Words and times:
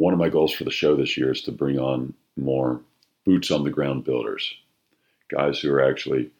one 0.00 0.14
of 0.14 0.18
my 0.18 0.30
goals 0.30 0.54
for 0.54 0.64
the 0.64 0.70
show 0.70 0.96
this 0.96 1.18
year 1.18 1.30
is 1.30 1.42
to 1.42 1.52
bring 1.52 1.78
on 1.78 2.14
more 2.34 2.80
boots 3.26 3.50
on 3.50 3.64
the 3.64 3.70
ground 3.70 4.02
builders, 4.02 4.54
guys 5.28 5.60
who 5.60 5.70
are 5.70 5.86
actually 5.86 6.30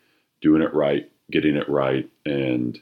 doing 0.40 0.62
it 0.62 0.72
right, 0.72 1.10
getting 1.30 1.56
it 1.56 1.68
right, 1.68 2.08
and 2.24 2.80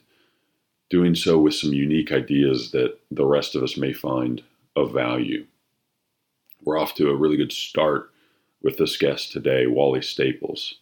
doing 0.89 1.17
so 1.17 1.37
with 1.37 1.55
some 1.55 1.73
unique 1.73 2.13
ideas 2.13 2.71
that 2.71 2.97
the 3.11 3.27
rest 3.27 3.57
of 3.57 3.63
us 3.65 3.77
may 3.77 3.93
find 3.93 4.41
of 4.77 4.93
value. 4.93 5.45
We're 6.63 6.79
off 6.79 6.95
to 6.95 7.11
a 7.11 7.17
really 7.17 7.37
good 7.37 7.53
start 7.53 8.13
with 8.63 8.77
this 8.77 8.97
guest 8.97 9.33
today, 9.33 9.67
Wally 9.67 10.01
Staples. 10.01 10.75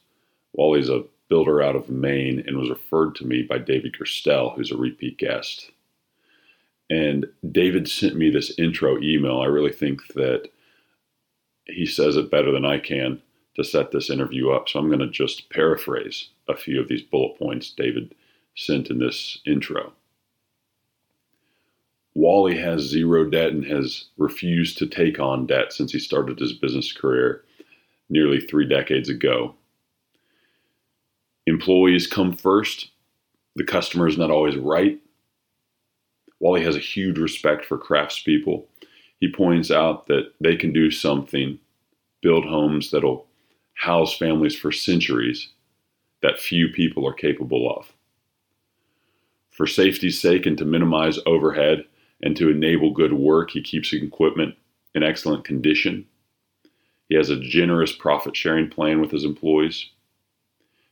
Wally's 0.52 0.90
a 0.90 1.04
builder 1.30 1.62
out 1.62 1.74
of 1.74 1.88
Maine 1.88 2.44
and 2.46 2.58
was 2.58 2.68
referred 2.68 3.14
to 3.14 3.26
me 3.26 3.40
by 3.40 3.56
David 3.56 3.96
Gerstel, 3.98 4.54
who's 4.56 4.70
a 4.70 4.76
repeat 4.76 5.16
guest. 5.16 5.70
And 6.88 7.26
David 7.50 7.88
sent 7.88 8.16
me 8.16 8.30
this 8.30 8.56
intro 8.58 9.00
email. 9.02 9.40
I 9.40 9.46
really 9.46 9.72
think 9.72 10.06
that 10.14 10.48
he 11.64 11.84
says 11.84 12.16
it 12.16 12.30
better 12.30 12.52
than 12.52 12.64
I 12.64 12.78
can 12.78 13.20
to 13.56 13.64
set 13.64 13.90
this 13.90 14.10
interview 14.10 14.50
up. 14.50 14.68
So 14.68 14.78
I'm 14.78 14.88
going 14.88 15.00
to 15.00 15.10
just 15.10 15.50
paraphrase 15.50 16.28
a 16.48 16.56
few 16.56 16.80
of 16.80 16.88
these 16.88 17.02
bullet 17.02 17.38
points 17.38 17.70
David 17.70 18.14
sent 18.54 18.88
in 18.88 18.98
this 18.98 19.40
intro. 19.46 19.92
Wally 22.14 22.56
has 22.56 22.80
zero 22.80 23.28
debt 23.28 23.52
and 23.52 23.64
has 23.66 24.06
refused 24.16 24.78
to 24.78 24.86
take 24.86 25.20
on 25.20 25.46
debt 25.46 25.72
since 25.72 25.92
he 25.92 25.98
started 25.98 26.38
his 26.38 26.54
business 26.54 26.92
career 26.92 27.44
nearly 28.08 28.40
three 28.40 28.66
decades 28.66 29.08
ago. 29.10 29.54
Employees 31.46 32.06
come 32.06 32.32
first. 32.32 32.90
The 33.56 33.64
customer 33.64 34.08
is 34.08 34.16
not 34.16 34.30
always 34.30 34.56
right. 34.56 34.98
Wally 36.40 36.62
has 36.62 36.76
a 36.76 36.80
huge 36.80 37.18
respect 37.18 37.64
for 37.64 37.78
craftspeople. 37.78 38.64
He 39.20 39.30
points 39.30 39.70
out 39.70 40.06
that 40.08 40.32
they 40.40 40.56
can 40.56 40.72
do 40.72 40.90
something, 40.90 41.58
build 42.20 42.44
homes 42.44 42.90
that'll 42.90 43.26
house 43.74 44.16
families 44.16 44.54
for 44.54 44.72
centuries 44.72 45.48
that 46.22 46.38
few 46.38 46.68
people 46.68 47.06
are 47.06 47.12
capable 47.12 47.70
of. 47.70 47.92
For 49.50 49.66
safety's 49.66 50.20
sake 50.20 50.44
and 50.44 50.58
to 50.58 50.64
minimize 50.64 51.18
overhead 51.24 51.84
and 52.22 52.36
to 52.36 52.50
enable 52.50 52.90
good 52.90 53.12
work, 53.12 53.50
he 53.50 53.62
keeps 53.62 53.92
equipment 53.92 54.54
in 54.94 55.02
excellent 55.02 55.44
condition. 55.44 56.06
He 57.08 57.14
has 57.16 57.30
a 57.30 57.40
generous 57.40 57.92
profit 57.92 58.36
sharing 58.36 58.68
plan 58.68 59.00
with 59.00 59.10
his 59.10 59.24
employees. 59.24 59.90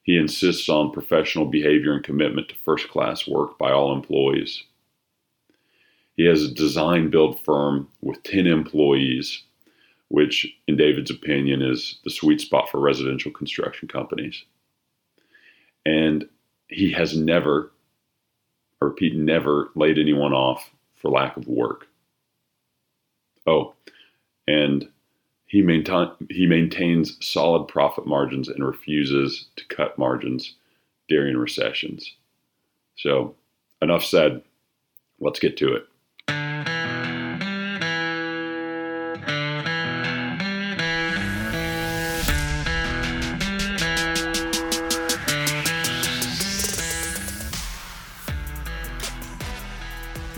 He 0.02 0.16
insists 0.16 0.68
on 0.68 0.92
professional 0.92 1.46
behavior 1.46 1.92
and 1.92 2.04
commitment 2.04 2.48
to 2.50 2.54
first 2.54 2.88
class 2.88 3.26
work 3.26 3.58
by 3.58 3.72
all 3.72 3.94
employees. 3.94 4.62
He 6.16 6.24
has 6.26 6.44
a 6.44 6.54
design 6.54 7.10
build 7.10 7.40
firm 7.44 7.88
with 8.00 8.22
10 8.22 8.46
employees, 8.46 9.42
which, 10.08 10.46
in 10.68 10.76
David's 10.76 11.10
opinion, 11.10 11.60
is 11.60 11.98
the 12.04 12.10
sweet 12.10 12.40
spot 12.40 12.68
for 12.70 12.78
residential 12.78 13.32
construction 13.32 13.88
companies. 13.88 14.44
And 15.84 16.28
he 16.68 16.92
has 16.92 17.16
never, 17.16 17.72
I 18.80 18.86
repeat, 18.86 19.16
never 19.16 19.70
laid 19.74 19.98
anyone 19.98 20.32
off 20.32 20.70
for 20.94 21.10
lack 21.10 21.36
of 21.36 21.48
work. 21.48 21.88
Oh, 23.46 23.74
and 24.46 24.88
he, 25.46 25.58
he 26.30 26.46
maintains 26.46 27.16
solid 27.24 27.66
profit 27.66 28.06
margins 28.06 28.48
and 28.48 28.64
refuses 28.64 29.48
to 29.56 29.64
cut 29.66 29.98
margins 29.98 30.54
during 31.08 31.36
recessions. 31.36 32.14
So, 32.96 33.34
enough 33.82 34.04
said. 34.04 34.42
Let's 35.20 35.38
get 35.38 35.56
to 35.58 35.74
it. 35.74 35.86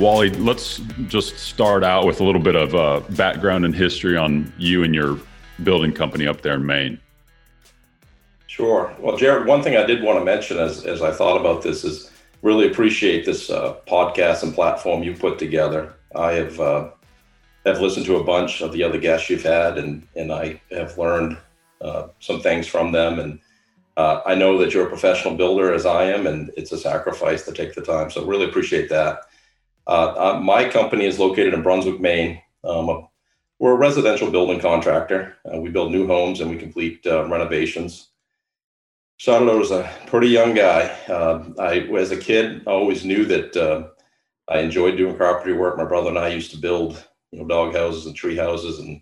Wally, 0.06 0.30
let's 0.30 0.78
just 1.08 1.36
start 1.36 1.82
out 1.82 2.06
with 2.06 2.20
a 2.20 2.24
little 2.24 2.40
bit 2.40 2.54
of 2.54 2.76
uh, 2.76 3.00
background 3.16 3.64
and 3.64 3.74
history 3.74 4.16
on 4.16 4.52
you 4.56 4.84
and 4.84 4.94
your 4.94 5.18
building 5.64 5.92
company 5.92 6.28
up 6.28 6.42
there 6.42 6.54
in 6.54 6.64
Maine. 6.64 7.00
Sure. 8.46 8.94
Well, 9.00 9.16
Jared, 9.16 9.48
one 9.48 9.64
thing 9.64 9.76
I 9.76 9.84
did 9.84 10.04
want 10.04 10.20
to 10.20 10.24
mention 10.24 10.58
as, 10.58 10.86
as 10.86 11.02
I 11.02 11.10
thought 11.10 11.40
about 11.40 11.60
this 11.60 11.82
is 11.82 12.08
really 12.42 12.68
appreciate 12.68 13.26
this 13.26 13.50
uh, 13.50 13.78
podcast 13.88 14.44
and 14.44 14.54
platform 14.54 15.02
you 15.02 15.12
put 15.12 15.40
together. 15.40 15.92
I 16.14 16.34
have 16.34 16.60
uh, 16.60 16.90
have 17.64 17.80
listened 17.80 18.06
to 18.06 18.14
a 18.14 18.22
bunch 18.22 18.62
of 18.62 18.72
the 18.72 18.84
other 18.84 18.98
guests 18.98 19.28
you've 19.28 19.42
had, 19.42 19.76
and 19.76 20.06
and 20.14 20.30
I 20.30 20.60
have 20.70 20.96
learned 20.96 21.36
uh, 21.80 22.06
some 22.20 22.40
things 22.40 22.68
from 22.68 22.92
them. 22.92 23.18
And 23.18 23.40
uh, 23.96 24.20
I 24.24 24.36
know 24.36 24.56
that 24.58 24.72
you're 24.72 24.86
a 24.86 24.88
professional 24.88 25.34
builder 25.34 25.74
as 25.74 25.84
I 25.84 26.04
am, 26.04 26.28
and 26.28 26.52
it's 26.56 26.70
a 26.70 26.78
sacrifice 26.78 27.44
to 27.46 27.52
take 27.52 27.74
the 27.74 27.82
time. 27.82 28.08
So 28.08 28.24
really 28.24 28.48
appreciate 28.48 28.88
that. 28.90 29.22
Uh, 29.86 30.14
uh, 30.16 30.40
my 30.40 30.68
company 30.68 31.04
is 31.04 31.18
located 31.18 31.54
in 31.54 31.62
Brunswick, 31.62 32.00
Maine. 32.00 32.40
Um, 32.64 33.08
we're 33.58 33.72
a 33.72 33.78
residential 33.78 34.30
building 34.30 34.60
contractor. 34.60 35.36
Uh, 35.50 35.58
we 35.58 35.70
build 35.70 35.92
new 35.92 36.06
homes 36.06 36.40
and 36.40 36.50
we 36.50 36.56
complete 36.58 37.06
uh, 37.06 37.26
renovations. 37.28 38.08
Started 39.18 39.46
was 39.46 39.70
a 39.70 39.90
pretty 40.06 40.28
young 40.28 40.54
guy. 40.54 40.94
Uh, 41.08 41.44
I, 41.58 41.78
as 41.96 42.10
a 42.10 42.18
kid, 42.18 42.62
I 42.66 42.70
always 42.70 43.04
knew 43.04 43.24
that 43.26 43.56
uh, 43.56 43.88
I 44.48 44.58
enjoyed 44.58 44.98
doing 44.98 45.16
carpentry 45.16 45.54
work. 45.54 45.78
My 45.78 45.86
brother 45.86 46.10
and 46.10 46.18
I 46.18 46.28
used 46.28 46.50
to 46.50 46.58
build, 46.58 47.02
you 47.30 47.38
know, 47.38 47.46
dog 47.46 47.74
houses 47.74 48.04
and 48.04 48.14
tree 48.14 48.36
houses 48.36 48.78
and 48.78 49.00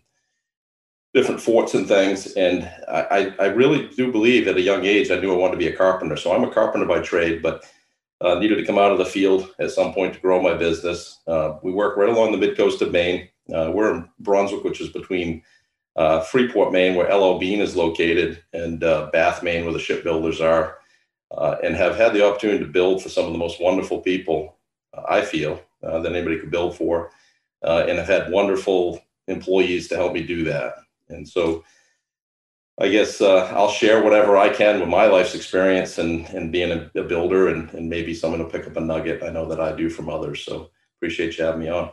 different 1.15 1.41
forts 1.41 1.75
and 1.75 1.89
things. 1.89 2.33
And 2.35 2.71
I, 2.89 3.35
I 3.41 3.47
really 3.47 3.89
do 3.89 4.13
believe 4.13 4.47
at 4.47 4.57
a 4.57 4.61
young 4.61 4.85
age 4.85 5.11
I 5.11 5.19
knew 5.19 5.33
I 5.33 5.37
wanted 5.37 5.53
to 5.53 5.59
be 5.59 5.69
a 5.69 5.77
carpenter. 5.77 6.17
So 6.17 6.33
I'm 6.33 6.45
a 6.45 6.53
carpenter 6.53 6.87
by 6.87 7.01
trade, 7.01 7.43
but 7.43 7.65
uh, 8.21 8.35
needed 8.37 8.57
to 8.57 8.65
come 8.65 8.79
out 8.79 8.93
of 8.93 8.99
the 8.99 9.05
field 9.05 9.51
at 9.59 9.71
some 9.71 9.93
point 9.93 10.15
to 10.15 10.21
grow 10.21 10.41
my 10.41 10.55
business. 10.55 11.21
Uh, 11.27 11.55
we 11.63 11.73
work 11.73 11.97
right 11.97 12.09
along 12.09 12.33
the 12.33 12.39
mid 12.39 12.57
coast 12.57 12.83
of 12.83 12.93
Maine. 12.93 13.29
Uh, 13.53 13.71
we're 13.73 13.95
in 13.95 14.09
Brunswick, 14.21 14.65
which 14.65 14.81
is 14.81 14.89
between 14.89 15.43
uh, 15.97 16.21
Freeport, 16.21 16.73
Maine, 16.73 16.95
where 16.95 17.15
LL 17.15 17.39
Bean 17.39 17.61
is 17.61 17.77
located, 17.77 18.43
and 18.53 18.83
uh, 18.83 19.11
Bath, 19.13 19.43
Maine, 19.43 19.65
where 19.65 19.73
the 19.73 19.79
shipbuilders 19.79 20.41
are, 20.41 20.79
uh, 21.37 21.57
and 21.63 21.77
have 21.77 21.97
had 21.97 22.13
the 22.13 22.27
opportunity 22.27 22.65
to 22.65 22.71
build 22.71 23.03
for 23.03 23.09
some 23.09 23.27
of 23.27 23.33
the 23.33 23.39
most 23.39 23.61
wonderful 23.61 24.01
people 24.01 24.57
I 25.09 25.23
feel 25.23 25.61
that 25.83 26.07
anybody 26.07 26.39
could 26.39 26.51
build 26.51 26.77
for, 26.77 27.11
and 27.63 27.99
have 27.99 28.09
had 28.09 28.33
wonderful 28.33 29.01
employees 29.29 29.89
to 29.89 29.97
help 29.97 30.15
me 30.15 30.23
do 30.23 30.45
that. 30.45 30.75
And 31.09 31.29
so 31.29 31.63
I 32.81 32.89
guess 32.89 33.21
uh, 33.21 33.53
I'll 33.55 33.71
share 33.71 34.03
whatever 34.03 34.37
I 34.37 34.49
can 34.49 34.81
with 34.81 34.89
my 34.89 35.07
life's 35.07 35.35
experience 35.35 35.99
and, 35.99 36.27
and 36.31 36.51
being 36.51 36.73
a, 36.73 36.91
a, 36.97 37.05
builder, 37.05 37.49
and, 37.49 37.73
and 37.73 37.89
maybe 37.89 38.13
someone 38.13 38.41
will 38.43 38.51
pick 38.51 38.67
up 38.67 38.77
a 38.77 38.81
nugget. 38.81 39.23
I 39.23 39.31
know 39.31 39.47
that 39.49 39.61
I 39.61 39.77
do 39.77 39.89
from 39.89 40.09
others. 40.09 40.45
So 40.45 40.71
appreciate 40.99 41.39
you 41.39 41.45
having 41.45 41.61
me 41.61 41.69
on. 41.69 41.91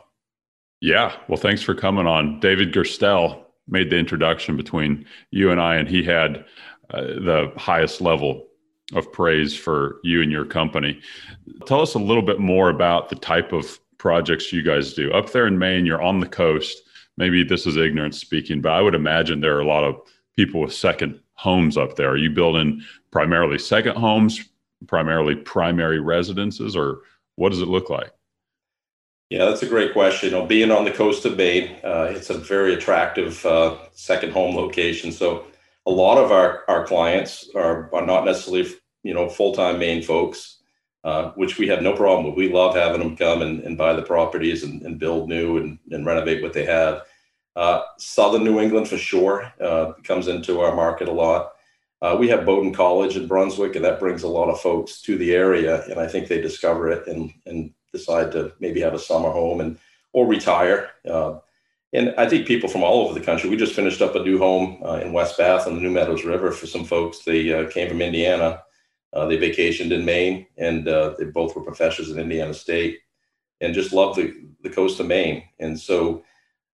Yeah. 0.80 1.14
Well, 1.28 1.38
thanks 1.38 1.62
for 1.62 1.76
coming 1.76 2.08
on. 2.08 2.40
David 2.40 2.72
Gerstel 2.72 3.44
made 3.68 3.90
the 3.90 3.96
introduction 3.96 4.56
between 4.56 5.06
you 5.30 5.52
and 5.52 5.60
I, 5.60 5.76
and 5.76 5.88
he 5.88 6.02
had 6.02 6.44
uh, 6.90 7.02
the 7.02 7.52
highest 7.56 8.00
level 8.00 8.48
of 8.92 9.10
praise 9.12 9.56
for 9.56 10.00
you 10.02 10.20
and 10.20 10.32
your 10.32 10.44
company. 10.44 11.00
Tell 11.66 11.80
us 11.80 11.94
a 11.94 12.00
little 12.00 12.22
bit 12.22 12.40
more 12.40 12.70
about 12.70 13.08
the 13.08 13.14
type 13.14 13.52
of 13.52 13.78
projects 13.98 14.52
you 14.52 14.62
guys 14.62 14.94
do. 14.94 15.12
Up 15.12 15.30
there 15.30 15.46
in 15.46 15.58
Maine, 15.58 15.86
you're 15.86 16.02
on 16.02 16.18
the 16.18 16.28
coast. 16.28 16.82
Maybe 17.16 17.44
this 17.44 17.66
is 17.66 17.76
ignorance 17.76 18.18
speaking, 18.18 18.60
but 18.60 18.72
I 18.72 18.82
would 18.82 18.96
imagine 18.96 19.40
there 19.40 19.56
are 19.56 19.60
a 19.60 19.66
lot 19.66 19.84
of 19.84 20.00
people 20.36 20.60
with 20.60 20.72
second 20.72 21.20
homes 21.34 21.76
up 21.76 21.96
there? 21.96 22.10
Are 22.10 22.16
you 22.16 22.30
building 22.30 22.82
primarily 23.10 23.58
second 23.58 23.96
homes, 23.96 24.48
primarily 24.86 25.34
primary 25.34 26.00
residences, 26.00 26.76
or 26.76 27.00
what 27.36 27.50
does 27.50 27.60
it 27.60 27.68
look 27.68 27.90
like? 27.90 28.12
Yeah, 29.30 29.46
that's 29.46 29.62
a 29.62 29.66
great 29.66 29.94
question. 29.94 30.30
You 30.30 30.36
know, 30.36 30.46
being 30.46 30.70
on 30.70 30.84
the 30.84 30.90
coast 30.90 31.24
of 31.24 31.38
Maine, 31.38 31.76
uh, 31.82 32.12
it's 32.14 32.28
a 32.28 32.36
very 32.36 32.74
attractive 32.74 33.44
uh, 33.46 33.76
second 33.92 34.32
home 34.32 34.54
location. 34.54 35.10
So 35.10 35.46
a 35.86 35.90
lot 35.90 36.18
of 36.18 36.30
our, 36.30 36.64
our 36.68 36.86
clients 36.86 37.48
are, 37.54 37.88
are 37.94 38.04
not 38.04 38.26
necessarily, 38.26 38.70
you 39.02 39.14
know, 39.14 39.30
full-time 39.30 39.78
Maine 39.78 40.02
folks, 40.02 40.58
uh, 41.02 41.30
which 41.30 41.58
we 41.58 41.66
have 41.68 41.82
no 41.82 41.96
problem 41.96 42.26
with. 42.26 42.36
We 42.36 42.52
love 42.52 42.74
having 42.74 43.00
them 43.00 43.16
come 43.16 43.40
and, 43.40 43.60
and 43.60 43.78
buy 43.78 43.94
the 43.94 44.02
properties 44.02 44.64
and, 44.64 44.82
and 44.82 44.98
build 44.98 45.30
new 45.30 45.56
and, 45.56 45.78
and 45.90 46.04
renovate 46.04 46.42
what 46.42 46.52
they 46.52 46.66
have. 46.66 47.02
Uh, 47.54 47.82
Southern 47.98 48.44
New 48.44 48.60
England 48.60 48.88
for 48.88 48.96
sure 48.96 49.52
uh, 49.60 49.92
comes 50.04 50.28
into 50.28 50.60
our 50.60 50.74
market 50.74 51.08
a 51.08 51.12
lot. 51.12 51.52
Uh, 52.00 52.16
we 52.18 52.28
have 52.28 52.46
Bowdoin 52.46 52.72
College 52.72 53.16
in 53.16 53.28
Brunswick, 53.28 53.76
and 53.76 53.84
that 53.84 54.00
brings 54.00 54.22
a 54.22 54.28
lot 54.28 54.48
of 54.48 54.60
folks 54.60 55.02
to 55.02 55.16
the 55.16 55.32
area. 55.32 55.84
And 55.84 56.00
I 56.00 56.08
think 56.08 56.28
they 56.28 56.40
discover 56.40 56.90
it 56.90 57.06
and 57.06 57.32
and 57.46 57.72
decide 57.92 58.32
to 58.32 58.52
maybe 58.58 58.80
have 58.80 58.94
a 58.94 58.98
summer 58.98 59.30
home 59.30 59.60
and 59.60 59.78
or 60.12 60.26
retire. 60.26 60.90
Uh, 61.08 61.38
and 61.92 62.14
I 62.16 62.26
think 62.26 62.46
people 62.46 62.70
from 62.70 62.82
all 62.82 63.04
over 63.04 63.18
the 63.18 63.24
country. 63.24 63.50
We 63.50 63.56
just 63.56 63.74
finished 63.74 64.00
up 64.00 64.14
a 64.16 64.22
new 64.24 64.38
home 64.38 64.82
uh, 64.82 64.96
in 64.96 65.12
West 65.12 65.36
Bath 65.36 65.66
on 65.66 65.74
the 65.74 65.80
New 65.80 65.90
Meadows 65.90 66.24
River 66.24 66.50
for 66.50 66.66
some 66.66 66.86
folks. 66.86 67.18
They 67.18 67.52
uh, 67.52 67.68
came 67.68 67.88
from 67.88 68.00
Indiana. 68.00 68.62
they 69.12 69.36
vacationed 69.36 69.92
in 69.92 70.06
Maine, 70.06 70.46
and 70.56 70.86
they 70.86 71.26
both 71.26 71.54
were 71.54 71.62
professors 71.62 72.10
at 72.10 72.18
Indiana 72.18 72.54
State, 72.54 73.00
and 73.60 73.74
just 73.74 73.92
love 73.92 74.16
the 74.16 74.48
the 74.62 74.70
coast 74.70 74.98
of 75.00 75.06
Maine. 75.06 75.44
And 75.60 75.78
so 75.78 76.24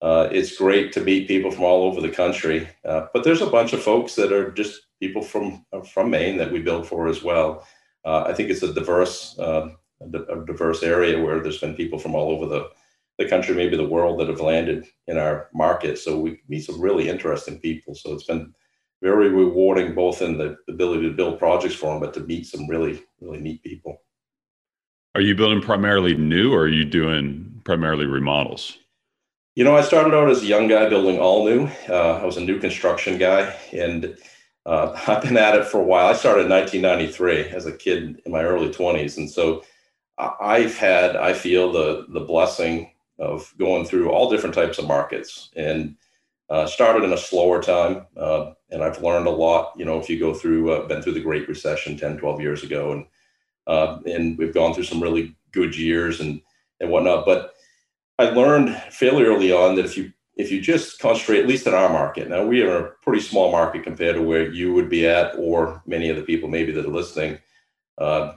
Uh, 0.05 0.29
it's 0.31 0.59
great 0.59 0.93
to 0.93 1.01
meet 1.01 1.27
people 1.27 1.51
from 1.51 1.65
all 1.65 1.85
over 1.85 2.03
the 2.03 2.11
country, 2.11 2.69
uh, 2.85 3.07
but 3.15 3.25
there's 3.25 3.41
a 3.41 3.47
bunch 3.47 3.73
of 3.73 3.83
folks 3.83 4.15
that 4.15 4.35
are 4.35 4.51
just 4.53 4.83
people 5.01 5.23
from 5.23 5.65
from 5.95 6.11
Maine 6.11 6.37
that 6.37 6.53
we 6.53 6.61
build 6.61 6.87
for 6.87 7.09
as 7.09 7.23
well. 7.23 7.67
Uh, 8.05 8.25
I 8.27 8.35
think 8.35 8.51
it's 8.51 8.63
a 8.63 8.75
diverse 8.75 9.39
uh, 9.39 9.71
a 10.03 10.45
diverse 10.45 10.83
area 10.83 11.25
where 11.25 11.41
there's 11.41 11.63
been 11.63 11.75
people 11.75 11.99
from 11.99 12.15
all 12.15 12.31
over 12.33 12.45
the 12.45 12.69
the 13.17 13.27
country, 13.27 13.55
maybe 13.55 13.79
the 13.79 13.89
world, 13.89 14.21
that 14.21 14.29
have 14.29 14.43
landed 14.43 14.85
in 15.07 15.17
our 15.17 15.49
market. 15.55 15.99
So 15.99 16.21
we 16.21 16.39
meet 16.49 16.67
some 16.67 16.83
really 16.83 17.09
interesting 17.09 17.59
people. 17.59 17.95
So 17.95 18.13
it's 18.13 18.25
been 18.25 18.53
very 19.01 19.31
rewarding, 19.31 19.95
both 19.95 20.21
in 20.21 20.37
the 20.37 20.59
ability 20.69 21.09
to 21.09 21.17
build 21.17 21.39
projects 21.39 21.77
for 21.77 21.87
them, 21.87 22.01
but 22.01 22.13
to 22.13 22.21
meet 22.21 22.45
some 22.45 22.69
really 22.69 23.03
really 23.23 23.41
neat 23.41 23.63
people. 23.63 24.03
Are 25.15 25.23
you 25.23 25.35
building 25.35 25.63
primarily 25.63 26.15
new, 26.15 26.53
or 26.53 26.65
are 26.65 26.69
you 26.69 26.85
doing 26.85 27.63
primarily 27.65 28.05
remodels? 28.05 28.84
You 29.57 29.63
know, 29.63 29.77
I 29.77 29.83
started 29.83 30.15
out 30.15 30.29
as 30.29 30.43
a 30.43 30.47
young 30.47 30.67
guy 30.67 30.89
building 30.89 31.21
all 31.21 31.45
new. 31.45 31.69
Uh, 31.89 32.19
I 32.21 32.25
was 32.25 32.37
a 32.37 32.41
new 32.41 32.59
construction 32.59 33.19
guy, 33.19 33.55
and 33.73 34.17
uh, 34.67 35.01
I've 35.07 35.23
been 35.23 35.37
at 35.37 35.55
it 35.55 35.67
for 35.67 35.81
a 35.81 35.85
while. 35.85 36.09
I 36.09 36.15
started 36.15 36.47
in 36.47 36.51
1993 36.51 37.57
as 37.57 37.65
a 37.65 37.73
kid 37.73 38.21
in 38.27 38.33
my 38.33 38.43
early 38.43 38.71
20s, 38.71 39.17
and 39.17 39.31
so 39.31 39.63
I've 40.19 40.77
had, 40.77 41.15
I 41.15 41.35
feel, 41.35 41.71
the 41.71 42.07
the 42.09 42.21
blessing 42.21 42.91
of 43.21 43.55
going 43.57 43.85
through 43.85 44.11
all 44.11 44.29
different 44.29 44.57
types 44.57 44.79
of 44.79 44.89
markets, 44.89 45.51
and 45.55 45.95
uh, 46.51 46.67
started 46.67 47.05
in 47.05 47.13
a 47.13 47.17
slower 47.17 47.63
time, 47.63 48.07
uh, 48.17 48.55
and 48.71 48.83
I've 48.83 49.03
learned 49.03 49.29
a 49.29 49.31
lot. 49.31 49.75
You 49.77 49.85
know, 49.85 50.01
if 50.01 50.11
you 50.11 50.19
go 50.19 50.35
through, 50.35 50.73
uh, 50.73 50.89
been 50.89 51.01
through 51.01 51.15
the 51.15 51.21
Great 51.21 51.49
Recession 51.49 51.97
10, 51.97 52.19
12 52.19 52.41
years 52.41 52.65
ago, 52.65 52.91
and 52.91 53.07
uh, 53.69 54.01
and 54.05 54.37
we've 54.37 54.55
gone 54.55 54.75
through 54.75 54.85
some 54.85 55.03
really 55.03 55.37
good 55.53 55.77
years 55.77 56.21
and 56.21 56.41
and 56.81 56.91
whatnot, 56.91 57.25
but 57.25 57.55
I 58.19 58.31
learned 58.31 58.77
fairly 58.91 59.25
early 59.25 59.53
on 59.53 59.75
that 59.77 59.85
if 59.85 59.97
you 59.97 60.13
if 60.37 60.51
you 60.51 60.61
just 60.61 60.99
concentrate, 60.99 61.41
at 61.41 61.47
least 61.47 61.67
in 61.67 61.75
our 61.75 61.89
market, 61.89 62.29
now 62.29 62.45
we 62.45 62.63
are 62.63 62.77
a 62.77 62.91
pretty 63.03 63.21
small 63.21 63.53
market 63.53 63.85
compared 63.85 64.17
to 64.17 64.23
where 64.23 64.51
you 64.51 64.75
would 64.75 64.89
be 64.89 65.07
at, 65.07 65.33
or 65.39 65.81
many 65.87 66.09
of 66.09 66.17
the 66.17 66.25
people 66.25 66.49
maybe 66.49 66.73
that 66.73 66.85
are 66.85 66.89
listening, 66.89 67.39
uh, 67.99 68.33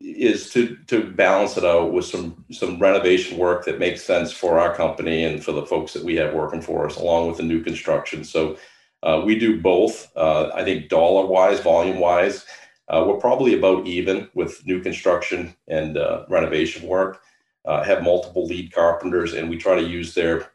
is 0.00 0.50
to 0.50 0.76
to 0.86 1.10
balance 1.12 1.56
it 1.56 1.64
out 1.64 1.92
with 1.92 2.04
some 2.04 2.44
some 2.52 2.78
renovation 2.78 3.38
work 3.38 3.64
that 3.64 3.78
makes 3.78 4.02
sense 4.02 4.32
for 4.32 4.58
our 4.58 4.74
company 4.74 5.24
and 5.24 5.44
for 5.44 5.52
the 5.52 5.66
folks 5.66 5.92
that 5.92 6.04
we 6.04 6.16
have 6.16 6.34
working 6.34 6.60
for 6.60 6.86
us, 6.86 6.96
along 6.96 7.28
with 7.28 7.36
the 7.38 7.42
new 7.42 7.62
construction. 7.62 8.24
So 8.24 8.56
uh, 9.02 9.22
we 9.24 9.38
do 9.38 9.60
both. 9.60 10.10
Uh, 10.16 10.50
I 10.54 10.64
think 10.64 10.88
dollar 10.88 11.26
wise, 11.26 11.60
volume 11.60 11.98
wise, 11.98 12.44
uh, 12.88 13.04
we're 13.06 13.18
probably 13.18 13.54
about 13.54 13.86
even 13.86 14.28
with 14.34 14.64
new 14.66 14.80
construction 14.80 15.54
and 15.68 15.98
uh, 15.98 16.24
renovation 16.28 16.86
work 16.86 17.22
uh, 17.64 17.82
have 17.82 18.02
multiple 18.02 18.46
lead 18.46 18.72
carpenters, 18.72 19.34
and 19.34 19.48
we 19.48 19.56
try 19.56 19.74
to 19.74 19.86
use 19.86 20.14
their 20.14 20.50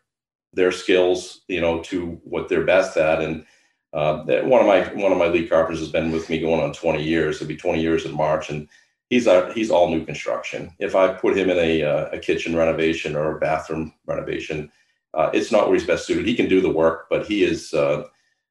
their 0.53 0.71
skills, 0.71 1.41
you 1.47 1.61
know, 1.61 1.81
to 1.83 2.19
what 2.23 2.49
they're 2.49 2.65
best 2.65 2.97
at. 2.97 3.21
And 3.21 3.45
uh, 3.93 4.23
one 4.43 4.61
of 4.61 4.67
my 4.67 4.81
one 5.01 5.11
of 5.11 5.17
my 5.17 5.27
lead 5.27 5.49
carpenters 5.49 5.79
has 5.79 5.91
been 5.91 6.11
with 6.11 6.29
me 6.29 6.39
going 6.39 6.61
on 6.61 6.73
20 6.73 7.03
years. 7.03 7.37
It'll 7.37 7.47
be 7.47 7.55
20 7.55 7.81
years 7.81 8.05
in 8.05 8.13
March, 8.15 8.49
and 8.49 8.67
he's 9.09 9.27
he's 9.53 9.71
all 9.71 9.89
new 9.89 10.05
construction. 10.05 10.71
If 10.79 10.95
I 10.95 11.13
put 11.13 11.37
him 11.37 11.49
in 11.49 11.57
a 11.57 11.83
uh, 11.83 12.09
a 12.11 12.19
kitchen 12.19 12.55
renovation 12.55 13.15
or 13.15 13.35
a 13.35 13.39
bathroom 13.39 13.93
renovation, 14.05 14.71
uh, 15.13 15.29
it's 15.33 15.51
not 15.51 15.67
where 15.67 15.77
he's 15.77 15.87
best 15.87 16.05
suited. 16.05 16.27
He 16.27 16.35
can 16.35 16.49
do 16.49 16.61
the 16.61 16.69
work, 16.69 17.07
but 17.09 17.25
he 17.25 17.43
is 17.43 17.73
uh, 17.73 18.03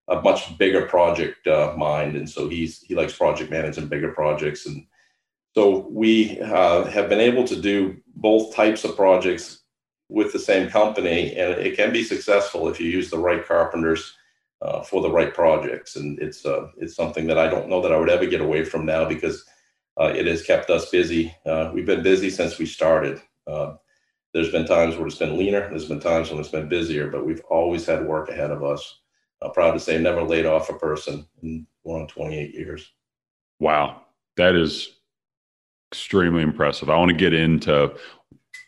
a 0.09 0.21
much 0.23 0.59
bigger 0.59 0.87
project 0.87 1.47
uh, 1.47 1.75
mind, 1.77 2.17
and 2.17 2.29
so 2.29 2.49
he's 2.49 2.83
he 2.83 2.95
likes 2.97 3.17
project 3.17 3.51
managing 3.51 3.87
bigger 3.87 4.13
projects 4.13 4.67
and 4.67 4.85
so 5.59 5.89
we 5.91 6.41
uh, 6.41 6.85
have 6.85 7.09
been 7.09 7.19
able 7.19 7.45
to 7.45 7.61
do 7.61 7.97
both 8.21 8.55
types 8.55 8.85
of 8.85 8.97
projects 8.97 9.61
with 10.09 10.33
the 10.33 10.39
same 10.39 10.69
company, 10.69 11.37
and 11.37 11.53
it 11.53 11.77
can 11.77 11.93
be 11.93 12.03
successful 12.03 12.69
if 12.69 12.81
you 12.81 12.91
use 12.91 13.11
the 13.11 13.19
right 13.19 13.47
carpenters 13.47 14.15
uh, 14.63 14.83
for 14.83 15.01
the 15.03 15.11
right 15.11 15.33
projects. 15.33 15.97
And 15.97 16.19
it's 16.19 16.45
uh, 16.45 16.69
it's 16.79 16.97
something 16.97 17.27
that 17.29 17.39
I 17.39 17.49
don't 17.49 17.69
know 17.69 17.81
that 17.83 17.93
I 17.93 17.97
would 17.97 18.11
ever 18.11 18.27
get 18.27 18.41
away 18.41 18.65
from 18.65 18.85
now 18.85 19.05
because 19.05 19.45
uh, 20.01 20.13
it 20.15 20.27
has 20.27 20.43
kept 20.43 20.71
us 20.71 20.91
busy. 20.91 21.35
Uh, 21.47 21.71
we've 21.73 21.87
been 21.87 22.03
busy 22.03 22.31
since 22.31 22.59
we 22.59 22.67
started. 22.67 23.21
Uh, 23.47 23.75
there's 24.35 24.51
been 24.51 24.67
times 24.67 24.97
where 24.97 25.07
it's 25.07 25.17
been 25.17 25.39
leaner. 25.39 25.69
There's 25.69 25.89
been 25.89 26.01
times 26.01 26.31
when 26.31 26.41
it's 26.41 26.51
been 26.51 26.69
busier, 26.69 27.09
but 27.09 27.25
we've 27.25 27.43
always 27.49 27.87
had 27.87 28.07
work 28.07 28.29
ahead 28.29 28.51
of 28.51 28.63
us. 28.63 29.01
I'm 29.41 29.53
proud 29.53 29.73
to 29.73 29.81
say, 29.81 29.99
never 29.99 30.23
laid 30.23 30.47
off 30.47 30.69
a 30.69 30.75
person 30.75 31.27
in 31.43 31.67
one 31.83 32.07
28 32.09 32.55
years. 32.55 32.91
Wow, 33.61 34.03
that 34.37 34.55
is 34.55 34.98
extremely 35.91 36.43
impressive. 36.43 36.91
I 36.91 36.97
want 36.97 37.11
to 37.11 37.17
get 37.17 37.33
into 37.33 37.95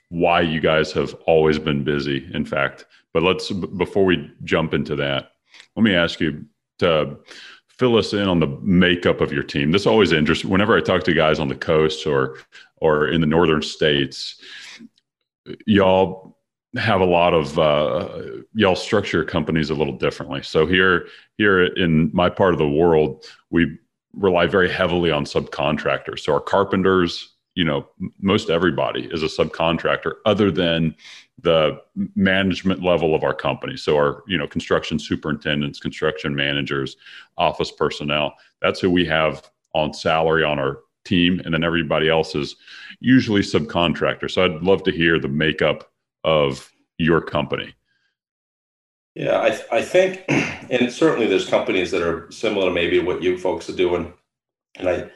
why 0.09 0.41
you 0.41 0.61
guys 0.61 0.93
have 0.93 1.15
always 1.27 1.59
been 1.59 1.85
busy, 1.85 2.29
in 2.35 2.45
fact. 2.45 2.87
But 3.13 3.23
let's, 3.23 3.51
before 3.51 4.05
we 4.05 4.31
jump 4.45 4.75
into 4.75 4.97
that, 4.97 5.33
let 5.77 5.83
me 5.83 5.95
ask 5.95 6.21
you 6.21 6.45
to 6.79 7.19
fill 7.81 7.97
us 7.97 8.13
in 8.13 8.29
on 8.29 8.41
the 8.41 8.59
makeup 8.63 9.21
of 9.21 9.33
your 9.33 9.43
team. 9.43 9.73
This 9.73 9.87
always 9.87 10.13
interests 10.13 10.45
whenever 10.45 10.77
I 10.77 10.81
talk 10.81 11.03
to 11.05 11.15
guys 11.15 11.39
on 11.39 11.49
the 11.49 11.55
coast 11.55 12.07
or 12.07 12.39
or 12.77 13.09
in 13.09 13.21
the 13.21 13.27
northern 13.27 13.63
states. 13.63 14.41
Y'all 15.67 16.39
have 16.77 17.01
a 17.01 17.07
lot 17.07 17.35
of 17.35 17.59
uh, 17.59 18.43
y'all 18.55 18.77
structure 18.77 19.25
companies 19.25 19.71
a 19.71 19.75
little 19.75 19.97
differently. 19.97 20.43
So 20.43 20.67
here 20.67 21.07
here 21.39 21.65
in 21.65 22.11
my 22.13 22.29
part 22.29 22.53
of 22.53 22.59
the 22.59 22.69
world, 22.69 23.25
we 23.51 23.79
rely 24.15 24.47
very 24.47 24.71
heavily 24.71 25.11
on 25.11 25.25
subcontractors. 25.25 26.21
So 26.21 26.33
our 26.35 26.41
carpenters, 26.41 27.35
you 27.55 27.65
know, 27.65 27.89
most 28.21 28.51
everybody 28.51 29.09
is 29.11 29.23
a 29.23 29.27
subcontractor 29.27 30.15
other 30.27 30.51
than 30.51 30.95
the 31.43 31.81
management 32.15 32.83
level 32.83 33.15
of 33.15 33.25
our 33.25 33.35
company. 33.35 33.77
So 33.77 33.97
our, 33.97 34.23
you 34.27 34.37
know, 34.37 34.47
construction 34.47 34.99
superintendents, 34.99 35.81
construction 35.81 36.35
managers, 36.35 36.97
office 37.39 37.71
personnel, 37.71 38.35
that's 38.61 38.81
who 38.81 38.91
we 38.91 39.07
have 39.07 39.49
on 39.75 39.95
salary 39.95 40.45
on 40.45 40.59
our 40.59 40.81
team. 41.05 41.41
And 41.45 41.55
then 41.55 41.65
everybody 41.65 42.09
else 42.09 42.35
is 42.35 42.57
usually 43.01 43.41
subcontractor. 43.41 44.31
So 44.31 44.45
I'd 44.45 44.63
love 44.63 44.83
to 44.85 44.93
hear 44.93 45.19
the 45.19 45.29
makeup 45.29 45.91
of 46.25 46.71
your 46.99 47.21
company. 47.21 47.75
Yeah, 49.15 49.41
I, 49.41 49.51
th- 49.51 49.67
I 49.73 49.83
think, 49.83 50.25
and 50.29 50.93
certainly 50.93 51.27
there's 51.27 51.49
companies 51.49 51.91
that 51.91 52.03
are 52.03 52.31
similar 52.31 52.69
to 52.69 52.75
maybe 52.75 53.01
what 53.01 53.23
you 53.23 53.39
folks 53.39 53.69
are 53.69 53.77
doing, 53.77 54.13
and 54.77 54.89
I, 54.89 55.11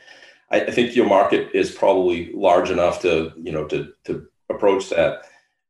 I 0.51 0.71
think 0.71 0.97
your 0.97 1.09
market 1.09 1.51
is 1.55 1.71
probably 1.71 2.33
large 2.33 2.71
enough 2.71 3.01
to 3.03 3.33
you 3.37 3.53
know 3.53 3.67
to 3.69 3.93
to 4.05 4.27
approach 4.51 4.91
that. 4.91 5.23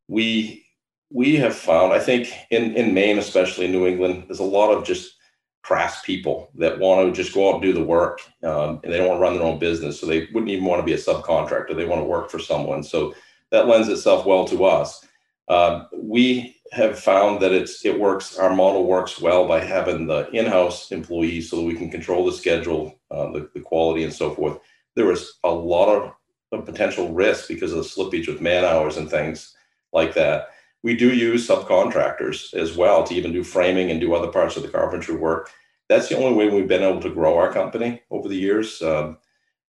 We 0.09 0.67
we 1.11 1.37
have 1.37 1.55
found, 1.55 1.93
I 1.93 2.01
think, 2.01 2.33
in 2.51 2.75
in 2.75 2.95
Maine, 2.95 3.19
especially 3.19 3.67
in 3.67 3.73
New 3.73 3.87
England, 3.87 4.25
there's 4.27 4.41
a 4.41 4.45
lot 4.45 4.73
of 4.73 4.85
just 4.85 5.17
crass 5.63 6.03
people 6.03 6.51
that 6.57 6.79
want 6.79 7.07
to 7.07 7.23
just 7.23 7.35
go 7.35 7.49
out 7.49 7.55
and 7.55 7.63
do 7.63 7.73
the 7.73 7.85
work, 7.85 8.21
um, 8.43 8.81
and 8.85 8.93
they 8.93 8.99
don't 8.99 9.09
want 9.09 9.19
to 9.19 9.23
run 9.23 9.35
their 9.35 9.47
own 9.47 9.59
business, 9.59 10.01
so 10.01 10.07
they 10.07 10.29
wouldn't 10.33 10.51
even 10.51 10.65
want 10.65 10.81
to 10.81 10.85
be 10.85 10.93
a 10.93 10.97
subcontractor. 10.97 11.77
They 11.77 11.87
want 11.87 12.01
to 12.01 12.07
work 12.07 12.31
for 12.31 12.39
someone, 12.39 12.83
so 12.83 13.15
that 13.51 13.69
lends 13.69 13.89
itself 13.89 14.27
well 14.27 14.47
to 14.47 14.65
us. 14.65 15.07
Um, 15.49 15.87
we 15.93 16.57
have 16.73 16.99
found 16.99 17.41
that 17.41 17.53
it's 17.53 17.85
it 17.85 17.99
works. 17.99 18.39
Our 18.39 18.55
model 18.55 18.87
works 18.87 19.21
well 19.21 19.47
by 19.47 19.61
having 19.61 20.07
the 20.07 20.31
in-house 20.31 20.91
employees, 20.91 21.51
so 21.51 21.57
that 21.57 21.63
we 21.63 21.75
can 21.75 21.91
control 21.91 22.25
the 22.25 22.33
schedule, 22.33 22.99
uh, 23.11 23.31
the, 23.33 23.51
the 23.55 23.61
quality, 23.61 24.05
and 24.05 24.13
so 24.13 24.35
forth. 24.35 24.59
There 24.97 25.11
is 25.13 25.35
a 25.45 25.51
lot 25.51 25.89
of, 25.89 26.13
of 26.53 26.65
potential 26.65 27.13
risk 27.13 27.49
because 27.49 27.73
of 27.73 27.79
the 27.79 27.85
slippage 27.85 28.29
with 28.29 28.41
man 28.41 28.65
hours 28.65 28.97
and 28.97 29.11
things 29.11 29.55
like 29.93 30.15
that. 30.15 30.49
We 30.83 30.97
do 30.97 31.15
use 31.15 31.49
subcontractors 31.49 32.53
as 32.55 32.77
well 32.77 33.05
to 33.05 33.15
even 33.15 33.33
do 33.33 33.43
framing 33.43 33.91
and 33.91 34.01
do 34.01 34.15
other 34.15 34.31
parts 34.31 34.57
of 34.57 34.63
the 34.63 34.69
carpentry 34.69 35.17
work. 35.17 35.51
That's 35.89 36.09
the 36.09 36.17
only 36.17 36.35
way 36.35 36.49
we've 36.49 36.69
been 36.69 36.83
able 36.83 37.01
to 37.03 37.13
grow 37.13 37.37
our 37.37 37.53
company 37.53 38.03
over 38.11 38.29
the 38.29 38.37
years. 38.37 38.83
Um, 38.83 39.19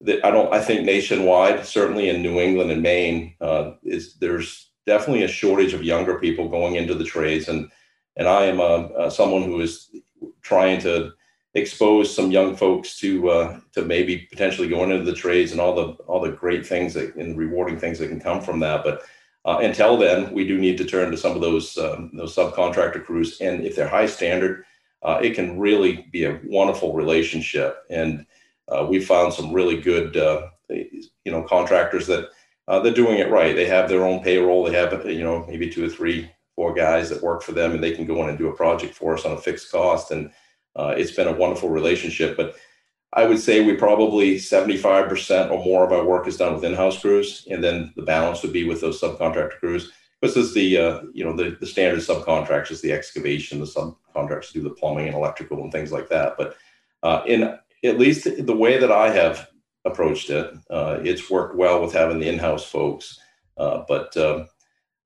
that 0.01 0.25
I 0.25 0.31
don't. 0.31 0.53
I 0.53 0.61
think 0.61 0.85
nationwide, 0.85 1.65
certainly 1.67 2.09
in 2.09 2.23
New 2.23 2.39
England 2.39 2.71
and 2.71 2.83
Maine, 2.83 3.35
uh, 3.41 3.73
is 3.83 4.15
there's 4.17 4.71
definitely 4.87 5.25
a 5.25 5.29
shortage 5.29 5.73
of 5.73 5.85
younger 5.85 6.19
people 6.19 6.49
going 6.49 6.77
into 6.77 6.95
the 6.95 7.05
trades, 7.05 7.49
and 7.49 7.71
and 8.17 8.29
I 8.29 8.45
am 8.45 8.61
uh, 8.61 8.65
uh, 8.65 9.11
someone 9.11 9.43
who 9.43 9.61
is 9.61 9.91
trying 10.43 10.81
to 10.83 11.13
expose 11.55 12.15
some 12.15 12.31
young 12.31 12.57
folks 12.57 12.99
to 12.99 13.31
uh, 13.31 13.61
to 13.73 13.83
maybe 13.83 14.29
potentially 14.31 14.69
going 14.69 14.91
into 14.91 15.05
the 15.05 15.17
trades 15.17 15.53
and 15.53 15.61
all 15.61 15.75
the 15.75 15.93
all 16.05 16.21
the 16.21 16.33
great 16.33 16.67
things 16.67 16.95
that, 16.95 17.15
and 17.17 17.39
rewarding 17.39 17.79
things 17.79 17.99
that 17.99 18.09
can 18.09 18.21
come 18.21 18.41
from 18.41 18.61
that. 18.61 18.85
But 18.85 19.03
uh, 19.45 19.59
until 19.63 19.97
then, 19.97 20.33
we 20.33 20.47
do 20.47 20.59
need 20.59 20.79
to 20.79 20.85
turn 20.85 21.11
to 21.11 21.17
some 21.17 21.35
of 21.35 21.41
those 21.41 21.77
um, 21.79 22.11
those 22.15 22.35
subcontractor 22.35 23.05
crews, 23.05 23.41
and 23.41 23.65
if 23.65 23.77
they're 23.77 23.89
high 23.89 24.07
standard, 24.07 24.65
uh, 25.03 25.21
it 25.23 25.35
can 25.35 25.59
really 25.59 26.07
be 26.13 26.25
a 26.25 26.41
wonderful 26.45 26.95
relationship. 26.95 27.85
And 27.91 28.27
uh, 28.69 28.87
we 28.89 29.01
found 29.01 29.33
some 29.33 29.53
really 29.53 29.81
good 29.81 30.15
you 30.71 31.33
know 31.33 31.43
contractors 31.43 32.07
that 32.07 32.31
uh, 32.69 32.81
they're 32.81 32.95
doing 32.95 33.19
it 33.19 33.31
right. 33.31 33.55
They 33.55 33.67
have 33.67 33.89
their 33.89 34.05
own 34.05 34.23
payroll. 34.23 34.65
They 34.65 34.75
have, 34.75 35.05
you 35.07 35.23
know, 35.23 35.45
maybe 35.47 35.71
two 35.71 35.85
or 35.85 35.89
three, 35.89 36.31
four 36.57 36.73
guys 36.73 37.11
that 37.11 37.23
work 37.23 37.43
for 37.43 37.53
them, 37.53 37.73
and 37.73 37.83
they 37.83 37.93
can 37.93 38.07
go 38.07 38.23
in 38.23 38.29
and 38.29 38.39
do 38.39 38.49
a 38.49 38.57
project 38.57 38.95
for 38.95 39.15
us 39.15 39.25
on 39.25 39.33
a 39.33 39.41
fixed 39.41 39.71
cost. 39.71 40.11
And 40.11 40.31
uh, 40.77 40.95
it's 40.97 41.13
been 41.13 41.29
a 41.29 41.33
wonderful 41.33 41.69
relationship. 41.69 42.37
But 42.37 42.57
I 43.13 43.27
would 43.27 43.39
say 43.39 43.65
we 43.65 43.75
probably 43.75 44.37
75% 44.37 45.51
or 45.51 45.65
more 45.65 45.85
of 45.85 45.93
our 45.93 46.05
work 46.05 46.27
is 46.27 46.37
done 46.37 46.55
with 46.55 46.65
in-house 46.65 47.01
crews, 47.01 47.47
and 47.51 47.63
then 47.63 47.93
the 47.97 48.03
balance 48.03 48.43
would 48.43 48.53
be 48.53 48.67
with 48.67 48.81
those 48.81 49.01
subcontractor 49.01 49.59
crews. 49.61 49.93
this 50.21 50.37
is 50.37 50.55
the 50.55 50.79
uh, 50.79 51.03
you 51.13 51.25
know 51.25 51.37
the, 51.37 51.57
the 51.61 51.67
standard 51.67 52.01
subcontractors, 52.01 52.81
the 52.81 52.93
excavation, 52.93 53.61
the 53.61 53.67
subcontractors 53.67 54.53
do 54.53 54.63
the 54.63 54.71
plumbing 54.71 55.07
and 55.07 55.17
electrical 55.17 55.63
and 55.63 55.71
things 55.71 55.93
like 55.93 56.09
that. 56.09 56.37
But 56.37 56.57
uh, 57.03 57.23
in 57.27 57.43
at 57.85 57.99
least 57.99 58.25
the 58.25 58.57
way 58.57 58.79
that 58.79 58.91
I 58.91 59.11
have 59.11 59.49
approached 59.85 60.31
it, 60.31 60.53
uh, 60.71 60.99
it's 61.03 61.31
worked 61.31 61.57
well 61.57 61.83
with 61.83 61.93
having 61.93 62.19
the 62.19 62.29
in-house 62.29 62.65
folks. 62.65 63.19
Uh, 63.57 63.85
but 63.87 64.17
um, 64.17 64.47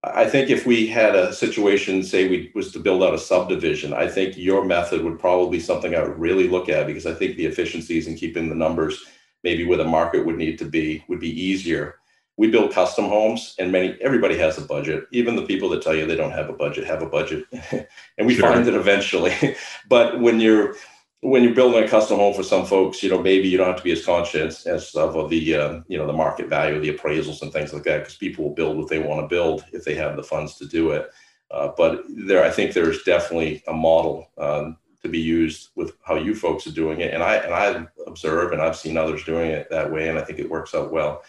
I 0.05 0.27
think 0.27 0.49
if 0.49 0.67
we 0.67 0.87
had 0.87 1.17
a 1.17 1.33
situation, 1.33 2.03
say 2.03 2.29
we 2.29 2.53
was 2.55 2.73
to 2.73 2.79
build 2.79 3.03
out 3.03 3.15
a 3.15 3.19
subdivision, 3.19 3.93
I 3.93 4.09
think 4.09 4.37
your 4.37 4.65
method 4.65 5.03
would 5.03 5.19
probably 5.19 5.59
be 5.59 5.63
something 5.63 5.95
I 5.95 6.03
would 6.03 6.19
really 6.19 6.49
look 6.49 6.69
at 6.69 6.87
because 6.87 7.07
I 7.07 7.15
think 7.15 7.37
the 7.37 7.47
efficiencies 7.47 8.07
in 8.07 8.15
keeping 8.15 8.49
the 8.49 8.55
numbers 8.55 9.05
maybe 9.45 9.65
where 9.65 9.79
the 9.79 9.85
market 9.85 10.25
would 10.27 10.37
need 10.37 10.59
to 10.59 10.65
be 10.65 11.05
would 11.09 11.21
be 11.21 11.41
easier. 11.43 11.97
We 12.37 12.51
build 12.51 12.73
custom 12.73 13.07
homes, 13.07 13.57
and 13.59 13.73
many 13.73 13.99
everybody 14.01 14.39
has 14.39 14.59
a 14.59 14.63
budget. 14.63 15.07
Even 15.11 15.35
the 15.35 15.47
people 15.47 15.69
that 15.71 15.83
tell 15.83 15.95
you 15.95 16.07
they 16.07 16.17
don't 16.17 16.31
have 16.31 16.49
a 16.49 16.53
budget 16.53 16.87
have 16.87 17.03
a 17.03 17.07
budget, 17.07 17.45
and 18.19 18.27
we 18.27 18.37
sure. 18.37 18.49
find 18.49 18.67
it 18.69 18.75
eventually. 18.75 19.35
but 19.89 20.21
when 20.21 20.39
you're 20.39 20.77
when 21.21 21.43
you're 21.43 21.55
building 21.55 21.83
a 21.83 21.89
custom 21.89 22.19
home 22.19 22.33
for 22.33 22.45
some 22.45 22.65
folks, 22.65 23.03
you 23.03 23.11
know, 23.11 23.21
maybe 23.21 23.49
you 23.49 23.59
don't 23.59 23.67
have 23.67 23.77
to 23.77 23.83
be 23.83 23.93
as 23.93 24.05
conscious 24.05 24.67
as 24.67 24.95
of 24.95 25.31
the, 25.31 25.55
uh, 25.55 25.81
you 25.89 25.99
know, 25.99 26.07
the 26.07 26.13
market 26.13 26.49
value, 26.49 26.81
the 26.81 26.97
appraisals 26.97 27.43
and 27.43 27.53
things 27.53 27.73
like 27.73 27.83
that, 27.83 27.99
because 27.99 28.17
people 28.17 28.45
will 28.45 28.55
build 28.55 28.77
what 28.77 28.89
they 28.89 29.01
want 29.01 29.21
to 29.21 29.27
build 29.27 29.65
if 29.73 29.85
they 29.85 29.95
have 29.95 30.17
the 30.17 30.23
funds 30.23 30.55
to 30.57 30.67
do 30.67 30.93
it. 30.93 31.11
Uh, 31.51 31.73
but 31.77 32.05
there, 32.09 32.45
I 32.45 32.51
think 32.51 32.73
there's 32.73 33.03
definitely 33.03 33.65
a 33.67 33.73
model 33.73 34.31
um, 34.39 34.77
to 35.03 35.09
be 35.09 35.19
used 35.19 35.71
with 35.75 35.97
how 36.05 36.15
you 36.15 36.35
folks 36.35 36.67
are 36.67 36.73
doing 36.73 37.01
it, 37.01 37.15
and 37.15 37.23
I 37.23 37.37
and 37.37 37.55
I 37.55 37.87
observe 38.07 38.53
and 38.53 38.61
I've 38.61 38.77
seen 38.77 38.97
others 38.97 39.25
doing 39.25 39.51
it 39.51 39.71
that 39.71 39.91
way, 39.91 40.09
and 40.09 40.19
I 40.19 40.23
think 40.23 40.39
it 40.39 40.51
works 40.51 40.75
out 40.75 40.93
well. 40.93 41.23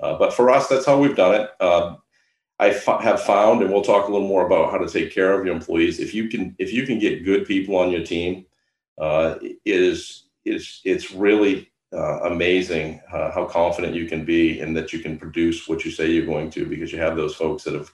Uh, 0.00 0.16
but 0.18 0.32
for 0.32 0.50
us, 0.50 0.66
that's 0.68 0.86
how 0.86 0.98
we've 0.98 1.16
done 1.16 1.34
it. 1.34 1.62
Um, 1.62 1.98
I 2.58 2.70
f- 2.70 3.02
have 3.02 3.22
found, 3.22 3.60
and 3.60 3.70
we'll 3.70 3.82
talk 3.82 4.08
a 4.08 4.12
little 4.12 4.26
more 4.26 4.46
about 4.46 4.70
how 4.70 4.78
to 4.78 4.88
take 4.88 5.12
care 5.12 5.38
of 5.38 5.44
your 5.44 5.54
employees. 5.54 6.00
If 6.00 6.14
you 6.14 6.28
can, 6.28 6.56
if 6.58 6.72
you 6.72 6.86
can 6.86 6.98
get 6.98 7.24
good 7.24 7.46
people 7.46 7.76
on 7.76 7.90
your 7.90 8.02
team 8.02 8.46
uh, 8.98 9.36
is 9.64 10.24
is 10.44 10.80
it's 10.84 11.12
really 11.12 11.70
uh, 11.92 12.20
amazing 12.24 13.00
uh, 13.12 13.30
how 13.30 13.44
confident 13.44 13.94
you 13.94 14.06
can 14.06 14.24
be 14.24 14.60
and 14.60 14.76
that 14.76 14.92
you 14.92 14.98
can 14.98 15.18
produce 15.18 15.68
what 15.68 15.84
you 15.84 15.90
say 15.90 16.10
you're 16.10 16.26
going 16.26 16.50
to 16.50 16.66
because 16.66 16.92
you 16.92 16.98
have 16.98 17.16
those 17.16 17.34
folks 17.34 17.64
that 17.64 17.74
have 17.74 17.90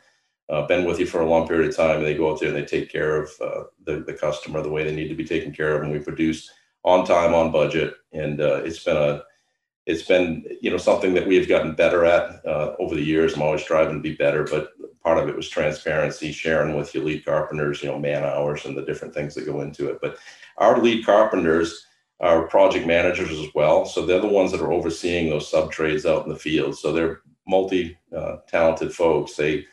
uh, 0.49 0.67
been 0.67 0.85
with 0.85 0.99
you 0.99 1.07
for 1.07 1.21
a 1.21 1.29
long 1.29 1.47
period 1.47 1.69
of 1.69 1.77
time. 1.77 1.99
And 1.99 2.07
they 2.07 2.15
go 2.15 2.31
out 2.31 2.41
there 2.41 2.49
and 2.49 2.57
they 2.57 2.65
take 2.65 2.91
care 2.91 3.17
of 3.17 3.31
uh, 3.41 3.65
the, 3.85 4.01
the 4.01 4.15
customer 4.15 4.63
the 4.63 4.71
way 4.71 4.85
they 4.85 4.95
need 4.95 5.09
to 5.09 5.15
be 5.15 5.25
taken 5.25 5.53
care 5.53 5.75
of 5.75 5.83
and 5.83 5.93
we 5.93 5.99
produce 5.99 6.51
on 6.85 7.07
time 7.07 7.33
on 7.33 7.53
budget 7.53 7.95
and 8.13 8.41
uh, 8.41 8.57
it's 8.65 8.83
been 8.83 8.97
a 8.97 9.23
it's 9.87 10.03
been 10.03 10.45
you 10.61 10.71
know 10.71 10.77
something 10.77 11.15
that 11.15 11.27
we 11.27 11.37
have 11.37 11.49
gotten 11.49 11.75
better 11.75 12.05
at 12.05 12.45
uh, 12.47 12.75
over 12.79 12.95
the 12.95 13.05
years. 13.05 13.35
I'm 13.35 13.43
always 13.43 13.63
striving 13.63 13.95
to 13.95 14.01
be 14.01 14.15
better 14.15 14.45
but 14.45 14.73
part 15.03 15.19
of 15.19 15.29
it 15.29 15.37
was 15.37 15.49
transparency 15.49 16.33
sharing 16.33 16.77
with 16.77 16.95
your 16.95 17.05
lead 17.05 17.25
carpenters 17.25 17.83
you 17.83 17.89
know 17.89 17.99
man 17.99 18.25
hours 18.25 18.65
and 18.65 18.77
the 18.77 18.85
different 18.85 19.15
things 19.15 19.35
that 19.35 19.47
go 19.47 19.61
into 19.61 19.91
it. 19.91 19.99
But 20.01 20.19
our 20.59 20.81
lead 20.81 21.05
carpenters 21.05 21.87
are 22.21 22.47
project 22.47 22.87
managers 22.87 23.31
as 23.31 23.49
well. 23.55 23.85
So 23.85 24.07
they're 24.07 24.21
the 24.21 24.29
ones 24.29 24.53
that 24.53 24.61
are 24.61 24.73
overseeing 24.73 25.29
those 25.29 25.51
sub 25.51 25.73
trades 25.73 26.07
out 26.07 26.25
in 26.25 26.33
the 26.33 26.39
field. 26.39 26.79
So 26.79 26.93
they're 26.93 27.21
multi 27.47 27.99
uh, 28.17 28.37
talented 28.49 28.95
folks. 28.95 29.35
They 29.35 29.65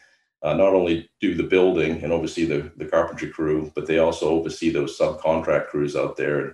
uh, 0.41 0.53
not 0.53 0.73
only 0.73 1.09
do 1.19 1.35
the 1.35 1.43
building 1.43 2.03
and 2.03 2.11
oversee 2.11 2.45
the, 2.45 2.71
the 2.77 2.85
carpentry 2.85 3.29
crew, 3.29 3.71
but 3.75 3.85
they 3.85 3.99
also 3.99 4.29
oversee 4.29 4.71
those 4.71 4.97
subcontract 4.97 5.67
crews 5.67 5.95
out 5.95 6.17
there. 6.17 6.39
And 6.39 6.53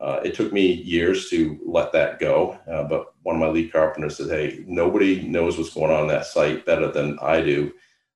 uh, 0.00 0.20
it 0.24 0.34
took 0.34 0.52
me 0.52 0.72
years 0.72 1.28
to 1.30 1.58
let 1.64 1.92
that 1.92 2.18
go. 2.18 2.58
Uh, 2.70 2.84
but 2.84 3.12
one 3.22 3.36
of 3.36 3.40
my 3.40 3.48
lead 3.48 3.72
carpenters 3.72 4.16
said, 4.16 4.30
Hey, 4.30 4.64
nobody 4.66 5.26
knows 5.28 5.58
what's 5.58 5.74
going 5.74 5.90
on 5.90 6.02
in 6.02 6.08
that 6.08 6.26
site 6.26 6.64
better 6.64 6.90
than 6.90 7.18
I 7.20 7.42
do. 7.42 7.72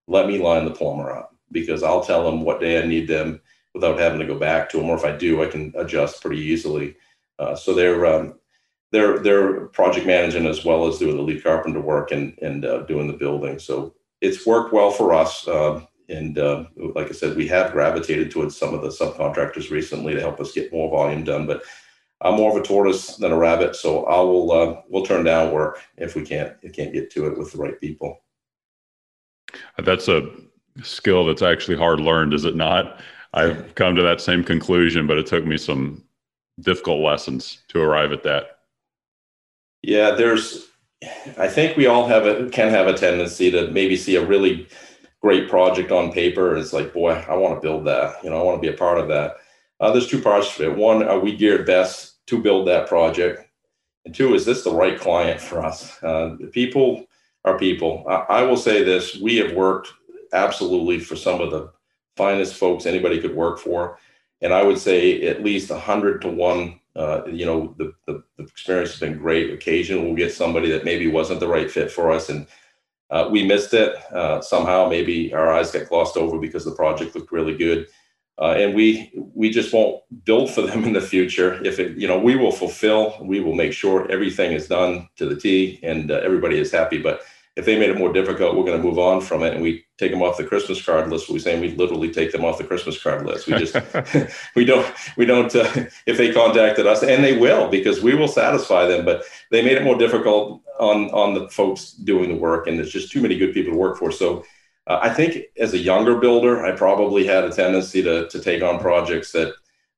Let 0.07 0.27
me 0.27 0.39
line 0.39 0.65
the 0.65 0.71
plumber 0.71 1.11
up 1.11 1.35
because 1.53 1.83
I'll 1.83 2.05
tell 2.05 2.25
them 2.25 2.43
what 2.43 2.61
day 2.61 2.83
I 2.83 2.87
need 2.87 3.09
them 3.09 3.41
without 3.79 3.99
having 3.99 4.19
to 4.19 4.27
go 4.27 4.39
back 4.39 4.69
to 4.69 4.79
them. 4.79 4.91
Or 4.91 4.97
if 4.97 5.05
I 5.05 5.17
do, 5.17 5.43
I 5.43 5.47
can 5.47 5.73
adjust 5.77 6.21
pretty 6.21 6.41
easily. 6.41 6.97
Uh, 7.39 7.55
so 7.55 7.75
they're 7.75 8.05
um, 8.05 8.35
they're 8.91 9.19
they're 9.19 9.67
project 9.67 10.07
managing 10.07 10.47
as 10.47 10.65
well 10.65 10.87
as 10.87 10.99
doing 10.99 11.17
the 11.17 11.23
lead 11.23 11.45
carpenter 11.45 11.81
work 11.81 12.11
and 12.11 12.37
and 12.43 12.65
uh, 12.65 12.83
doing 12.83 13.07
the 13.07 13.13
building. 13.13 13.59
So 13.59 13.95
it's 14.21 14.47
worked 14.47 14.73
well 14.73 14.91
for 14.91 15.15
us. 15.15 15.47
Uh, 15.47 15.81
and 16.09 16.37
like 16.95 17.09
I 17.09 17.13
said, 17.13 17.37
we 17.37 17.47
have 17.49 17.73
gravitated 17.73 18.31
towards 18.31 18.57
some 18.57 18.73
of 18.73 18.81
the 18.81 18.89
subcontractors 18.89 19.71
recently 19.71 20.15
to 20.15 20.21
help 20.21 20.41
us 20.41 20.53
get 20.53 20.73
more 20.73 20.91
volume 20.91 21.23
done. 21.23 21.47
But 21.47 21.63
I'm 22.23 22.35
more 22.35 22.51
of 22.51 22.57
a 22.57 22.67
tortoise 22.67 23.17
than 23.17 23.31
a 23.31 23.37
rabbit, 23.37 23.77
so 23.77 24.05
I 24.07 24.19
will 24.21 24.51
uh, 24.51 24.81
we'll 24.89 25.05
turn 25.05 25.25
down 25.25 25.53
work 25.53 25.81
if 25.97 26.17
we 26.17 26.23
can't 26.23 26.57
if 26.63 26.73
can't 26.73 26.93
get 26.93 27.11
to 27.13 27.27
it 27.27 27.39
with 27.39 27.53
the 27.53 27.59
right 27.59 27.79
people. 27.79 28.19
That's 29.79 30.09
a 30.09 30.29
skill 30.83 31.27
that's 31.27 31.43
actually 31.43 31.77
hard 31.77 32.01
learned, 32.01 32.35
is 32.35 32.45
it 32.45 32.57
not? 32.57 33.01
I've 33.35 33.75
come 33.75 33.95
to 33.97 34.03
that 34.03 34.21
same 34.21 34.43
conclusion, 34.43 35.07
but 35.07 35.19
it 35.19 35.27
took 35.27 35.45
me 35.45 35.59
some 35.59 36.05
difficult 36.61 37.01
lessons 37.01 37.63
to 37.69 37.81
arrive 37.81 38.13
at 38.13 38.23
that. 38.25 38.61
Yeah, 39.83 40.13
there's, 40.13 40.67
I 41.37 41.47
think 41.47 41.77
we 41.77 41.87
all 41.87 42.07
have 42.09 42.27
a, 42.27 42.49
can 42.51 42.71
have 42.71 42.87
a 42.87 42.97
tendency 42.97 43.51
to 43.51 43.71
maybe 43.71 43.97
see 43.97 44.17
a 44.17 44.27
really 44.27 44.67
great 45.21 45.49
project 45.49 45.93
on 45.93 46.13
paper. 46.13 46.51
And 46.51 46.61
it's 46.61 46.73
like, 46.73 46.93
boy, 46.93 47.13
I 47.13 47.35
want 47.37 47.55
to 47.55 47.61
build 47.61 47.85
that. 47.87 48.23
You 48.25 48.31
know, 48.31 48.41
I 48.41 48.43
want 48.43 48.61
to 48.63 48.67
be 48.67 48.75
a 48.75 48.77
part 48.77 48.99
of 48.99 49.09
that. 49.09 49.37
Uh, 49.81 49.93
there's 49.93 50.09
two 50.09 50.21
parts 50.21 50.57
to 50.57 50.71
it. 50.71 50.77
One, 50.77 51.03
are 51.03 51.21
we 51.21 51.37
geared 51.37 51.67
best 51.67 52.27
to 52.27 52.43
build 52.43 52.67
that 52.67 52.89
project? 52.89 53.49
And 54.05 54.15
two, 54.15 54.35
is 54.35 54.45
this 54.45 54.65
the 54.65 54.75
right 54.75 54.99
client 54.99 55.41
for 55.41 55.65
us? 55.65 56.03
Uh, 56.03 56.37
people 56.51 57.07
are 57.45 57.59
people. 57.59 58.05
I, 58.09 58.41
I 58.41 58.43
will 58.43 58.57
say 58.57 58.83
this: 58.83 59.17
we 59.17 59.37
have 59.37 59.53
worked 59.53 59.93
absolutely 60.33 60.99
for 60.99 61.15
some 61.15 61.41
of 61.41 61.51
the 61.51 61.71
finest 62.19 62.55
folks 62.55 62.85
anybody 62.85 63.21
could 63.21 63.35
work 63.35 63.59
for. 63.59 63.99
And 64.43 64.53
I 64.53 64.63
would 64.63 64.79
say 64.79 65.23
at 65.27 65.43
least 65.43 65.71
100 65.71 66.21
to 66.23 66.29
1, 66.29 66.81
uh, 66.97 67.23
you 67.27 67.47
know, 67.47 67.75
the, 67.79 67.93
the, 68.07 68.23
the, 68.37 68.43
experience 68.45 68.91
has 68.91 69.01
been 69.01 69.19
great. 69.19 69.53
Occasionally 69.53 70.05
we'll 70.05 70.17
get 70.17 70.35
somebody 70.35 70.71
that 70.71 70.85
maybe 70.85 71.07
wasn't 71.09 71.41
the 71.41 71.49
right 71.49 71.71
fit 71.71 71.91
for 71.91 72.13
us 72.13 72.29
and 72.29 72.47
uh, 73.11 73.29
we 73.31 73.45
missed 73.45 73.73
it. 73.73 73.97
Uh, 74.13 74.41
somehow 74.41 74.89
maybe 74.89 75.33
our 75.33 75.53
eyes 75.53 75.71
got 75.71 75.89
glossed 75.89 76.17
over 76.17 76.39
because 76.39 76.65
the 76.65 76.75
project 76.83 77.15
looked 77.15 77.33
really 77.33 77.57
good. 77.57 77.87
Uh, 78.41 78.55
and 78.57 78.75
we 78.75 79.11
we 79.35 79.51
just 79.51 79.73
won't 79.73 80.03
build 80.25 80.51
for 80.51 80.63
them 80.69 80.85
in 80.85 80.93
the 80.93 81.01
future. 81.01 81.65
If 81.65 81.79
it, 81.79 81.97
you 81.97 82.07
know, 82.07 82.19
we 82.19 82.37
will 82.37 82.53
fulfill, 82.53 83.17
we 83.21 83.41
will 83.41 83.55
make 83.55 83.73
sure 83.73 84.11
everything 84.11 84.53
is 84.53 84.69
done 84.69 85.09
to 85.17 85.27
the 85.27 85.37
T 85.37 85.81
and 85.83 86.11
uh, 86.11 86.21
everybody 86.23 86.59
is 86.59 86.71
happy. 86.71 86.99
But 86.99 87.23
if 87.59 87.65
they 87.65 87.77
made 87.77 87.91
it 87.91 87.99
more 87.99 88.13
difficult, 88.13 88.55
we're 88.55 88.65
going 88.65 88.81
to 88.81 88.89
move 88.89 89.01
on 89.01 89.21
from 89.21 89.43
it 89.43 89.53
and 89.53 89.61
we 89.61 89.85
take 89.99 90.13
them 90.13 90.23
off 90.23 90.37
the 90.37 90.45
Christmas 90.45 90.81
card 90.81 91.11
list. 91.11 91.29
We're 91.29 91.41
saying 91.41 91.61
we 91.61 91.75
literally 91.75 92.09
take 92.09 92.31
them 92.31 92.45
off 92.45 92.57
the 92.57 92.63
Christmas 92.63 93.03
card 93.03 93.27
list. 93.27 93.49
We 93.49 93.55
just 93.59 93.77
we 94.55 94.65
don't 94.65 94.87
we 95.17 95.27
don't 95.27 95.53
uh, 95.57 95.87
if 96.07 96.17
they 96.17 96.33
contacted 96.33 96.87
us 96.87 97.03
and 97.03 97.23
they 97.25 97.37
will 97.37 97.69
because 97.69 98.01
we 98.01 98.15
will 98.15 98.29
satisfy 98.29 98.87
them. 98.87 99.05
But 99.05 99.25
they 99.51 99.61
made 99.61 99.77
it 99.77 99.83
more 99.83 99.99
difficult 99.99 100.63
on 100.79 101.11
on 101.11 101.35
the 101.35 101.49
folks 101.49 101.91
doing 101.91 102.29
the 102.29 102.37
work, 102.37 102.69
and 102.69 102.79
there's 102.79 102.93
just 102.93 103.11
too 103.11 103.21
many 103.21 103.37
good 103.37 103.53
people 103.53 103.73
to 103.73 103.79
work 103.79 103.99
for. 103.99 104.13
So. 104.13 104.45
Uh, 104.87 105.01
I 105.03 105.11
think 105.11 105.45
as 105.59 105.75
a 105.75 105.79
younger 105.79 106.17
builder, 106.17 106.65
I 106.65 106.73
probably 106.73 107.27
had 107.27 107.45
a 107.45 107.51
tendency 107.53 108.03
to, 108.05 108.27
to 108.27 108.41
take 108.41 108.63
on 108.63 108.81
projects 108.81 109.33
that 109.33 109.53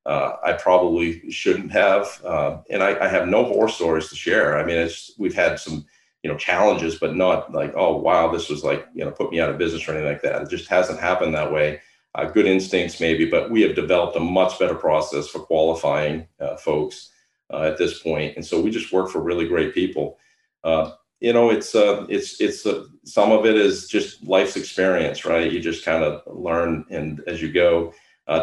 uh, 0.05 0.33
I 0.43 0.51
probably 0.51 1.31
shouldn't 1.31 1.71
have. 1.71 2.21
Uh, 2.25 2.57
and 2.69 2.83
I, 2.83 2.99
I, 3.05 3.07
have 3.07 3.29
no 3.29 3.45
horror 3.45 3.69
stories 3.69 4.09
to 4.09 4.17
share. 4.17 4.57
I 4.57 4.65
mean, 4.65 4.75
it's, 4.75 5.13
we've 5.17 5.33
had 5.33 5.61
some 5.61 5.85
you 6.23 6.29
know 6.29 6.37
challenges 6.37 6.99
but 6.99 7.15
not 7.15 7.51
like 7.51 7.73
oh 7.75 7.95
wow 7.95 8.31
this 8.31 8.49
was 8.49 8.63
like 8.63 8.87
you 8.93 9.03
know 9.03 9.11
put 9.11 9.31
me 9.31 9.39
out 9.39 9.49
of 9.49 9.57
business 9.57 9.87
or 9.87 9.91
anything 9.91 10.11
like 10.11 10.21
that. 10.21 10.41
It 10.41 10.49
just 10.49 10.69
hasn't 10.69 10.99
happened 10.99 11.33
that 11.33 11.51
way. 11.51 11.81
Uh, 12.13 12.25
good 12.25 12.45
instincts 12.45 12.99
maybe 12.99 13.25
but 13.25 13.49
we 13.49 13.61
have 13.61 13.75
developed 13.75 14.17
a 14.17 14.19
much 14.19 14.59
better 14.59 14.75
process 14.75 15.27
for 15.27 15.39
qualifying 15.39 16.27
uh, 16.39 16.57
folks 16.57 17.09
uh, 17.51 17.61
at 17.63 17.77
this 17.77 17.99
point. 17.99 18.35
And 18.35 18.45
so 18.45 18.59
we 18.59 18.69
just 18.69 18.91
work 18.91 19.09
for 19.09 19.21
really 19.21 19.47
great 19.47 19.73
people. 19.73 20.17
Uh, 20.63 20.91
you 21.19 21.33
know 21.33 21.49
it's 21.49 21.73
uh, 21.75 22.05
it's 22.09 22.39
it's 22.41 22.65
uh, 22.65 22.83
some 23.03 23.31
of 23.31 23.45
it 23.45 23.55
is 23.55 23.87
just 23.87 24.23
life's 24.23 24.55
experience 24.55 25.25
right? 25.25 25.51
You 25.51 25.59
just 25.59 25.85
kind 25.85 26.03
of 26.03 26.21
learn 26.27 26.85
and 26.89 27.21
as 27.27 27.41
you 27.41 27.51
go 27.51 27.93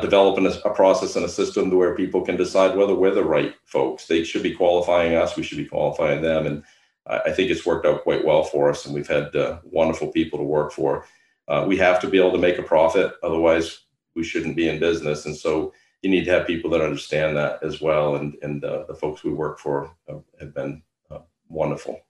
developing 0.03 0.45
a, 0.45 0.51
a 0.69 0.75
process 0.75 1.17
and 1.17 1.25
a 1.25 1.29
system 1.31 1.71
where 1.71 1.95
people 1.95 2.21
can 2.21 2.37
decide 2.37 2.77
whether 2.77 2.95
we're 2.95 3.15
the 3.15 3.25
right 3.25 3.55
folks. 3.65 4.07
They 4.07 4.23
should 4.23 4.43
be 4.43 4.53
qualifying 4.55 5.15
us. 5.15 5.35
We 5.35 5.43
should 5.43 5.57
be 5.57 5.65
qualifying 5.65 6.21
them. 6.21 6.47
And 6.47 6.63
I 7.09 7.33
think 7.33 7.51
it's 7.51 7.65
worked 7.65 7.87
out 7.87 8.03
quite 8.03 8.25
well 8.25 8.45
for 8.45 8.71
us, 8.71 8.85
and 8.85 8.95
we've 8.95 9.09
had 9.09 9.35
uh, 9.35 9.61
wonderful 9.65 10.09
people 10.09 10.39
to 10.39 10.45
work 10.45 10.73
for. 10.73 11.07
Uh, 11.49 11.65
we 11.67 11.77
have 11.79 11.99
to 12.01 12.09
be 12.09 12.19
able 12.19 12.33
to 12.33 12.39
make 12.39 12.59
a 12.59 12.63
profit, 12.63 13.15
otherwise 13.23 13.85
we 14.15 14.23
shouldn't 14.23 14.57
be 14.57 14.69
in 14.69 14.79
business. 14.79 15.25
And 15.25 15.37
so 15.37 15.73
you 16.03 16.11
need 16.11 16.25
to 16.25 16.31
have 16.31 16.47
people 16.47 16.71
that 16.71 16.83
understand 16.83 17.37
that 17.37 17.63
as 17.63 17.81
well. 17.81 18.17
And 18.17 18.37
and 18.43 18.65
uh, 18.65 18.85
the 18.87 18.95
folks 18.95 19.25
we 19.25 19.33
work 19.33 19.59
for 19.59 19.95
have 20.09 20.55
been 20.55 20.83
uh, 21.11 21.21
wonderful. 21.49 22.01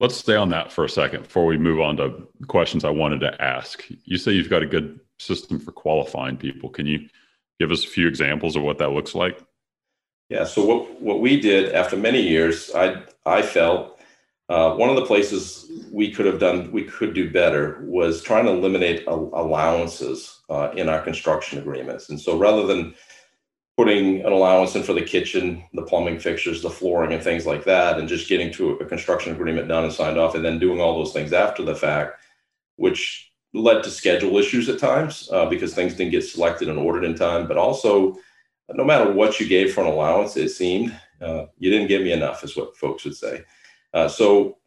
Let's 0.00 0.16
stay 0.16 0.34
on 0.34 0.50
that 0.50 0.72
for 0.72 0.84
a 0.84 0.88
second 0.88 1.22
before 1.22 1.46
we 1.46 1.56
move 1.56 1.80
on 1.80 1.96
to 1.96 2.28
questions 2.48 2.84
I 2.84 2.90
wanted 2.90 3.20
to 3.20 3.42
ask. 3.42 3.84
You 4.04 4.18
say 4.18 4.32
you've 4.32 4.50
got 4.50 4.62
a 4.62 4.66
good 4.66 5.00
system 5.18 5.58
for 5.58 5.72
qualifying 5.72 6.36
people. 6.36 6.68
Can 6.68 6.84
you 6.86 7.08
give 7.60 7.70
us 7.70 7.84
a 7.84 7.88
few 7.88 8.08
examples 8.08 8.56
of 8.56 8.62
what 8.62 8.78
that 8.78 8.90
looks 8.90 9.14
like? 9.14 9.40
Yeah. 10.34 10.44
So 10.54 10.60
what 10.70 10.80
what 11.00 11.18
we 11.20 11.32
did 11.40 11.62
after 11.80 11.96
many 11.96 12.22
years, 12.34 12.56
I 12.84 12.86
I 13.38 13.40
felt 13.56 13.82
Uh, 14.54 14.70
one 14.82 14.90
of 14.92 14.96
the 14.96 15.06
places 15.12 15.40
we 16.00 16.06
could 16.14 16.26
have 16.30 16.38
done, 16.46 16.58
we 16.78 16.84
could 16.96 17.12
do 17.14 17.26
better, 17.42 17.62
was 17.98 18.22
trying 18.28 18.46
to 18.46 18.52
eliminate 18.52 18.98
allowances 19.42 20.18
uh, 20.54 20.68
in 20.80 20.86
our 20.92 21.00
construction 21.08 21.58
agreements. 21.58 22.10
And 22.10 22.18
so, 22.20 22.30
rather 22.46 22.64
than 22.70 22.82
putting 23.78 24.04
an 24.26 24.32
allowance 24.38 24.72
in 24.76 24.82
for 24.82 24.94
the 24.96 25.08
kitchen, 25.14 25.44
the 25.78 25.86
plumbing 25.90 26.18
fixtures, 26.26 26.60
the 26.60 26.76
flooring, 26.78 27.12
and 27.14 27.22
things 27.22 27.44
like 27.52 27.64
that, 27.72 27.92
and 27.98 28.06
just 28.14 28.28
getting 28.32 28.50
to 28.52 28.64
a 28.82 28.86
construction 28.94 29.30
agreement 29.36 29.66
done 29.68 29.84
and 29.86 29.94
signed 30.00 30.18
off, 30.22 30.34
and 30.36 30.44
then 30.44 30.58
doing 30.64 30.78
all 30.80 30.94
those 30.96 31.14
things 31.16 31.32
after 31.32 31.62
the 31.64 31.78
fact, 31.86 32.10
which 32.84 33.00
led 33.66 33.82
to 33.82 33.96
schedule 34.00 34.36
issues 34.42 34.68
at 34.68 34.78
times 34.90 35.14
uh, 35.34 35.46
because 35.52 35.72
things 35.74 35.94
didn't 35.94 36.16
get 36.16 36.24
selected 36.34 36.68
and 36.68 36.78
ordered 36.86 37.04
in 37.08 37.14
time. 37.26 37.42
But 37.48 37.56
also, 37.66 37.92
no 38.72 38.84
matter 38.84 39.12
what 39.12 39.38
you 39.38 39.46
gave 39.46 39.72
for 39.72 39.82
an 39.82 39.86
allowance, 39.86 40.36
it 40.36 40.48
seemed 40.48 40.94
uh, 41.20 41.46
you 41.58 41.70
didn't 41.70 41.88
give 41.88 42.02
me 42.02 42.12
enough, 42.12 42.44
is 42.44 42.56
what 42.56 42.76
folks 42.76 43.04
would 43.04 43.16
say. 43.16 43.42
Uh, 43.92 44.08
so 44.08 44.58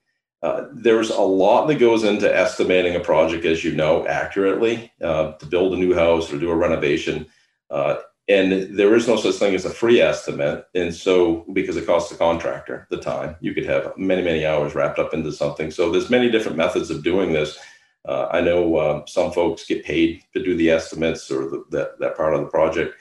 uh, 0.43 0.65
there's 0.73 1.09
a 1.09 1.21
lot 1.21 1.67
that 1.67 1.75
goes 1.75 2.03
into 2.03 2.33
estimating 2.33 2.95
a 2.95 2.99
project, 2.99 3.45
as 3.45 3.63
you 3.63 3.73
know, 3.73 4.05
accurately 4.07 4.91
uh, 5.01 5.31
to 5.33 5.45
build 5.45 5.73
a 5.73 5.77
new 5.77 5.93
house 5.93 6.31
or 6.31 6.37
do 6.37 6.51
a 6.51 6.55
renovation. 6.55 7.25
Uh, 7.69 7.97
and 8.29 8.77
there 8.77 8.93
is 8.93 9.07
no 9.07 9.15
such 9.15 9.35
thing 9.35 9.55
as 9.55 9.65
a 9.65 9.69
free 9.69 10.01
estimate. 10.01 10.65
And 10.75 10.93
so, 10.93 11.45
because 11.53 11.77
it 11.77 11.85
costs 11.85 12.11
the 12.11 12.17
contractor 12.17 12.85
the 12.89 12.97
time, 12.97 13.35
you 13.39 13.53
could 13.53 13.65
have 13.65 13.97
many, 13.97 14.21
many 14.21 14.45
hours 14.45 14.75
wrapped 14.75 14.99
up 14.99 15.13
into 15.13 15.31
something. 15.31 15.71
So, 15.71 15.91
there's 15.91 16.09
many 16.09 16.29
different 16.29 16.57
methods 16.57 16.89
of 16.89 17.03
doing 17.03 17.31
this. 17.31 17.57
Uh, 18.05 18.27
I 18.31 18.41
know 18.41 19.03
some 19.07 19.31
folks 19.31 19.65
get 19.65 19.83
paid 19.83 20.23
to 20.33 20.43
do 20.43 20.55
the 20.55 20.69
estimates 20.69 21.29
or 21.31 21.49
the, 21.49 21.65
that, 21.71 21.99
that 21.99 22.15
part 22.15 22.33
of 22.33 22.41
the 22.41 22.47
project. 22.47 22.95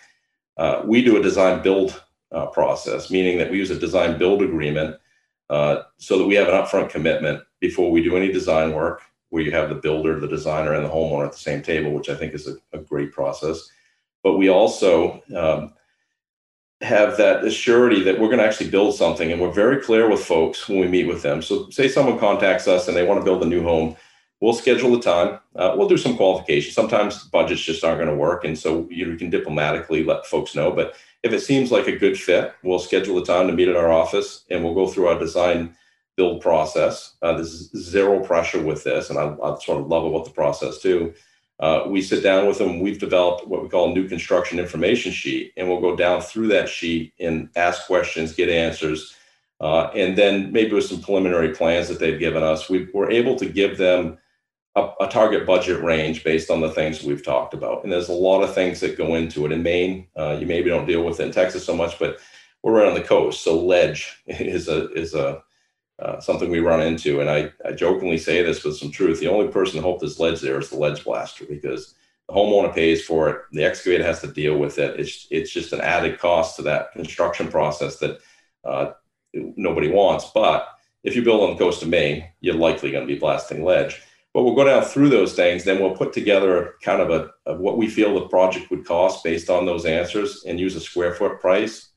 Uh, 0.57 0.83
we 0.85 1.03
do 1.03 1.17
a 1.17 1.23
design 1.23 1.63
build 1.63 2.03
uh, 2.33 2.47
process, 2.47 3.11
meaning 3.11 3.39
that 3.39 3.51
we 3.51 3.59
use 3.59 3.71
a 3.71 3.79
design 3.79 4.19
build 4.19 4.43
agreement 4.43 4.97
uh, 5.51 5.83
so 5.99 6.19
that 6.19 6.27
we 6.27 6.35
have 6.35 6.49
an 6.49 6.55
upfront 6.55 6.91
commitment 6.91 7.43
before 7.61 7.91
we 7.91 8.03
do 8.03 8.17
any 8.17 8.33
design 8.33 8.73
work, 8.73 9.03
where 9.31 9.43
you 9.43 9.51
have 9.51 9.69
the 9.69 9.75
builder, 9.75 10.19
the 10.19 10.29
designer, 10.29 10.75
and 10.75 10.85
the 10.85 10.89
homeowner 10.89 11.27
at 11.27 11.33
the 11.33 11.39
same 11.39 11.63
table, 11.63 11.93
which 11.93 12.09
I 12.09 12.15
think 12.15 12.35
is 12.35 12.49
a, 12.49 12.57
a 12.73 12.79
great 12.79 13.13
process. 13.13 13.69
But 14.23 14.39
we 14.39 14.49
also 14.49 15.23
um, 15.37 15.73
have 16.81 17.17
that 17.17 17.51
surety 17.53 18.03
that 18.03 18.19
we're 18.19 18.29
going 18.29 18.39
to 18.39 18.45
actually 18.45 18.71
build 18.71 18.95
something 18.95 19.33
and 19.33 19.41
we're 19.41 19.53
very 19.53 19.81
clear 19.81 20.11
with 20.11 20.25
folks 20.25 20.69
when 20.69 20.81
we 20.81 20.89
meet 20.89 21.07
with 21.07 21.23
them. 21.23 21.41
So 21.41 21.71
say 21.71 21.89
someone 21.89 22.19
contacts 22.19 22.69
us 22.69 22.89
and 22.89 22.97
they 22.97 23.07
want 23.07 23.21
to 23.21 23.25
build 23.25 23.43
a 23.43 23.47
new 23.47 23.63
home 23.63 23.97
we'll 24.41 24.53
schedule 24.53 24.91
the 24.93 25.01
time. 25.01 25.39
Uh, 25.55 25.75
we'll 25.77 25.89
do 25.89 25.97
some 25.97 26.17
qualification 26.17 26.73
sometimes 26.73 27.25
budgets 27.25 27.63
just 27.63 27.85
aren't 27.85 27.99
going 27.99 28.11
to 28.11 28.17
work 28.17 28.45
and 28.45 28.59
so 28.59 28.87
you 28.91 29.17
can 29.17 29.31
diplomatically 29.31 30.05
let 30.05 30.27
folks 30.27 30.55
know 30.55 30.71
but 30.71 30.95
if 31.23 31.33
it 31.33 31.41
seems 31.41 31.73
like 31.73 31.87
a 31.87 31.97
good 31.97 32.19
fit 32.19 32.55
we'll 32.63 32.79
schedule 32.79 33.15
the 33.17 33.25
time 33.25 33.47
to 33.47 33.53
meet 33.53 33.69
at 33.69 33.77
our 33.77 33.93
office 33.93 34.45
and 34.51 34.63
we'll 34.63 34.75
go 34.75 34.87
through 34.87 35.09
our 35.09 35.19
design 35.19 35.75
build 36.17 36.41
process. 36.41 37.15
Uh, 37.23 37.35
there's 37.35 37.71
zero 37.77 38.21
pressure 38.25 38.63
with 38.63 38.85
this 38.85 39.11
and 39.11 39.19
I, 39.19 39.35
I 39.43 39.59
sort 39.59 39.81
of 39.81 39.89
love 39.89 40.05
about 40.05 40.25
the 40.25 40.31
process 40.31 40.79
too. 40.79 41.15
Uh, 41.59 41.85
we 41.87 42.03
sit 42.03 42.23
down 42.23 42.47
with 42.47 42.59
them. 42.59 42.81
We've 42.81 42.99
developed 42.99 43.47
what 43.47 43.63
we 43.63 43.69
call 43.69 43.91
a 43.91 43.95
new 43.95 44.09
construction 44.09 44.59
information 44.59 45.11
sheet, 45.11 45.53
and 45.57 45.67
we'll 45.67 45.81
go 45.81 45.97
down 45.97 46.21
through 46.21 46.49
that 46.49 46.69
sheet 46.69 47.15
and 47.19 47.49
ask 47.57 47.87
questions, 47.87 48.35
get 48.35 48.51
answers, 48.51 49.17
uh, 49.61 49.85
and 49.95 50.19
then 50.19 50.53
maybe 50.53 50.75
with 50.75 50.85
some 50.85 51.01
preliminary 51.01 51.55
plans 51.55 51.89
that 51.89 51.99
they've 51.99 52.21
given 52.21 52.43
us, 52.43 52.69
we, 52.69 52.89
are 52.95 53.11
able 53.11 53.37
to 53.37 53.47
give 53.47 53.79
them 53.79 54.19
a, 54.77 54.91
a, 55.01 55.09
target 55.09 55.47
budget 55.47 55.83
range 55.83 56.23
based 56.23 56.51
on 56.51 56.61
the 56.61 56.71
things 56.71 57.03
we've 57.03 57.25
talked 57.25 57.55
about. 57.55 57.83
And 57.83 57.91
there's 57.91 58.11
a 58.11 58.13
lot 58.13 58.43
of 58.43 58.55
things 58.55 58.79
that 58.81 58.99
go 58.99 59.15
into 59.15 59.47
it. 59.47 59.53
In 59.53 59.63
Maine, 59.63 60.07
uh, 60.17 60.37
you 60.39 60.47
maybe 60.47 60.69
don't 60.69 60.87
deal 60.87 61.03
with 61.03 61.19
it 61.19 61.25
in 61.25 61.33
Texas 61.33 61.65
so 61.65 61.75
much, 61.75 61.99
but 61.99 62.19
we're 62.63 62.73
right 62.73 62.89
on 62.89 62.95
the 62.95 63.03
coast, 63.03 63.43
so 63.43 63.59
ledge 63.59 64.23
is 64.27 64.69
a 64.69 64.93
is 64.93 65.15
a 65.15 65.43
uh, 65.99 66.21
something 66.21 66.51
we 66.51 66.61
run 66.61 66.83
into. 66.83 67.21
And 67.21 67.31
I, 67.31 67.51
I 67.65 67.73
jokingly 67.73 68.19
say 68.19 68.43
this 68.43 68.65
with 68.65 68.77
some 68.77 68.91
truth. 68.91 69.19
The 69.19 69.29
only 69.29 69.49
person 69.49 69.79
who 69.79 69.83
hope 69.83 70.01
there's 70.01 70.21
ledge 70.21 70.41
there 70.41 70.59
is 70.59 70.69
the 70.69 70.77
ledge 70.77 71.05
blaster 71.05 71.47
because 71.47 71.95
the 72.29 72.35
homeowner 72.35 72.75
pays 72.75 73.05
for 73.05 73.31
it. 73.31 73.41
The 73.53 73.65
excavator 73.65 74.05
has 74.05 74.21
to 74.21 74.27
deal 74.27 74.59
with 74.59 74.79
it. 74.79 75.01
It's, 75.01 75.27
it's 75.31 75.51
just 75.51 75.73
an 75.73 75.81
added 75.81 76.19
cost 76.19 76.57
to 76.57 76.63
that 76.63 76.93
construction 76.93 77.49
process 77.49 77.97
that 78.01 78.19
uh, 78.65 78.91
nobody 79.33 79.91
wants. 79.91 80.31
But 80.35 80.69
if 81.03 81.17
you 81.17 81.23
build 81.23 81.49
on 81.49 81.57
the 81.57 81.65
coast 81.65 81.83
of 81.83 81.89
Maine, 81.89 82.29
you're 82.41 82.57
likely 82.57 82.91
going 82.91 83.07
to 83.07 83.15
be 83.15 83.19
blasting 83.19 83.65
ledge. 83.65 84.03
But 84.37 84.43
we'll 84.43 84.55
go 84.55 84.65
down 84.65 84.83
through 84.83 85.09
those 85.09 85.33
things, 85.33 85.65
then 85.65 85.81
we'll 85.81 85.97
put 85.97 86.13
together 86.13 86.75
kind 86.83 87.01
of 87.01 87.09
a 87.09 87.31
of 87.51 87.59
what 87.59 87.79
we 87.79 87.89
feel 87.89 88.13
the 88.13 88.29
project 88.29 88.71
would 88.71 88.85
cost 88.85 89.25
based 89.25 89.49
on 89.49 89.65
those 89.65 89.87
answers, 89.87 90.45
and 90.45 90.61
use 90.61 90.77
a 90.77 90.81
square 90.81 91.15
foot 91.15 91.41
price 91.41 91.89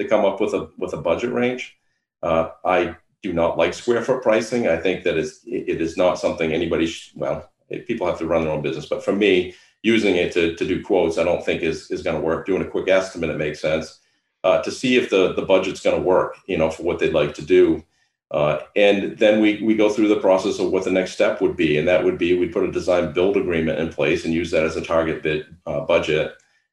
to 0.00 0.08
come 0.08 0.24
up 0.24 0.40
with 0.40 0.54
a 0.54 0.70
with 0.76 0.92
a 0.92 1.00
budget 1.00 1.32
range. 1.32 1.76
Uh, 2.20 2.48
I 2.64 2.96
do 3.22 3.32
not 3.32 3.56
like 3.56 3.74
square 3.74 4.02
foot 4.02 4.24
pricing. 4.24 4.66
I 4.66 4.76
think 4.76 5.04
that 5.04 5.16
is 5.16 5.42
it 5.46 5.80
is 5.80 5.96
not 5.96 6.18
something 6.18 6.52
anybody 6.52 6.86
sh- 6.88 7.12
well 7.14 7.48
people 7.86 8.08
have 8.08 8.18
to 8.18 8.26
run 8.26 8.42
their 8.42 8.52
own 8.52 8.62
business, 8.62 8.86
but 8.86 9.04
for 9.04 9.12
me, 9.12 9.54
using 9.84 10.16
it 10.16 10.32
to, 10.32 10.56
to 10.56 10.66
do 10.66 10.82
quotes, 10.82 11.16
I 11.16 11.22
don't 11.22 11.44
think 11.44 11.62
is 11.62 11.92
is 11.92 12.02
going 12.02 12.16
to 12.16 12.26
work. 12.26 12.44
Doing 12.44 12.62
a 12.62 12.68
quick 12.68 12.88
estimate, 12.88 13.30
it 13.30 13.38
makes 13.38 13.60
sense 13.60 14.00
uh, 14.42 14.60
to 14.62 14.72
see 14.72 14.96
if 14.96 15.10
the 15.10 15.32
the 15.34 15.46
budget's 15.46 15.80
going 15.80 15.94
to 15.94 16.02
work, 16.02 16.38
you 16.48 16.58
know, 16.58 16.70
for 16.70 16.82
what 16.82 16.98
they'd 16.98 17.14
like 17.14 17.34
to 17.34 17.44
do. 17.44 17.84
Uh, 18.30 18.58
and 18.74 19.18
then 19.18 19.40
we 19.40 19.62
we 19.62 19.76
go 19.76 19.88
through 19.88 20.08
the 20.08 20.20
process 20.20 20.58
of 20.58 20.70
what 20.70 20.84
the 20.84 20.90
next 20.90 21.12
step 21.12 21.40
would 21.40 21.56
be, 21.56 21.78
and 21.78 21.86
that 21.86 22.04
would 22.04 22.18
be 22.18 22.36
we 22.36 22.48
put 22.48 22.64
a 22.64 22.72
design 22.72 23.12
build 23.12 23.36
agreement 23.36 23.78
in 23.78 23.88
place 23.88 24.24
and 24.24 24.34
use 24.34 24.50
that 24.50 24.64
as 24.64 24.76
a 24.76 24.84
target 24.84 25.22
bid 25.22 25.46
uh, 25.66 25.80
budget, 25.80 26.32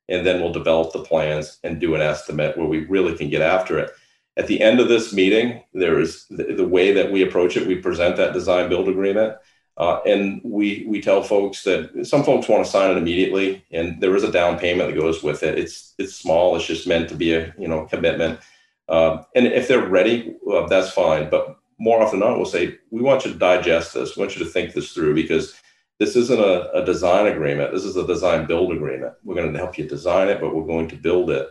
and 0.09 0.25
then 0.25 0.41
we'll 0.41 0.53
develop 0.53 0.91
the 0.91 1.03
plans 1.03 1.59
and 1.63 1.79
do 1.79 1.93
an 1.93 2.01
estimate 2.01 2.57
where 2.57 2.67
we 2.67 2.85
really 2.85 3.15
can 3.15 3.29
get 3.29 3.41
after 3.41 3.77
it 3.77 3.91
at 4.37 4.47
the 4.47 4.61
end 4.61 4.79
of 4.79 4.87
this 4.87 5.13
meeting, 5.13 5.63
there 5.73 5.99
is 5.99 6.25
the, 6.29 6.43
the 6.55 6.67
way 6.67 6.93
that 6.93 7.11
we 7.11 7.21
approach 7.21 7.57
it. 7.57 7.67
We 7.67 7.75
present 7.75 8.15
that 8.17 8.33
design 8.33 8.69
build 8.69 8.87
agreement, 8.87 9.35
uh, 9.77 9.99
and 10.05 10.41
we 10.43 10.85
we 10.87 11.01
tell 11.01 11.21
folks 11.21 11.63
that 11.63 12.05
some 12.05 12.23
folks 12.23 12.47
want 12.47 12.63
to 12.65 12.71
sign 12.71 12.91
it 12.91 12.97
immediately, 12.97 13.63
and 13.71 14.01
there 14.01 14.15
is 14.15 14.23
a 14.23 14.31
down 14.31 14.57
payment 14.57 14.89
that 14.89 14.99
goes 14.99 15.21
with 15.21 15.43
it. 15.43 15.59
It's 15.59 15.93
it's 15.97 16.15
small. 16.15 16.55
It's 16.55 16.65
just 16.65 16.87
meant 16.87 17.09
to 17.09 17.15
be 17.15 17.33
a 17.33 17.53
you 17.57 17.67
know 17.67 17.85
commitment. 17.85 18.39
Um, 18.89 19.25
and 19.35 19.47
if 19.47 19.67
they're 19.67 19.87
ready, 19.87 20.35
well, 20.43 20.67
that's 20.67 20.91
fine. 20.91 21.29
But 21.29 21.55
more 21.79 22.01
often 22.01 22.19
than 22.19 22.29
not, 22.29 22.37
we'll 22.37 22.45
say 22.45 22.77
we 22.91 23.01
want 23.01 23.25
you 23.25 23.33
to 23.33 23.39
digest 23.39 23.93
this. 23.93 24.15
We 24.15 24.21
want 24.21 24.37
you 24.37 24.43
to 24.43 24.51
think 24.51 24.73
this 24.73 24.91
through 24.91 25.15
because 25.15 25.55
this 25.99 26.15
isn't 26.15 26.39
a, 26.39 26.71
a 26.71 26.85
design 26.85 27.27
agreement. 27.27 27.71
This 27.71 27.83
is 27.83 27.95
a 27.95 28.07
design 28.07 28.47
build 28.47 28.71
agreement. 28.71 29.13
We're 29.23 29.35
going 29.35 29.53
to 29.53 29.59
help 29.59 29.77
you 29.77 29.87
design 29.87 30.29
it, 30.29 30.41
but 30.41 30.53
we're 30.55 30.65
going 30.65 30.87
to 30.89 30.95
build 30.95 31.29
it. 31.29 31.47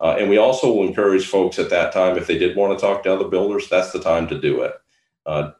Uh, 0.00 0.16
and 0.18 0.28
we 0.28 0.36
also 0.36 0.72
will 0.72 0.86
encourage 0.86 1.26
folks 1.26 1.58
at 1.58 1.70
that 1.70 1.92
time, 1.92 2.18
if 2.18 2.26
they 2.26 2.36
did 2.36 2.56
want 2.56 2.78
to 2.78 2.84
talk 2.84 3.02
to 3.02 3.14
other 3.14 3.28
builders, 3.28 3.68
that's 3.68 3.92
the 3.92 4.00
time 4.00 4.26
to 4.28 4.40
do 4.40 4.62
it. 4.62 4.74
Uh, 5.24 5.52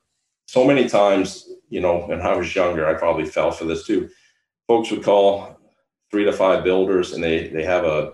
so 0.46 0.64
many 0.64 0.88
times, 0.88 1.48
you 1.70 1.80
know, 1.80 2.00
when 2.00 2.20
I 2.20 2.36
was 2.36 2.54
younger, 2.54 2.86
I 2.86 2.94
probably 2.94 3.24
fell 3.24 3.50
for 3.50 3.64
this 3.64 3.86
too. 3.86 4.10
Folks 4.68 4.90
would 4.90 5.02
call 5.02 5.58
three 6.10 6.24
to 6.24 6.32
five 6.32 6.64
builders 6.64 7.12
and 7.12 7.24
they, 7.24 7.48
they 7.48 7.64
have 7.64 7.84
a, 7.84 8.12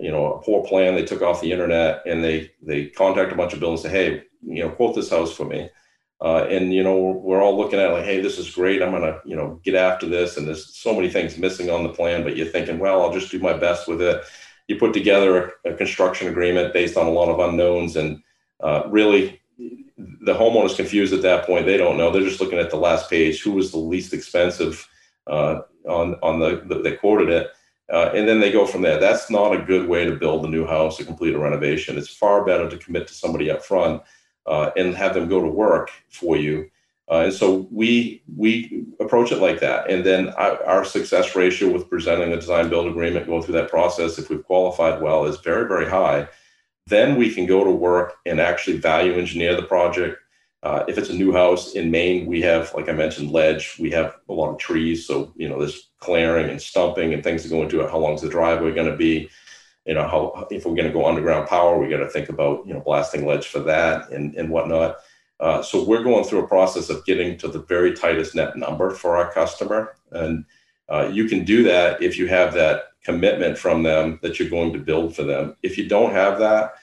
you 0.00 0.10
know, 0.10 0.34
a 0.34 0.42
poor 0.42 0.64
plan 0.66 0.94
they 0.94 1.04
took 1.04 1.22
off 1.22 1.40
the 1.40 1.52
internet 1.52 2.02
and 2.06 2.22
they, 2.22 2.50
they 2.62 2.86
contact 2.86 3.32
a 3.32 3.36
bunch 3.36 3.52
of 3.52 3.60
builders 3.60 3.84
and 3.84 3.92
say, 3.92 3.98
hey, 3.98 4.22
you 4.42 4.62
know, 4.62 4.70
quote 4.70 4.94
this 4.94 5.10
house 5.10 5.32
for 5.32 5.44
me. 5.44 5.68
Uh, 6.20 6.46
and 6.50 6.74
you 6.74 6.82
know 6.82 6.98
we're 6.98 7.40
all 7.40 7.56
looking 7.56 7.78
at 7.78 7.92
like 7.92 8.04
hey 8.04 8.20
this 8.20 8.38
is 8.38 8.50
great. 8.50 8.82
I'm 8.82 8.90
gonna 8.90 9.20
you 9.24 9.36
know 9.36 9.60
get 9.62 9.76
after 9.76 10.08
this. 10.08 10.36
And 10.36 10.48
there's 10.48 10.76
so 10.76 10.92
many 10.92 11.08
things 11.08 11.38
missing 11.38 11.70
on 11.70 11.84
the 11.84 11.90
plan 11.90 12.24
but 12.24 12.36
you're 12.36 12.48
thinking 12.48 12.80
well 12.80 13.02
i'll 13.02 13.12
just 13.12 13.30
do 13.30 13.38
my 13.38 13.52
best 13.52 13.86
with 13.86 14.02
it. 14.02 14.24
You 14.66 14.76
put 14.76 14.92
together 14.92 15.52
a, 15.64 15.70
a 15.70 15.76
construction 15.76 16.26
agreement 16.26 16.72
based 16.72 16.96
on 16.96 17.06
a 17.06 17.10
lot 17.10 17.28
of 17.28 17.38
unknowns 17.38 17.94
and 17.94 18.20
uh, 18.60 18.82
really 18.88 19.40
the 19.58 20.34
homeowner's 20.34 20.74
confused 20.74 21.14
at 21.14 21.22
that 21.22 21.46
point. 21.46 21.66
They 21.66 21.76
don't 21.76 21.96
know. 21.96 22.10
They're 22.10 22.22
just 22.22 22.40
looking 22.40 22.58
at 22.58 22.70
the 22.70 22.76
last 22.76 23.08
page. 23.08 23.40
Who 23.42 23.52
was 23.52 23.70
the 23.70 23.78
least 23.78 24.12
expensive 24.12 24.88
uh, 25.28 25.60
on 25.88 26.16
on 26.16 26.40
the, 26.40 26.64
the 26.66 26.82
they 26.82 26.96
quoted 26.96 27.28
it 27.28 27.48
uh, 27.92 28.10
and 28.14 28.28
then 28.28 28.40
they 28.40 28.52
go 28.52 28.66
from 28.66 28.82
there 28.82 28.98
that's 28.98 29.30
not 29.30 29.54
a 29.54 29.62
good 29.62 29.88
way 29.88 30.04
to 30.04 30.16
build 30.16 30.44
a 30.44 30.48
new 30.48 30.66
house 30.66 31.00
or 31.00 31.04
complete 31.04 31.34
a 31.34 31.38
renovation 31.38 31.98
it's 31.98 32.08
far 32.08 32.44
better 32.44 32.68
to 32.68 32.76
commit 32.78 33.06
to 33.06 33.14
somebody 33.14 33.50
up 33.50 33.64
front 33.64 34.02
uh, 34.46 34.70
and 34.76 34.94
have 34.94 35.14
them 35.14 35.28
go 35.28 35.40
to 35.40 35.48
work 35.48 35.90
for 36.08 36.36
you 36.36 36.68
uh, 37.10 37.20
and 37.24 37.32
so 37.32 37.66
we 37.70 38.22
we 38.36 38.84
approach 39.00 39.32
it 39.32 39.38
like 39.38 39.60
that. 39.60 39.90
And 39.90 40.04
then 40.04 40.28
our, 40.30 40.62
our, 40.64 40.84
success 40.84 41.34
ratio 41.34 41.72
with 41.72 41.88
presenting 41.88 42.32
a 42.32 42.36
design 42.36 42.68
build 42.68 42.86
agreement, 42.86 43.26
going 43.26 43.42
through 43.42 43.54
that 43.54 43.70
process, 43.70 44.18
if 44.18 44.28
we've 44.28 44.44
qualified 44.44 45.00
well, 45.00 45.24
is 45.24 45.38
very, 45.38 45.66
very 45.66 45.88
high. 45.88 46.28
Then 46.86 47.16
we 47.16 47.32
can 47.32 47.46
go 47.46 47.64
to 47.64 47.70
work 47.70 48.16
and 48.26 48.40
actually 48.40 48.76
value 48.78 49.14
engineer 49.14 49.56
the 49.56 49.62
project. 49.62 50.18
Uh, 50.62 50.84
if 50.86 50.98
it's 50.98 51.08
a 51.08 51.14
new 51.14 51.32
house 51.32 51.72
in 51.72 51.90
Maine, 51.90 52.26
we 52.26 52.42
have, 52.42 52.74
like 52.74 52.88
I 52.88 52.92
mentioned, 52.92 53.30
ledge. 53.30 53.76
We 53.78 53.90
have 53.92 54.16
a 54.28 54.32
lot 54.32 54.50
of 54.50 54.58
trees, 54.58 55.06
so 55.06 55.32
you 55.36 55.48
know 55.48 55.58
there's 55.58 55.87
clearing 56.00 56.48
and 56.50 56.60
stumping 56.60 57.12
and 57.12 57.22
things 57.22 57.42
that 57.42 57.50
go 57.50 57.62
into 57.62 57.80
it. 57.80 57.90
How 57.90 57.98
long 57.98 58.14
is 58.14 58.22
the 58.22 58.28
driveway 58.28 58.74
going 58.74 58.90
to 58.90 58.96
be? 58.96 59.28
You 59.84 59.94
know, 59.94 60.06
how 60.06 60.46
if 60.50 60.66
we're 60.66 60.74
going 60.74 60.86
to 60.86 60.92
go 60.92 61.06
underground 61.06 61.48
power, 61.48 61.78
we 61.78 61.88
got 61.88 61.98
to 61.98 62.10
think 62.10 62.28
about 62.28 62.66
you 62.66 62.74
know 62.74 62.80
blasting 62.80 63.26
ledge 63.26 63.46
for 63.46 63.60
that 63.60 64.10
and 64.10 64.34
and 64.34 64.50
whatnot. 64.50 64.96
Uh, 65.40 65.62
so 65.62 65.84
we're 65.84 66.02
going 66.02 66.24
through 66.24 66.40
a 66.40 66.48
process 66.48 66.90
of 66.90 67.04
getting 67.04 67.38
to 67.38 67.48
the 67.48 67.60
very 67.60 67.92
tightest 67.92 68.34
net 68.34 68.56
number 68.56 68.90
for 68.90 69.16
our 69.16 69.32
customer. 69.32 69.94
And 70.10 70.44
uh, 70.88 71.08
you 71.12 71.26
can 71.26 71.44
do 71.44 71.62
that 71.64 72.02
if 72.02 72.18
you 72.18 72.26
have 72.26 72.54
that 72.54 72.84
commitment 73.04 73.56
from 73.56 73.82
them 73.82 74.18
that 74.22 74.38
you're 74.38 74.50
going 74.50 74.72
to 74.72 74.78
build 74.78 75.14
for 75.14 75.22
them. 75.22 75.56
If 75.62 75.78
you 75.78 75.88
don't 75.88 76.12
have 76.12 76.38
that, 76.40 76.74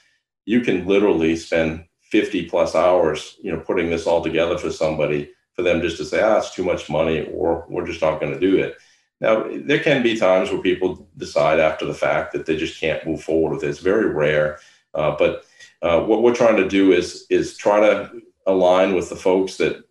you 0.45 0.61
can 0.61 0.87
literally 0.87 1.35
spend 1.35 1.85
50 2.11 2.49
plus 2.49 2.75
hours, 2.75 3.37
you 3.41 3.51
know, 3.51 3.59
putting 3.59 3.89
this 3.89 4.07
all 4.07 4.23
together 4.23 4.57
for 4.57 4.71
somebody, 4.71 5.31
for 5.53 5.63
them 5.63 5.81
just 5.81 5.97
to 5.97 6.05
say, 6.05 6.21
ah, 6.21 6.37
it's 6.37 6.53
too 6.53 6.63
much 6.63 6.89
money, 6.89 7.27
or 7.33 7.65
we're 7.67 7.85
just 7.85 8.01
not 8.01 8.19
going 8.19 8.31
to 8.33 8.39
do 8.39 8.57
it. 8.57 8.75
Now, 9.21 9.47
there 9.49 9.79
can 9.79 10.03
be 10.03 10.17
times 10.17 10.51
where 10.51 10.61
people 10.61 11.07
decide 11.17 11.59
after 11.59 11.85
the 11.85 11.93
fact 11.93 12.33
that 12.33 12.45
they 12.45 12.57
just 12.57 12.79
can't 12.79 13.05
move 13.05 13.23
forward 13.23 13.53
with 13.53 13.63
it. 13.63 13.69
It's 13.69 13.79
very 13.79 14.09
rare, 14.09 14.59
uh, 14.93 15.15
but 15.17 15.45
uh, 15.81 16.01
what 16.01 16.21
we're 16.21 16.35
trying 16.35 16.57
to 16.57 16.67
do 16.67 16.91
is 16.91 17.25
is 17.29 17.57
try 17.57 17.79
to 17.79 18.21
align 18.45 18.93
with 18.93 19.09
the 19.09 19.15
folks 19.15 19.57
that 19.57 19.83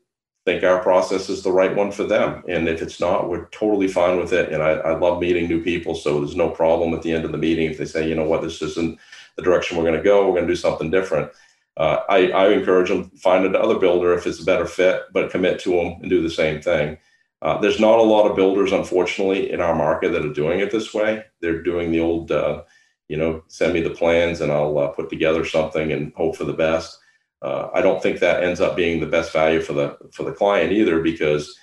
think 0.45 0.63
our 0.63 0.83
process 0.83 1.29
is 1.31 1.43
the 1.43 1.53
right 1.53 1.75
one 1.75 1.91
for 1.91 2.05
them. 2.05 2.43
And 2.49 2.69
if 2.69 2.83
it's 2.83 3.01
not, 3.01 3.29
we're 3.31 3.47
totally 3.47 3.89
fine 3.89 4.19
with 4.19 4.33
it. 4.33 4.53
And 4.53 4.63
I, 4.63 4.73
I 4.73 4.99
love 4.99 5.21
meeting 5.21 5.49
new 5.49 5.63
people, 5.63 5.95
so 5.95 6.21
there's 6.21 6.37
no 6.37 6.51
problem 6.51 6.93
at 6.93 7.03
the 7.03 7.13
end 7.13 7.25
of 7.25 7.33
the 7.33 7.39
meeting 7.39 7.71
if 7.71 7.79
they 7.79 7.87
say, 7.87 8.07
you 8.07 8.15
know 8.15 8.29
what, 8.29 8.43
this 8.43 8.61
isn't 8.61 8.99
the 9.37 9.43
direction 9.43 9.77
we're 9.77 9.85
going 9.85 9.97
to 9.97 10.03
go. 10.03 10.27
We're 10.27 10.35
going 10.35 10.47
to 10.47 10.53
do 10.53 10.57
something 10.57 10.91
different. 10.91 11.31
Uh, 11.77 12.01
I, 12.09 12.29
I 12.31 12.49
encourage 12.51 12.91
them 12.91 13.11
to 13.11 13.17
find 13.17 13.45
another 13.45 13.79
builder 13.79 14.15
if 14.15 14.27
it's 14.27 14.41
a 14.41 14.45
better 14.45 14.67
fit, 14.67 15.03
but 15.13 15.31
commit 15.31 15.59
to 15.61 15.71
them 15.71 15.99
and 16.01 16.11
do 16.11 16.23
the 16.23 16.31
same 16.31 16.61
thing. 16.61 16.99
Uh, 17.45 17.59
there's 17.61 17.79
not 17.79 17.99
a 17.99 18.03
lot 18.03 18.27
of 18.27 18.35
builders, 18.35 18.73
unfortunately, 18.73 19.53
in 19.53 19.61
our 19.61 19.75
market 19.75 20.13
that 20.13 20.25
are 20.25 20.33
doing 20.33 20.61
it 20.61 20.71
this 20.71 20.95
way. 20.95 21.23
They're 21.41 21.63
doing 21.63 21.93
the 21.93 22.01
old, 22.01 22.33
uh, 22.33 22.63
you 23.09 23.19
know, 23.19 23.45
send 23.49 23.75
me 23.75 23.83
the 23.83 23.91
plans 23.91 24.41
and 24.41 24.51
I'll 24.51 24.79
uh, 24.79 24.89
put 24.89 25.11
together 25.11 25.45
something 25.45 25.93
and 25.93 26.13
hope 26.15 26.37
for 26.37 26.45
the 26.45 26.55
best. 26.55 26.99
Uh, 27.43 27.69
I 27.75 27.83
don't 27.83 28.03
think 28.03 28.19
that 28.19 28.43
ends 28.43 28.63
up 28.63 28.75
being 28.75 28.99
the 28.99 29.07
best 29.07 29.31
value 29.31 29.61
for 29.61 29.75
the 29.75 29.99
for 30.13 30.23
the 30.23 30.33
client 30.33 30.73
either, 30.73 31.03
because 31.03 31.55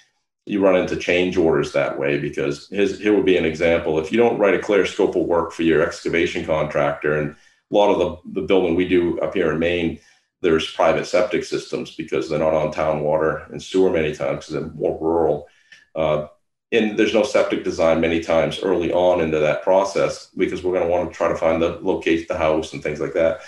you 0.45 0.63
run 0.63 0.75
into 0.75 0.95
change 0.95 1.35
orders 1.35 1.71
that 1.71 1.97
way. 1.97 2.19
Because 2.19 2.67
his, 2.69 2.99
here 2.99 3.15
would 3.15 3.25
be 3.25 3.37
an 3.37 3.45
example: 3.45 3.97
if 3.97 4.11
you 4.11 4.19
don't 4.19 4.37
write 4.37 4.53
a 4.53 4.59
clear 4.59 4.85
scope 4.85 5.15
of 5.15 5.25
work 5.25 5.51
for 5.51 5.63
your 5.63 5.81
excavation 5.81 6.45
contractor, 6.45 7.17
and 7.17 7.31
a 7.31 7.75
lot 7.75 7.89
of 7.89 7.97
the, 7.97 8.41
the 8.41 8.45
building 8.45 8.75
we 8.75 8.87
do 8.87 9.19
up 9.21 9.33
here 9.33 9.51
in 9.51 9.57
Maine, 9.57 9.99
there's 10.41 10.71
private 10.71 11.07
septic 11.07 11.43
systems 11.43 11.95
because 11.95 12.29
they're 12.29 12.37
not 12.37 12.53
on 12.53 12.71
town 12.71 13.01
water 13.01 13.47
and 13.49 13.63
sewer 13.63 13.89
many 13.89 14.13
times 14.13 14.45
because 14.45 14.53
they're 14.53 14.73
more 14.73 14.99
rural. 15.01 15.47
Uh, 15.95 16.27
and 16.71 16.97
there's 16.97 17.13
no 17.13 17.23
septic 17.23 17.63
design 17.63 17.99
many 17.99 18.21
times 18.21 18.59
early 18.59 18.91
on 18.93 19.21
into 19.21 19.39
that 19.39 19.61
process 19.61 20.29
because 20.37 20.63
we're 20.63 20.73
going 20.73 20.87
to 20.87 20.89
want 20.89 21.09
to 21.09 21.15
try 21.15 21.27
to 21.27 21.35
find 21.35 21.61
the 21.61 21.77
locate 21.81 22.27
the 22.27 22.37
house 22.37 22.73
and 22.73 22.81
things 22.81 23.01
like 23.01 23.13
that. 23.13 23.41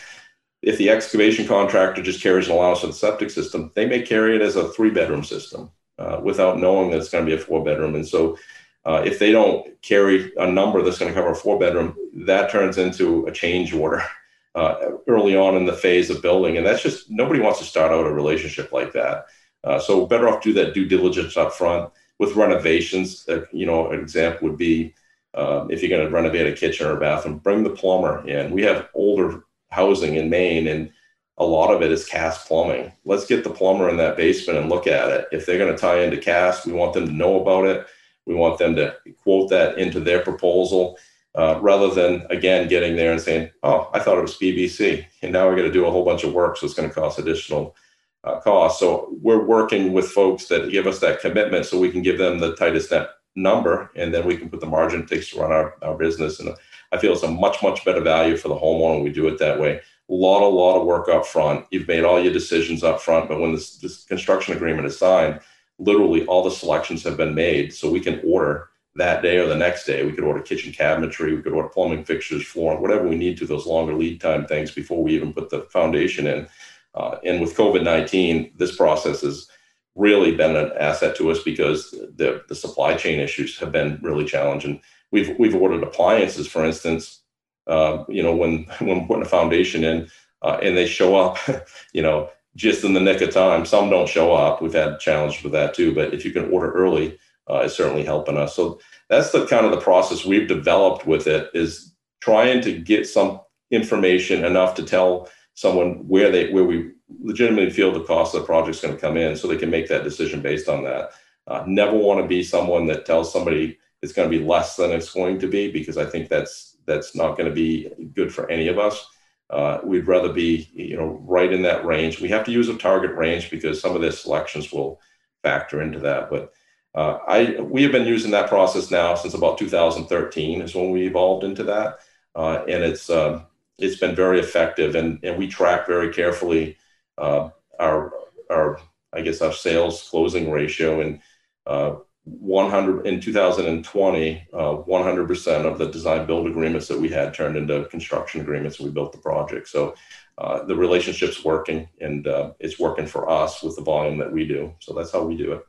If 0.61 0.77
the 0.77 0.89
excavation 0.89 1.47
contractor 1.47 2.01
just 2.01 2.21
carries 2.21 2.47
an 2.47 2.53
allowance 2.53 2.81
for 2.81 2.87
the 2.87 2.93
septic 2.93 3.29
system, 3.29 3.71
they 3.75 3.85
may 3.85 4.01
carry 4.01 4.35
it 4.35 4.41
as 4.41 4.55
a 4.55 4.69
three 4.69 4.89
bedroom 4.89 5.23
system 5.23 5.71
uh, 5.99 6.19
without 6.21 6.59
knowing 6.59 6.91
that 6.91 6.97
it's 6.97 7.09
going 7.09 7.25
to 7.25 7.29
be 7.29 7.35
a 7.35 7.43
four 7.43 7.63
bedroom. 7.63 7.95
And 7.95 8.07
so, 8.07 8.37
uh, 8.85 9.01
if 9.05 9.17
they 9.17 9.31
don't 9.31 9.81
carry 9.81 10.33
a 10.35 10.51
number 10.51 10.81
that's 10.81 10.99
going 10.99 11.09
to 11.09 11.17
cover 11.17 11.31
a 11.31 11.35
four 11.35 11.57
bedroom, 11.57 11.95
that 12.25 12.51
turns 12.51 12.77
into 12.77 13.25
a 13.27 13.31
change 13.31 13.73
order 13.73 14.03
uh, 14.55 14.75
early 15.07 15.35
on 15.35 15.55
in 15.55 15.65
the 15.65 15.73
phase 15.73 16.09
of 16.09 16.21
building. 16.21 16.57
And 16.57 16.65
that's 16.65 16.83
just 16.83 17.09
nobody 17.09 17.39
wants 17.39 17.59
to 17.59 17.65
start 17.65 17.91
out 17.91 18.05
a 18.05 18.11
relationship 18.11 18.73
like 18.73 18.91
that. 18.93 19.27
Uh, 19.63 19.79
so, 19.79 20.05
better 20.05 20.27
off 20.27 20.43
do 20.43 20.51
that 20.53 20.73
due 20.73 20.85
diligence 20.85 21.37
up 21.37 21.53
front 21.53 21.89
with 22.19 22.35
renovations, 22.35 23.27
uh, 23.27 23.45
you 23.51 23.65
know, 23.65 23.91
an 23.91 23.99
example 23.99 24.47
would 24.47 24.57
be 24.57 24.93
um, 25.35 25.71
if 25.71 25.81
you're 25.81 25.89
going 25.89 26.07
to 26.07 26.13
renovate 26.13 26.47
a 26.47 26.53
kitchen 26.53 26.87
or 26.87 26.97
a 26.97 26.99
bathroom, 26.99 27.39
bring 27.39 27.63
the 27.63 27.69
plumber 27.69 28.25
in. 28.27 28.51
We 28.51 28.61
have 28.63 28.89
older 28.93 29.43
housing 29.71 30.15
in 30.15 30.29
Maine, 30.29 30.67
and 30.67 30.91
a 31.37 31.45
lot 31.45 31.73
of 31.73 31.81
it 31.81 31.91
is 31.91 32.05
cast 32.05 32.47
plumbing. 32.47 32.91
Let's 33.05 33.25
get 33.25 33.43
the 33.43 33.49
plumber 33.49 33.89
in 33.89 33.97
that 33.97 34.15
basement 34.15 34.59
and 34.59 34.69
look 34.69 34.85
at 34.85 35.09
it. 35.09 35.27
If 35.31 35.45
they're 35.45 35.57
going 35.57 35.73
to 35.73 35.77
tie 35.77 36.01
into 36.01 36.17
cast, 36.17 36.67
we 36.67 36.73
want 36.73 36.93
them 36.93 37.07
to 37.07 37.11
know 37.11 37.41
about 37.41 37.65
it. 37.65 37.87
We 38.25 38.35
want 38.35 38.59
them 38.59 38.75
to 38.75 38.95
quote 39.23 39.49
that 39.49 39.77
into 39.77 39.99
their 39.99 40.21
proposal. 40.21 40.97
Uh, 41.35 41.57
rather 41.61 41.89
than 41.89 42.27
again 42.29 42.67
getting 42.67 42.95
there 42.95 43.11
and 43.11 43.19
saying, 43.19 43.49
"Oh, 43.63 43.89
I 43.91 43.97
thought 43.97 44.19
it 44.19 44.21
was 44.21 44.37
PVC," 44.37 45.03
and 45.23 45.33
now 45.33 45.47
we're 45.47 45.55
going 45.55 45.67
to 45.67 45.73
do 45.73 45.87
a 45.87 45.89
whole 45.89 46.05
bunch 46.05 46.23
of 46.23 46.31
work, 46.31 46.57
so 46.57 46.67
it's 46.67 46.75
going 46.75 46.87
to 46.87 46.93
cost 46.93 47.17
additional 47.17 47.75
uh, 48.23 48.39
cost. 48.39 48.79
So 48.79 49.15
we're 49.21 49.43
working 49.43 49.93
with 49.93 50.09
folks 50.09 50.45
that 50.45 50.71
give 50.71 50.87
us 50.87 50.99
that 50.99 51.19
commitment 51.19 51.65
so 51.65 51.79
we 51.79 51.91
can 51.91 52.01
give 52.01 52.17
them 52.17 52.39
the 52.39 52.55
tightest 52.55 52.91
net 52.91 53.09
number 53.35 53.89
and 53.95 54.13
then 54.13 54.25
we 54.25 54.37
can 54.37 54.49
put 54.49 54.59
the 54.59 54.67
margin 54.67 55.01
it 55.01 55.07
takes 55.07 55.29
to 55.31 55.39
run 55.39 55.51
our, 55.51 55.75
our 55.81 55.95
business. 55.95 56.39
And 56.39 56.55
I 56.91 56.97
feel 56.97 57.13
it's 57.13 57.23
a 57.23 57.31
much, 57.31 57.61
much 57.63 57.83
better 57.83 58.01
value 58.01 58.37
for 58.37 58.47
the 58.47 58.55
homeowner 58.55 58.95
when 58.95 59.03
we 59.03 59.11
do 59.11 59.27
it 59.27 59.39
that 59.39 59.59
way. 59.59 59.81
A 60.09 60.13
lot, 60.13 60.43
a 60.43 60.47
lot 60.47 60.79
of 60.79 60.85
work 60.85 61.09
up 61.09 61.25
front. 61.25 61.65
You've 61.71 61.87
made 61.87 62.03
all 62.03 62.21
your 62.21 62.33
decisions 62.33 62.83
up 62.83 63.01
front, 63.01 63.29
but 63.29 63.39
when 63.39 63.53
this, 63.53 63.77
this 63.77 64.03
construction 64.03 64.55
agreement 64.55 64.85
is 64.85 64.97
signed, 64.97 65.39
literally 65.79 66.25
all 66.25 66.43
the 66.43 66.51
selections 66.51 67.03
have 67.03 67.17
been 67.17 67.33
made. 67.33 67.73
So 67.73 67.89
we 67.89 67.99
can 67.99 68.21
order 68.23 68.69
that 68.95 69.23
day 69.23 69.37
or 69.37 69.47
the 69.47 69.55
next 69.55 69.85
day. 69.85 70.05
We 70.05 70.11
could 70.11 70.23
order 70.23 70.41
kitchen 70.41 70.71
cabinetry, 70.71 71.35
we 71.35 71.41
could 71.41 71.53
order 71.53 71.69
plumbing 71.69 72.03
fixtures, 72.03 72.45
flooring, 72.45 72.81
whatever 72.81 73.07
we 73.07 73.15
need 73.15 73.37
to, 73.37 73.47
those 73.47 73.65
longer 73.65 73.95
lead 73.95 74.21
time 74.21 74.45
things 74.45 74.71
before 74.71 75.01
we 75.01 75.15
even 75.15 75.33
put 75.33 75.49
the 75.49 75.61
foundation 75.63 76.27
in. 76.27 76.47
Uh, 76.95 77.17
and 77.25 77.41
with 77.41 77.55
COVID 77.55 77.83
19, 77.83 78.53
this 78.57 78.75
process 78.75 79.21
has 79.21 79.47
really 79.95 80.35
been 80.35 80.55
an 80.55 80.71
asset 80.79 81.15
to 81.15 81.31
us 81.31 81.41
because 81.43 81.91
the, 81.91 82.43
the 82.47 82.55
supply 82.55 82.95
chain 82.95 83.19
issues 83.19 83.59
have 83.59 83.71
been 83.71 83.99
really 84.01 84.25
challenging. 84.25 84.81
We've, 85.11 85.37
we've 85.37 85.55
ordered 85.55 85.83
appliances, 85.83 86.47
for 86.47 86.65
instance, 86.65 87.21
uh, 87.67 88.03
you 88.09 88.23
know, 88.23 88.35
when, 88.35 88.63
when 88.79 89.07
putting 89.07 89.23
a 89.23 89.29
foundation 89.29 89.83
in 89.83 90.09
uh, 90.41 90.57
and 90.61 90.75
they 90.75 90.87
show 90.87 91.15
up, 91.15 91.37
you 91.93 92.01
know, 92.01 92.29
just 92.55 92.83
in 92.83 92.93
the 92.93 92.99
nick 92.99 93.21
of 93.21 93.31
time. 93.31 93.65
Some 93.65 93.89
don't 93.89 94.09
show 94.09 94.33
up. 94.33 94.61
We've 94.61 94.73
had 94.73 94.99
challenges 94.99 95.43
with 95.43 95.53
that 95.53 95.73
too, 95.73 95.93
but 95.93 96.13
if 96.13 96.23
you 96.23 96.31
can 96.31 96.51
order 96.51 96.71
early, 96.71 97.17
uh, 97.49 97.59
it's 97.59 97.75
certainly 97.75 98.03
helping 98.03 98.37
us. 98.37 98.55
So 98.55 98.79
that's 99.09 99.31
the 99.31 99.45
kind 99.47 99.65
of 99.65 99.71
the 99.71 99.81
process 99.81 100.25
we've 100.25 100.47
developed 100.47 101.05
with 101.05 101.27
it 101.27 101.49
is 101.53 101.93
trying 102.21 102.61
to 102.61 102.77
get 102.77 103.07
some 103.07 103.41
information 103.71 104.45
enough 104.45 104.75
to 104.75 104.83
tell 104.83 105.29
someone 105.53 106.07
where 106.07 106.31
they 106.31 106.51
where 106.51 106.63
we 106.63 106.91
legitimately 107.21 107.69
feel 107.69 107.91
the 107.91 108.03
cost 108.03 108.33
of 108.33 108.41
the 108.41 108.45
project 108.45 108.75
is 108.75 108.81
going 108.81 108.93
to 108.93 108.99
come 108.99 109.17
in 109.17 109.35
so 109.35 109.47
they 109.47 109.57
can 109.57 109.69
make 109.69 109.87
that 109.87 110.03
decision 110.03 110.41
based 110.41 110.67
on 110.67 110.83
that. 110.83 111.11
Uh, 111.47 111.63
never 111.67 111.97
want 111.97 112.21
to 112.21 112.27
be 112.27 112.41
someone 112.43 112.85
that 112.87 113.05
tells 113.05 113.31
somebody 113.31 113.77
it's 114.01 114.13
going 114.13 114.29
to 114.29 114.37
be 114.37 114.43
less 114.43 114.75
than 114.75 114.91
it's 114.91 115.13
going 115.13 115.39
to 115.39 115.47
be 115.47 115.71
because 115.71 115.97
i 115.97 116.05
think 116.05 116.29
that's 116.29 116.77
that's 116.85 117.15
not 117.15 117.37
going 117.37 117.47
to 117.47 117.55
be 117.55 117.89
good 118.13 118.33
for 118.33 118.49
any 118.49 118.67
of 118.67 118.77
us. 118.77 119.07
Uh, 119.49 119.79
we'd 119.83 120.07
rather 120.07 120.33
be 120.33 120.69
you 120.73 120.97
know 120.97 121.19
right 121.23 121.53
in 121.53 121.61
that 121.61 121.85
range. 121.85 122.19
We 122.19 122.29
have 122.29 122.45
to 122.45 122.51
use 122.51 122.69
a 122.69 122.77
target 122.77 123.15
range 123.15 123.49
because 123.51 123.79
some 123.79 123.95
of 123.95 124.01
the 124.01 124.11
selections 124.11 124.71
will 124.71 124.99
factor 125.43 125.81
into 125.81 125.99
that 125.99 126.29
but 126.29 126.53
uh, 126.95 127.17
I 127.27 127.59
we 127.59 127.81
have 127.83 127.91
been 127.91 128.07
using 128.07 128.31
that 128.31 128.49
process 128.49 128.91
now 128.91 129.15
since 129.15 129.33
about 129.33 129.57
2013 129.57 130.61
is 130.61 130.75
when 130.75 130.91
we 130.91 131.07
evolved 131.07 131.43
into 131.43 131.63
that, 131.63 131.99
uh, 132.35 132.63
and 132.67 132.83
it's 132.83 133.09
um, 133.09 133.47
it's 133.77 133.99
been 133.99 134.15
very 134.15 134.39
effective 134.39 134.95
and, 134.95 135.19
and 135.23 135.37
we 135.37 135.47
track 135.47 135.87
very 135.87 136.13
carefully 136.13 136.77
uh, 137.17 137.49
our 137.79 138.13
our 138.49 138.79
I 139.13 139.21
guess 139.21 139.41
our 139.41 139.53
sales 139.53 140.07
closing 140.09 140.51
ratio 140.51 141.01
and 141.01 141.19
uh, 141.65 141.95
100 142.25 143.05
in 143.05 143.19
2020 143.19 144.47
uh, 144.53 144.57
100% 144.57 145.65
of 145.65 145.77
the 145.77 145.91
design 145.91 146.25
build 146.25 146.47
agreements 146.47 146.87
that 146.87 146.99
we 146.99 147.09
had 147.09 147.33
turned 147.33 147.57
into 147.57 147.85
construction 147.85 148.41
agreements 148.41 148.79
and 148.79 148.87
we 148.87 148.93
built 148.93 149.11
the 149.11 149.17
project. 149.17 149.67
So 149.67 149.93
uh, 150.37 150.63
the 150.63 150.75
relationship's 150.75 151.43
working 151.43 151.87
and 151.99 152.25
uh, 152.27 152.53
it's 152.59 152.79
working 152.79 153.05
for 153.05 153.29
us 153.29 153.61
with 153.61 153.75
the 153.75 153.81
volume 153.81 154.17
that 154.19 154.31
we 154.31 154.47
do. 154.47 154.73
So 154.79 154.93
that's 154.93 155.11
how 155.11 155.23
we 155.23 155.35
do 155.35 155.53
it. 155.53 155.65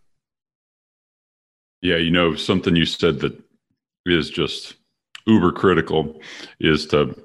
Yeah 1.82 1.96
you 1.96 2.10
know 2.10 2.34
something 2.34 2.76
you 2.76 2.86
said 2.86 3.20
that 3.20 3.38
is 4.06 4.30
just 4.30 4.74
uber 5.26 5.52
critical 5.52 6.20
is 6.60 6.86
to 6.86 7.23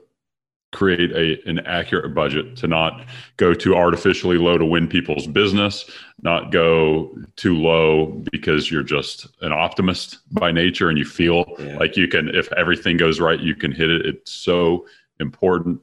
create 0.72 1.12
a 1.14 1.50
an 1.50 1.60
accurate 1.66 2.14
budget 2.14 2.56
to 2.56 2.68
not 2.68 3.04
go 3.38 3.54
too 3.54 3.76
artificially 3.76 4.38
low 4.38 4.58
to 4.58 4.66
win 4.66 4.88
people's 4.88 5.26
business 5.26 5.90
not 6.22 6.52
go 6.52 7.16
too 7.36 7.56
low 7.56 8.22
because 8.32 8.70
you're 8.70 8.84
just 8.84 9.28
an 9.42 9.52
optimist 9.52 10.20
by 10.32 10.52
nature 10.52 10.90
and 10.90 10.98
you 10.98 11.06
feel 11.06 11.44
yeah. 11.58 11.76
like 11.78 11.98
you 11.98 12.08
can 12.08 12.30
if 12.36 12.52
everything 12.54 12.98
goes 12.98 13.20
right 13.20 13.40
you 13.40 13.56
can 13.56 13.72
hit 13.72 13.90
it 13.90 14.06
it's 14.06 14.32
so 14.32 14.86
important 15.20 15.80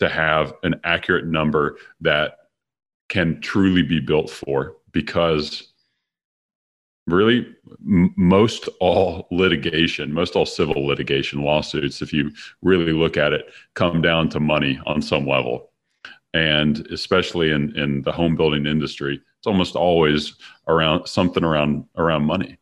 to 0.00 0.08
have 0.08 0.52
an 0.64 0.74
accurate 0.82 1.26
number 1.26 1.76
that 2.00 2.38
can 3.08 3.40
truly 3.40 3.82
be 3.82 4.00
built 4.00 4.28
for 4.28 4.76
because 4.90 5.72
really 7.06 7.46
m- 7.86 8.12
most 8.16 8.68
all 8.80 9.28
litigation 9.30 10.12
most 10.12 10.34
all 10.36 10.46
civil 10.46 10.86
litigation 10.86 11.42
lawsuits 11.42 12.02
if 12.02 12.12
you 12.12 12.30
really 12.62 12.92
look 12.92 13.16
at 13.16 13.32
it 13.32 13.46
come 13.74 14.02
down 14.02 14.28
to 14.28 14.40
money 14.40 14.80
on 14.86 15.00
some 15.00 15.26
level. 15.26 15.70
And 16.34 16.86
especially 16.90 17.50
in 17.50 17.76
in 17.76 18.02
the 18.02 18.12
home 18.12 18.36
building 18.36 18.66
industry 18.66 19.20
it's 19.38 19.46
almost 19.46 19.76
always 19.76 20.34
around 20.68 21.06
something 21.06 21.44
around 21.44 21.84
around 21.96 22.24
money. 22.24 22.58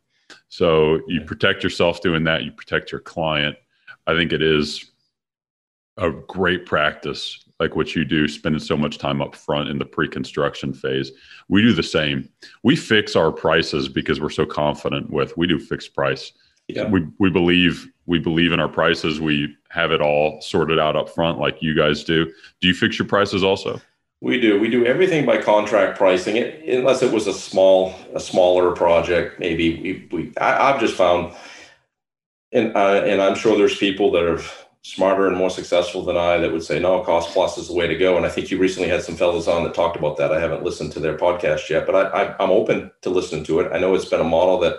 So 0.49 1.01
you 1.07 1.21
protect 1.21 1.63
yourself 1.63 2.01
doing 2.01 2.23
that 2.25 2.43
you 2.43 2.51
protect 2.51 2.91
your 2.91 3.01
client. 3.01 3.57
I 4.07 4.15
think 4.15 4.31
it 4.31 4.41
is 4.41 4.91
a 5.97 6.11
great 6.11 6.65
practice 6.65 7.44
like 7.59 7.75
what 7.75 7.95
you 7.95 8.03
do, 8.03 8.27
spending 8.27 8.59
so 8.59 8.75
much 8.75 8.97
time 8.97 9.21
up 9.21 9.35
front 9.35 9.69
in 9.69 9.79
the 9.79 9.85
pre-construction 9.85 10.73
phase. 10.73 11.11
We 11.47 11.61
do 11.61 11.73
the 11.73 11.83
same. 11.83 12.29
We 12.63 12.75
fix 12.75 13.15
our 13.15 13.31
prices 13.31 13.87
because 13.87 14.19
we're 14.19 14.29
so 14.29 14.45
confident 14.45 15.09
with 15.09 15.37
we 15.37 15.47
do 15.47 15.59
fixed 15.59 15.93
price. 15.93 16.33
Yeah. 16.67 16.89
We 16.89 17.05
we 17.19 17.29
believe 17.29 17.87
we 18.07 18.19
believe 18.19 18.51
in 18.51 18.59
our 18.59 18.67
prices. 18.67 19.21
We 19.21 19.55
have 19.69 19.91
it 19.91 20.01
all 20.01 20.41
sorted 20.41 20.79
out 20.79 20.95
up 20.95 21.09
front 21.09 21.39
like 21.39 21.61
you 21.61 21.75
guys 21.75 22.03
do. 22.03 22.25
Do 22.59 22.67
you 22.67 22.73
fix 22.73 22.97
your 22.97 23.07
prices 23.07 23.43
also? 23.43 23.79
We 24.21 24.39
do. 24.39 24.59
We 24.59 24.69
do 24.69 24.85
everything 24.85 25.25
by 25.25 25.41
contract 25.41 25.97
pricing, 25.97 26.37
it, 26.37 26.67
unless 26.67 27.03
it 27.03 27.11
was 27.11 27.27
a 27.27 27.33
small, 27.33 27.93
a 28.15 28.19
smaller 28.19 28.71
project. 28.71 29.39
Maybe 29.39 30.07
we, 30.11 30.17
we 30.17 30.33
I, 30.37 30.71
have 30.71 30.79
just 30.79 30.95
found, 30.95 31.35
and 32.51 32.75
uh, 32.75 33.03
and 33.05 33.21
I'm 33.21 33.35
sure 33.35 33.55
there's 33.57 33.77
people 33.77 34.11
that 34.11 34.23
are 34.23 34.41
smarter 34.85 35.25
and 35.25 35.35
more 35.35 35.49
successful 35.49 36.03
than 36.03 36.15
I 36.15 36.37
that 36.37 36.51
would 36.51 36.63
say 36.63 36.77
no, 36.77 37.01
cost 37.01 37.33
plus 37.33 37.57
is 37.57 37.69
the 37.69 37.73
way 37.73 37.87
to 37.87 37.97
go. 37.97 38.17
And 38.17 38.25
I 38.25 38.29
think 38.29 38.51
you 38.51 38.59
recently 38.59 38.87
had 38.87 39.01
some 39.01 39.15
fellows 39.15 39.47
on 39.47 39.63
that 39.63 39.73
talked 39.73 39.97
about 39.97 40.15
that. 40.17 40.31
I 40.31 40.39
haven't 40.39 40.61
listened 40.61 40.91
to 40.91 40.99
their 40.99 41.17
podcast 41.17 41.69
yet, 41.69 41.87
but 41.87 41.95
I, 41.95 42.35
I'm 42.39 42.51
open 42.51 42.91
to 43.01 43.09
listening 43.09 43.43
to 43.45 43.61
it. 43.61 43.71
I 43.73 43.79
know 43.79 43.95
it's 43.95 44.05
been 44.05 44.21
a 44.21 44.23
model 44.23 44.59
that 44.59 44.77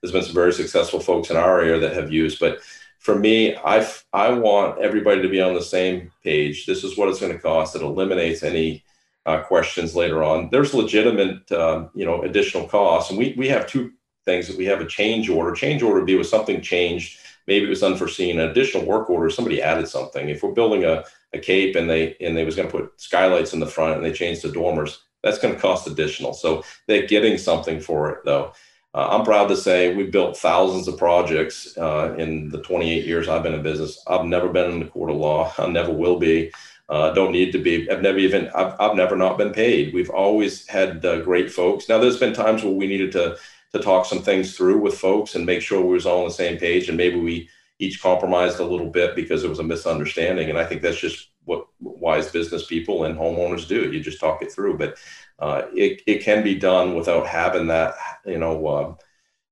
there's 0.00 0.12
been 0.12 0.22
some 0.22 0.32
very 0.32 0.52
successful 0.52 1.00
folks 1.00 1.30
in 1.30 1.36
our 1.36 1.60
area 1.60 1.80
that 1.80 1.92
have 1.92 2.12
used, 2.12 2.38
but 2.38 2.60
for 3.00 3.18
me, 3.18 3.56
I 3.56 3.84
I 4.12 4.30
want 4.30 4.80
everybody 4.80 5.22
to 5.22 5.28
be 5.28 5.40
on 5.40 5.54
the 5.54 5.62
same 5.62 6.12
page. 6.22 6.64
This 6.64 6.84
is 6.84 6.96
what 6.96 7.08
it's 7.08 7.20
going 7.20 7.32
to 7.32 7.38
cost. 7.38 7.74
It 7.74 7.82
eliminates 7.82 8.44
any 8.44 8.84
uh, 9.26 9.40
questions 9.40 9.96
later 9.96 10.22
on. 10.22 10.50
There's 10.52 10.72
legitimate, 10.72 11.50
um, 11.50 11.90
you 11.94 12.04
know, 12.04 12.22
additional 12.22 12.68
costs, 12.68 13.10
and 13.10 13.18
we 13.18 13.34
we 13.36 13.48
have 13.48 13.66
two 13.66 13.92
things. 14.24 14.46
That 14.46 14.56
we 14.56 14.66
have 14.66 14.80
a 14.80 14.86
change 14.86 15.28
order. 15.28 15.52
Change 15.52 15.82
order 15.82 15.96
would 15.96 16.06
be 16.06 16.16
with 16.16 16.28
something 16.28 16.60
changed. 16.60 17.18
Maybe 17.48 17.64
it 17.64 17.70
was 17.70 17.82
unforeseen. 17.82 18.38
An 18.38 18.50
additional 18.50 18.84
work 18.84 19.08
order. 19.08 19.30
Somebody 19.30 19.62
added 19.62 19.88
something. 19.88 20.28
If 20.28 20.42
we're 20.42 20.52
building 20.52 20.84
a, 20.84 21.02
a 21.32 21.38
cape 21.38 21.76
and 21.76 21.88
they 21.88 22.14
and 22.20 22.36
they 22.36 22.44
was 22.44 22.54
going 22.54 22.68
to 22.68 22.76
put 22.76 23.00
skylights 23.00 23.54
in 23.54 23.60
the 23.60 23.66
front 23.66 23.96
and 23.96 24.04
they 24.04 24.12
changed 24.12 24.42
the 24.42 24.52
dormers, 24.52 25.00
that's 25.22 25.38
going 25.38 25.54
to 25.54 25.60
cost 25.60 25.86
additional. 25.86 26.34
So 26.34 26.62
they're 26.86 27.06
getting 27.06 27.38
something 27.38 27.80
for 27.80 28.10
it 28.10 28.18
though. 28.26 28.52
Uh, 28.94 29.08
I'm 29.10 29.24
proud 29.24 29.48
to 29.48 29.56
say 29.56 29.94
we've 29.94 30.12
built 30.12 30.36
thousands 30.36 30.88
of 30.88 30.98
projects 30.98 31.76
uh, 31.78 32.14
in 32.18 32.50
the 32.50 32.60
28 32.60 33.06
years 33.06 33.28
I've 33.28 33.42
been 33.42 33.54
in 33.54 33.62
business. 33.62 34.02
I've 34.06 34.26
never 34.26 34.48
been 34.48 34.70
in 34.70 34.80
the 34.80 34.86
court 34.86 35.10
of 35.10 35.16
law. 35.16 35.52
I 35.56 35.68
never 35.68 35.92
will 35.92 36.18
be. 36.18 36.52
Uh, 36.90 37.12
don't 37.12 37.32
need 37.32 37.52
to 37.52 37.58
be. 37.58 37.90
I've 37.90 38.02
never 38.02 38.18
even. 38.18 38.48
I've, 38.54 38.74
I've 38.78 38.96
never 38.96 39.16
not 39.16 39.38
been 39.38 39.52
paid. 39.52 39.94
We've 39.94 40.10
always 40.10 40.66
had 40.68 41.04
uh, 41.04 41.20
great 41.20 41.50
folks. 41.50 41.88
Now 41.88 41.98
there's 41.98 42.18
been 42.18 42.34
times 42.34 42.62
where 42.62 42.72
we 42.72 42.86
needed 42.86 43.12
to 43.12 43.38
to 43.72 43.78
talk 43.80 44.06
some 44.06 44.22
things 44.22 44.56
through 44.56 44.78
with 44.78 44.98
folks 44.98 45.34
and 45.34 45.44
make 45.44 45.62
sure 45.62 45.80
we 45.80 45.92
was 45.92 46.06
all 46.06 46.20
on 46.22 46.28
the 46.28 46.34
same 46.34 46.58
page, 46.58 46.88
and 46.88 46.96
maybe 46.96 47.20
we 47.20 47.48
each 47.78 48.02
compromised 48.02 48.58
a 48.58 48.64
little 48.64 48.90
bit 48.90 49.14
because 49.14 49.44
it 49.44 49.48
was 49.48 49.60
a 49.60 49.64
misunderstanding. 49.64 50.48
And 50.48 50.58
I 50.58 50.64
think 50.64 50.82
that's 50.82 51.00
just 51.00 51.30
what 51.44 51.66
wise 51.80 52.30
business 52.30 52.66
people 52.66 53.04
and 53.04 53.16
homeowners 53.16 53.68
do. 53.68 53.92
You 53.92 54.00
just 54.00 54.20
talk 54.20 54.42
it 54.42 54.52
through. 54.52 54.78
But 54.78 54.98
uh, 55.38 55.62
it, 55.74 56.02
it 56.06 56.22
can 56.22 56.42
be 56.42 56.54
done 56.54 56.94
without 56.94 57.26
having 57.26 57.68
that, 57.68 57.94
you 58.26 58.38
know, 58.38 58.66
uh, 58.66 58.94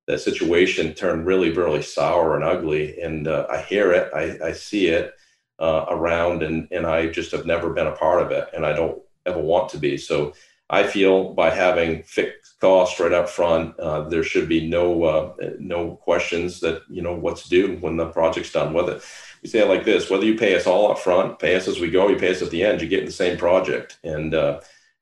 that 0.06 0.20
situation 0.20 0.94
turn 0.94 1.24
really, 1.24 1.50
really 1.50 1.82
sour 1.82 2.34
and 2.34 2.44
ugly. 2.44 3.00
And 3.00 3.28
uh, 3.28 3.46
I 3.50 3.62
hear 3.62 3.92
it, 3.92 4.10
I, 4.14 4.48
I 4.48 4.52
see 4.52 4.88
it 4.88 5.14
uh, 5.58 5.86
around, 5.88 6.42
and, 6.42 6.68
and 6.70 6.86
I 6.86 7.06
just 7.08 7.32
have 7.32 7.46
never 7.46 7.70
been 7.70 7.86
a 7.86 7.92
part 7.92 8.22
of 8.22 8.30
it, 8.30 8.48
and 8.54 8.64
I 8.66 8.72
don't 8.72 9.00
ever 9.24 9.40
want 9.40 9.68
to 9.70 9.78
be. 9.78 9.96
So 9.96 10.32
I 10.68 10.84
feel 10.84 11.32
by 11.32 11.50
having 11.50 12.02
fixed 12.02 12.58
costs 12.60 12.98
right 12.98 13.12
up 13.12 13.28
front, 13.28 13.78
uh, 13.78 14.08
there 14.08 14.24
should 14.24 14.48
be 14.48 14.68
no 14.68 15.04
uh, 15.04 15.34
no 15.58 15.96
questions 15.96 16.60
that 16.60 16.82
you 16.88 17.02
know 17.02 17.14
what's 17.14 17.48
due 17.48 17.76
when 17.76 17.96
the 17.96 18.06
project's 18.06 18.52
done. 18.52 18.72
Whether 18.72 19.00
we 19.42 19.48
say 19.48 19.60
it 19.60 19.68
like 19.68 19.84
this, 19.84 20.10
whether 20.10 20.24
you 20.24 20.36
pay 20.36 20.56
us 20.56 20.66
all 20.66 20.90
up 20.90 20.98
front, 20.98 21.38
pay 21.38 21.54
us 21.54 21.68
as 21.68 21.78
we 21.78 21.90
go, 21.90 22.08
you 22.08 22.16
pay 22.16 22.32
us 22.32 22.42
at 22.42 22.50
the 22.50 22.64
end, 22.64 22.82
you 22.82 22.88
get 22.88 23.06
the 23.06 23.12
same 23.12 23.38
project. 23.38 23.98
And 24.02 24.34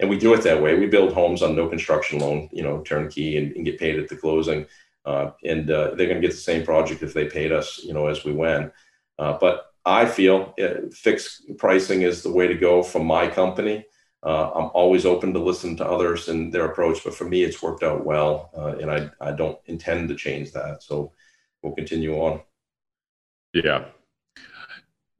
and 0.00 0.10
we 0.10 0.18
do 0.18 0.34
it 0.34 0.42
that 0.42 0.60
way. 0.60 0.78
We 0.78 0.86
build 0.86 1.12
homes 1.12 1.42
on 1.42 1.54
no 1.54 1.68
construction 1.68 2.18
loan, 2.18 2.48
you 2.52 2.62
know, 2.62 2.80
turnkey, 2.80 3.38
and, 3.38 3.54
and 3.54 3.64
get 3.64 3.78
paid 3.78 3.98
at 3.98 4.08
the 4.08 4.16
closing. 4.16 4.66
Uh, 5.04 5.30
and 5.44 5.70
uh, 5.70 5.94
they're 5.94 6.08
going 6.08 6.20
to 6.20 6.26
get 6.26 6.32
the 6.32 6.36
same 6.36 6.64
project 6.64 7.02
if 7.02 7.14
they 7.14 7.26
paid 7.26 7.52
us, 7.52 7.80
you 7.84 7.92
know, 7.92 8.06
as 8.06 8.24
we 8.24 8.32
went. 8.32 8.72
Uh, 9.18 9.36
but 9.38 9.72
I 9.84 10.06
feel 10.06 10.54
uh, 10.60 10.88
fixed 10.92 11.56
pricing 11.58 12.02
is 12.02 12.22
the 12.22 12.32
way 12.32 12.48
to 12.48 12.54
go 12.54 12.82
from 12.82 13.06
my 13.06 13.28
company. 13.28 13.86
Uh, 14.24 14.50
I'm 14.50 14.70
always 14.72 15.04
open 15.04 15.32
to 15.34 15.38
listen 15.38 15.76
to 15.76 15.86
others 15.86 16.28
and 16.28 16.52
their 16.52 16.66
approach, 16.66 17.04
but 17.04 17.14
for 17.14 17.24
me, 17.24 17.42
it's 17.42 17.62
worked 17.62 17.82
out 17.82 18.04
well, 18.04 18.50
uh, 18.56 18.78
and 18.78 18.90
I 18.90 19.10
I 19.20 19.32
don't 19.32 19.58
intend 19.66 20.08
to 20.08 20.14
change 20.14 20.52
that. 20.52 20.82
So 20.82 21.12
we'll 21.62 21.74
continue 21.74 22.14
on. 22.14 22.40
Yeah, 23.52 23.84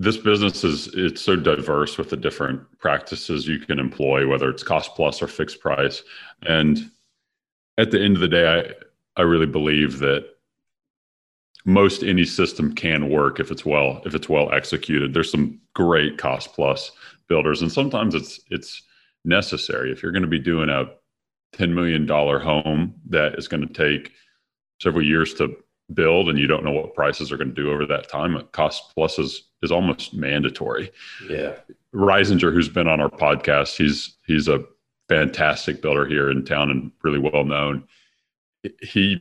this 0.01 0.17
business 0.17 0.65
is 0.65 0.89
it's 0.95 1.23
so 1.23 1.37
diverse 1.37 1.97
with 1.99 2.11
the 2.11 2.17
different 2.17 2.61
practices 2.79 3.47
you 3.47 3.59
can 3.59 3.79
employ 3.79 4.27
whether 4.27 4.51
it's 4.51 4.63
cost 4.63 4.95
plus 4.95 5.23
or 5.23 5.29
fixed 5.29 5.61
price 5.61 6.03
and 6.43 6.91
at 7.79 7.91
the 7.91 8.01
end 8.01 8.17
of 8.17 8.21
the 8.21 8.29
day 8.29 8.75
i 9.17 9.21
i 9.21 9.23
really 9.23 9.47
believe 9.47 9.99
that 9.99 10.27
most 11.65 12.03
any 12.03 12.25
system 12.25 12.75
can 12.75 13.09
work 13.09 13.39
if 13.39 13.51
it's 13.51 13.65
well 13.65 14.03
if 14.05 14.15
it's 14.15 14.29
well 14.29 14.53
executed 14.53 15.15
there's 15.15 15.31
some 15.31 15.61
great 15.75 16.19
cost 16.19 16.53
plus 16.53 16.91
builders 17.29 17.63
and 17.63 17.71
sometimes 17.71 18.15
it's 18.15 18.41
it's 18.51 18.83
necessary. 19.25 19.91
If 19.93 20.03
you're 20.03 20.13
going 20.13 20.23
to 20.23 20.29
be 20.29 20.39
doing 20.39 20.69
a 20.69 20.87
10 21.55 21.75
million 21.75 22.07
dollar 22.07 22.39
home 22.39 22.95
that 23.09 23.37
is 23.39 23.49
going 23.49 23.67
to 23.67 23.73
take 23.73 24.13
several 24.81 25.05
years 25.05 25.35
to 25.35 25.57
build 25.93 26.29
and 26.29 26.39
you 26.39 26.47
don't 26.47 26.65
know 26.65 26.73
what 26.73 26.95
prices 26.95 27.31
are 27.31 27.37
going 27.37 27.55
to 27.55 27.55
do 27.55 27.71
over 27.71 27.85
that 27.87 28.09
time 28.09 28.41
cost 28.53 28.95
plus 28.95 29.19
is 29.19 29.49
is 29.63 29.71
almost 29.71 30.15
mandatory. 30.15 30.91
Yeah. 31.29 31.55
Reisinger, 31.95 32.53
who's 32.53 32.69
been 32.69 32.89
on 32.89 33.01
our 33.01 33.11
podcast 33.11 33.77
he's 33.77 34.17
he's 34.27 34.49
a 34.49 34.65
fantastic 35.09 35.83
builder 35.83 36.07
here 36.07 36.31
in 36.31 36.45
town 36.45 36.71
and 36.71 36.91
really 37.03 37.19
well 37.19 37.45
known. 37.45 37.85
He 38.81 39.21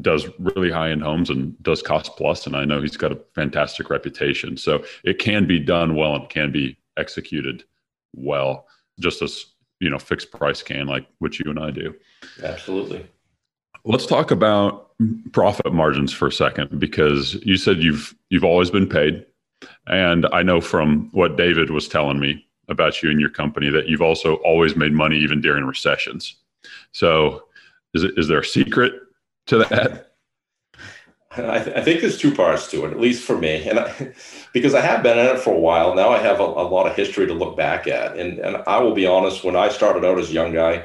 does 0.00 0.26
really 0.40 0.70
high 0.70 0.90
end 0.90 1.02
homes 1.02 1.30
and 1.30 1.60
does 1.62 1.80
cost 1.80 2.16
plus 2.16 2.48
and 2.48 2.56
i 2.56 2.64
know 2.64 2.82
he's 2.82 2.96
got 2.96 3.12
a 3.12 3.20
fantastic 3.34 3.90
reputation. 3.90 4.56
So 4.56 4.84
it 5.04 5.18
can 5.18 5.46
be 5.46 5.60
done 5.60 5.94
well 5.94 6.16
and 6.16 6.28
can 6.28 6.50
be 6.50 6.76
executed 6.96 7.64
well 8.14 8.66
just 9.00 9.22
as 9.22 9.46
you 9.80 9.90
know 9.90 9.98
fixed 9.98 10.30
price 10.30 10.62
can 10.62 10.86
like 10.86 11.06
what 11.18 11.38
you 11.38 11.50
and 11.50 11.58
i 11.58 11.70
do 11.70 11.94
absolutely 12.42 13.06
Let's 13.86 14.06
talk 14.06 14.30
about 14.30 14.92
profit 15.32 15.74
margins 15.74 16.10
for 16.10 16.28
a 16.28 16.32
second 16.32 16.80
because 16.80 17.34
you 17.44 17.58
said 17.58 17.82
you've 17.82 18.14
you've 18.30 18.44
always 18.44 18.70
been 18.70 18.88
paid, 18.88 19.26
and 19.86 20.24
I 20.32 20.42
know 20.42 20.62
from 20.62 21.10
what 21.12 21.36
David 21.36 21.70
was 21.70 21.86
telling 21.86 22.18
me 22.18 22.46
about 22.70 23.02
you 23.02 23.10
and 23.10 23.20
your 23.20 23.28
company 23.28 23.68
that 23.68 23.86
you've 23.86 24.00
also 24.00 24.36
always 24.36 24.74
made 24.74 24.92
money 24.92 25.18
even 25.18 25.42
during 25.42 25.66
recessions. 25.66 26.34
So, 26.92 27.44
is 27.92 28.04
it, 28.04 28.16
is 28.16 28.26
there 28.26 28.38
a 28.38 28.44
secret 28.44 28.94
to 29.48 29.58
that? 29.58 30.13
I, 31.36 31.62
th- 31.62 31.76
I, 31.76 31.82
think 31.82 32.00
there's 32.00 32.18
two 32.18 32.34
parts 32.34 32.68
to 32.70 32.84
it, 32.84 32.92
at 32.92 33.00
least 33.00 33.24
for 33.24 33.36
me, 33.36 33.68
and 33.68 33.80
I, 33.80 34.14
because 34.52 34.74
I 34.74 34.80
have 34.80 35.02
been 35.02 35.18
in 35.18 35.26
it 35.26 35.40
for 35.40 35.54
a 35.54 35.58
while 35.58 35.94
now, 35.94 36.10
I 36.10 36.18
have 36.18 36.40
a, 36.40 36.44
a 36.44 36.66
lot 36.66 36.86
of 36.86 36.94
history 36.94 37.26
to 37.26 37.34
look 37.34 37.56
back 37.56 37.86
at. 37.86 38.16
And 38.16 38.38
and 38.38 38.58
I 38.66 38.78
will 38.78 38.94
be 38.94 39.06
honest, 39.06 39.44
when 39.44 39.56
I 39.56 39.68
started 39.68 40.04
out 40.04 40.18
as 40.18 40.30
a 40.30 40.34
young 40.34 40.52
guy, 40.52 40.84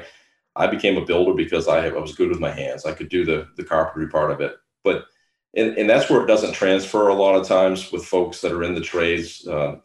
I 0.56 0.66
became 0.66 0.96
a 0.96 1.04
builder 1.04 1.34
because 1.34 1.68
I, 1.68 1.86
I 1.86 1.98
was 1.98 2.14
good 2.14 2.30
with 2.30 2.40
my 2.40 2.50
hands. 2.50 2.84
I 2.84 2.92
could 2.92 3.08
do 3.08 3.24
the 3.24 3.48
the 3.56 3.64
carpentry 3.64 4.08
part 4.08 4.30
of 4.30 4.40
it, 4.40 4.56
but 4.82 5.06
and, 5.54 5.76
and 5.76 5.90
that's 5.90 6.08
where 6.08 6.22
it 6.22 6.26
doesn't 6.26 6.52
transfer 6.52 7.08
a 7.08 7.14
lot 7.14 7.34
of 7.34 7.46
times 7.46 7.90
with 7.90 8.04
folks 8.04 8.40
that 8.40 8.52
are 8.52 8.62
in 8.62 8.74
the 8.74 8.80
trades, 8.80 9.46
uh, 9.46 9.76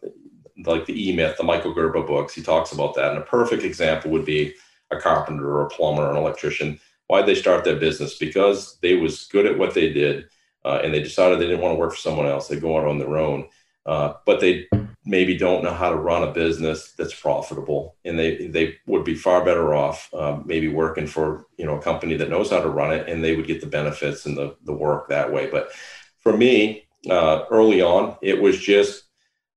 like 0.64 0.86
the 0.86 1.10
E 1.10 1.14
Myth, 1.14 1.36
the 1.36 1.44
Michael 1.44 1.74
Gerber 1.74 2.02
books. 2.02 2.34
He 2.34 2.42
talks 2.42 2.72
about 2.72 2.94
that, 2.94 3.10
and 3.10 3.18
a 3.18 3.26
perfect 3.26 3.62
example 3.62 4.10
would 4.12 4.24
be 4.24 4.54
a 4.90 4.96
carpenter 4.96 5.48
or 5.48 5.62
a 5.62 5.70
plumber 5.70 6.02
or 6.02 6.10
an 6.10 6.16
electrician. 6.16 6.78
Why 7.08 7.20
did 7.20 7.28
they 7.28 7.40
start 7.40 7.64
their 7.64 7.76
business? 7.76 8.18
Because 8.18 8.78
they 8.80 8.96
was 8.96 9.26
good 9.26 9.46
at 9.46 9.58
what 9.58 9.74
they 9.74 9.92
did, 9.92 10.26
uh, 10.66 10.80
and 10.82 10.92
they 10.92 11.02
decided 11.02 11.38
they 11.38 11.46
didn't 11.46 11.60
want 11.60 11.72
to 11.74 11.78
work 11.78 11.92
for 11.92 11.98
someone 11.98 12.26
else. 12.26 12.48
They 12.48 12.58
go 12.58 12.76
out 12.76 12.86
on 12.86 12.98
their 12.98 13.16
own, 13.16 13.48
uh, 13.86 14.14
but 14.26 14.40
they 14.40 14.66
maybe 15.06 15.38
don't 15.38 15.62
know 15.62 15.72
how 15.72 15.88
to 15.88 15.96
run 15.96 16.24
a 16.24 16.32
business 16.32 16.92
that's 16.92 17.18
profitable 17.18 17.94
and 18.04 18.18
they 18.18 18.48
they 18.48 18.76
would 18.86 19.04
be 19.04 19.14
far 19.14 19.44
better 19.44 19.72
off 19.72 20.12
um, 20.12 20.42
maybe 20.44 20.66
working 20.66 21.06
for 21.06 21.46
you 21.56 21.64
know 21.64 21.78
a 21.78 21.82
company 21.82 22.16
that 22.16 22.28
knows 22.28 22.50
how 22.50 22.60
to 22.60 22.68
run 22.68 22.92
it 22.92 23.08
and 23.08 23.22
they 23.22 23.36
would 23.36 23.46
get 23.46 23.60
the 23.60 23.66
benefits 23.68 24.26
and 24.26 24.36
the, 24.36 24.56
the 24.64 24.72
work 24.72 25.08
that 25.08 25.32
way 25.32 25.48
but 25.48 25.70
for 26.18 26.36
me 26.36 26.84
uh, 27.08 27.44
early 27.52 27.80
on 27.80 28.16
it 28.20 28.42
was 28.42 28.58
just 28.58 29.04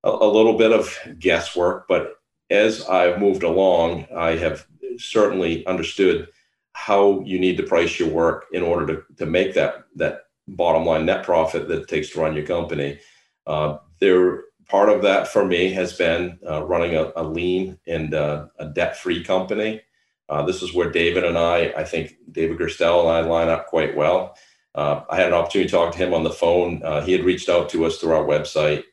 a, 0.03 0.09
a, 0.09 0.31
little 0.31 0.55
bit 0.55 0.71
of 0.71 0.95
guesswork 1.17 1.87
but 1.87 2.17
as 2.51 2.87
i've 2.87 3.19
moved 3.19 3.41
along 3.41 4.05
i 4.15 4.35
have 4.35 4.67
certainly 4.97 5.65
understood 5.65 6.27
how 6.73 7.21
you 7.21 7.39
need 7.39 7.57
to 7.57 7.63
price 7.63 7.99
your 7.99 8.09
work 8.09 8.45
in 8.53 8.61
order 8.61 8.85
to, 8.85 9.15
to 9.15 9.25
make 9.25 9.55
that 9.55 9.85
that 9.95 10.25
bottom 10.55 10.85
line 10.85 11.05
net 11.05 11.23
profit 11.23 11.67
that 11.67 11.81
it 11.81 11.87
takes 11.87 12.09
to 12.09 12.19
run 12.19 12.35
your 12.35 12.45
company 12.45 12.99
uh, 13.47 13.77
there 13.99 14.43
part 14.69 14.89
of 14.89 15.01
that 15.01 15.27
for 15.27 15.45
me 15.45 15.73
has 15.73 15.93
been 15.93 16.39
uh, 16.47 16.63
running 16.63 16.95
a, 16.95 17.11
a, 17.15 17.23
lean 17.23 17.77
and 17.87 18.13
uh, 18.13 18.45
a 18.59 18.67
debt-free 18.67 19.23
company. 19.23 19.81
Uh, 20.29 20.43
this 20.43 20.61
is 20.61 20.73
where 20.73 20.91
David 20.91 21.23
and 21.23 21.37
I, 21.37 21.73
I 21.75 21.83
think 21.83 22.15
David 22.31 22.59
Gerstel 22.59 23.01
and 23.01 23.09
I 23.09 23.21
line 23.21 23.49
up 23.49 23.65
quite 23.65 23.97
well. 23.97 24.37
Uh, 24.75 25.01
I 25.09 25.17
had 25.17 25.27
an 25.27 25.33
opportunity 25.33 25.67
to 25.67 25.75
talk 25.75 25.91
to 25.93 25.97
him 25.97 26.13
on 26.13 26.23
the 26.23 26.29
phone. 26.29 26.83
Uh, 26.83 27.01
he 27.01 27.11
had 27.11 27.25
reached 27.25 27.49
out 27.49 27.67
to 27.69 27.85
us 27.85 27.97
through 27.97 28.13
our 28.13 28.23
website. 28.23 28.83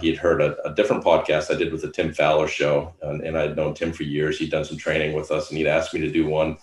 He 0.00 0.08
had 0.08 0.18
heard 0.18 0.40
a, 0.40 0.56
a, 0.66 0.74
different 0.74 1.04
podcast 1.04 1.52
I 1.52 1.58
did 1.58 1.72
with 1.72 1.82
the 1.82 1.90
Tim 1.90 2.12
Fowler 2.12 2.48
show, 2.48 2.94
and, 3.02 3.22
and 3.22 3.36
I'd 3.36 3.56
known 3.56 3.74
Tim 3.74 3.92
for 3.92 4.02
years. 4.02 4.38
He'd 4.38 4.50
done 4.50 4.64
some 4.64 4.76
training 4.76 5.14
with 5.14 5.30
us, 5.30 5.48
and 5.48 5.58
he'd 5.58 5.66
asked 5.66 5.92
me 5.94 6.00
to 6.00 6.10
do 6.10 6.26
one, 6.26 6.58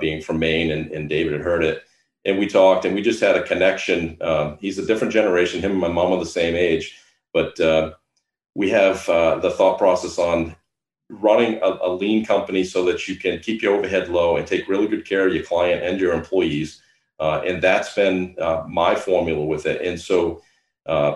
being 0.00 0.22
from 0.22 0.38
Maine, 0.38 0.70
and, 0.70 0.90
and 0.90 1.08
David 1.08 1.32
had 1.32 1.42
heard 1.42 1.64
it 1.64 1.82
and 2.26 2.38
we 2.38 2.46
talked 2.46 2.84
and 2.84 2.94
we 2.94 3.00
just 3.00 3.20
had 3.20 3.36
a 3.36 3.42
connection. 3.42 4.18
Um, 4.20 4.58
he's 4.60 4.78
a 4.78 4.84
different 4.84 5.12
generation. 5.12 5.60
Him 5.60 5.70
and 5.70 5.80
my 5.80 5.88
mom 5.88 6.12
are 6.12 6.18
the 6.18 6.26
same 6.26 6.56
age, 6.56 6.98
but 7.32 7.58
uh, 7.60 7.92
we 8.54 8.68
have 8.70 9.08
uh, 9.08 9.36
the 9.36 9.50
thought 9.50 9.78
process 9.78 10.18
on 10.18 10.56
running 11.08 11.60
a, 11.62 11.78
a, 11.82 11.90
lean 11.94 12.26
company 12.26 12.64
so 12.64 12.84
that 12.84 13.06
you 13.06 13.14
can 13.14 13.38
keep 13.38 13.62
your 13.62 13.76
overhead 13.76 14.08
low 14.08 14.36
and 14.36 14.44
take 14.44 14.68
really 14.68 14.88
good 14.88 15.06
care 15.06 15.28
of 15.28 15.32
your 15.32 15.44
client 15.44 15.84
and 15.84 16.00
your 16.00 16.12
employees. 16.12 16.82
Uh, 17.20 17.42
and 17.46 17.62
that's 17.62 17.94
been 17.94 18.34
uh, 18.40 18.64
my 18.68 18.96
formula 18.96 19.44
with 19.44 19.66
it. 19.66 19.80
And 19.82 20.00
so, 20.00 20.42
uh, 20.84 21.14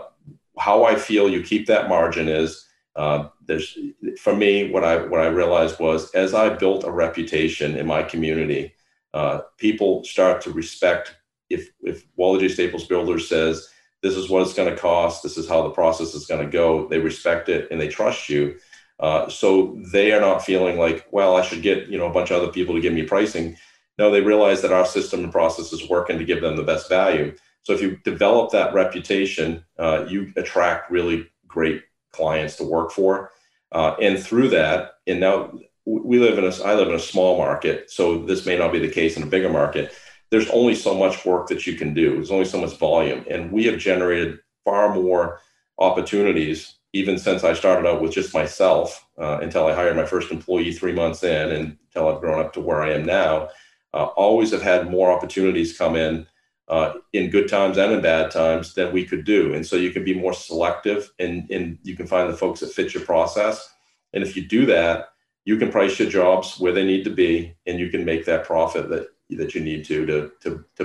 how 0.58 0.84
I 0.84 0.94
feel 0.94 1.28
you 1.28 1.42
keep 1.42 1.66
that 1.66 1.88
margin 1.88 2.28
is 2.28 2.66
uh, 2.96 3.28
there's 3.46 3.76
for 4.18 4.34
me 4.34 4.70
what 4.70 4.84
I 4.84 5.06
what 5.06 5.20
I 5.20 5.26
realized 5.26 5.80
was 5.80 6.10
as 6.12 6.34
I 6.34 6.50
built 6.50 6.84
a 6.84 6.90
reputation 6.90 7.76
in 7.76 7.86
my 7.86 8.02
community, 8.02 8.74
uh, 9.14 9.40
people 9.58 10.04
start 10.04 10.40
to 10.42 10.52
respect 10.52 11.16
if 11.48 11.70
if 11.82 12.06
Wally 12.16 12.40
J 12.40 12.48
Staples 12.48 12.86
Builders 12.86 13.28
says 13.28 13.68
this 14.02 14.16
is 14.16 14.30
what 14.30 14.42
it's 14.42 14.54
going 14.54 14.70
to 14.70 14.80
cost, 14.80 15.22
this 15.22 15.36
is 15.36 15.48
how 15.48 15.62
the 15.62 15.70
process 15.70 16.14
is 16.14 16.26
going 16.26 16.44
to 16.44 16.50
go, 16.50 16.88
they 16.88 16.98
respect 16.98 17.48
it 17.48 17.68
and 17.70 17.78
they 17.78 17.88
trust 17.88 18.28
you. 18.30 18.56
Uh, 18.98 19.28
so 19.28 19.78
they 19.92 20.12
are 20.12 20.20
not 20.20 20.44
feeling 20.44 20.78
like, 20.78 21.06
well, 21.10 21.36
I 21.36 21.42
should 21.42 21.62
get 21.62 21.88
you 21.88 21.98
know 21.98 22.06
a 22.06 22.12
bunch 22.12 22.30
of 22.30 22.42
other 22.42 22.52
people 22.52 22.74
to 22.74 22.80
give 22.80 22.92
me 22.92 23.02
pricing. 23.02 23.56
No, 23.98 24.10
they 24.10 24.20
realize 24.20 24.62
that 24.62 24.72
our 24.72 24.86
system 24.86 25.24
and 25.24 25.32
process 25.32 25.72
is 25.72 25.88
working 25.88 26.18
to 26.18 26.24
give 26.24 26.40
them 26.40 26.56
the 26.56 26.62
best 26.62 26.88
value. 26.88 27.34
So 27.62 27.74
if 27.74 27.82
you 27.82 27.98
develop 28.04 28.50
that 28.52 28.72
reputation, 28.72 29.64
uh, 29.78 30.06
you 30.08 30.32
attract 30.36 30.90
really 30.90 31.26
great 31.46 31.82
clients 32.12 32.56
to 32.56 32.64
work 32.64 32.90
for, 32.90 33.30
uh, 33.72 33.96
and 34.00 34.18
through 34.18 34.48
that, 34.50 34.92
and 35.06 35.20
now 35.20 35.52
we 35.86 36.18
live 36.18 36.38
in 36.38 36.44
a 36.44 36.64
I 36.64 36.74
live 36.74 36.88
in 36.88 36.94
a 36.94 37.00
small 37.00 37.38
market, 37.38 37.90
so 37.90 38.22
this 38.24 38.46
may 38.46 38.56
not 38.56 38.72
be 38.72 38.78
the 38.78 38.88
case 38.88 39.16
in 39.16 39.22
a 39.22 39.26
bigger 39.26 39.48
market. 39.48 39.92
There's 40.30 40.48
only 40.50 40.74
so 40.74 40.94
much 40.94 41.24
work 41.24 41.48
that 41.48 41.66
you 41.66 41.74
can 41.74 41.94
do. 41.94 42.14
There's 42.14 42.30
only 42.30 42.44
so 42.44 42.60
much 42.60 42.76
volume, 42.78 43.24
and 43.28 43.50
we 43.50 43.64
have 43.64 43.78
generated 43.78 44.38
far 44.64 44.94
more 44.94 45.40
opportunities 45.78 46.76
even 46.92 47.18
since 47.18 47.44
I 47.44 47.54
started 47.54 47.88
out 47.88 48.02
with 48.02 48.12
just 48.12 48.34
myself 48.34 49.06
uh, 49.18 49.38
until 49.40 49.66
I 49.66 49.74
hired 49.74 49.96
my 49.96 50.04
first 50.04 50.30
employee 50.32 50.72
three 50.72 50.92
months 50.92 51.22
in, 51.22 51.50
and 51.52 51.76
until 51.86 52.08
I've 52.08 52.20
grown 52.20 52.44
up 52.44 52.52
to 52.54 52.60
where 52.60 52.82
I 52.82 52.92
am 52.92 53.04
now. 53.04 53.48
Uh, 53.92 54.04
always 54.04 54.50
have 54.52 54.62
had 54.62 54.90
more 54.90 55.10
opportunities 55.10 55.76
come 55.76 55.96
in 55.96 56.26
uh, 56.68 56.94
in 57.12 57.30
good 57.30 57.48
times 57.48 57.76
and 57.76 57.92
in 57.92 58.00
bad 58.00 58.30
times 58.30 58.74
than 58.74 58.92
we 58.92 59.04
could 59.04 59.24
do. 59.24 59.52
And 59.54 59.66
so 59.66 59.74
you 59.76 59.90
can 59.90 60.04
be 60.04 60.14
more 60.14 60.32
selective 60.32 61.10
and, 61.18 61.50
and 61.50 61.78
you 61.82 61.96
can 61.96 62.06
find 62.06 62.28
the 62.32 62.36
folks 62.36 62.60
that 62.60 62.70
fit 62.70 62.94
your 62.94 63.04
process. 63.04 63.72
And 64.12 64.22
if 64.22 64.36
you 64.36 64.46
do 64.46 64.66
that, 64.66 65.08
you 65.50 65.56
can 65.56 65.72
price 65.72 65.98
your 65.98 66.08
jobs 66.08 66.60
where 66.60 66.72
they 66.72 66.84
need 66.84 67.02
to 67.02 67.10
be 67.10 67.52
and 67.66 67.80
you 67.80 67.88
can 67.90 68.04
make 68.04 68.24
that 68.24 68.44
profit 68.44 68.88
that 68.88 69.08
that 69.30 69.52
you 69.52 69.60
need 69.60 69.84
to 69.84 70.06
to 70.06 70.16
to, 70.42 70.64
to 70.76 70.84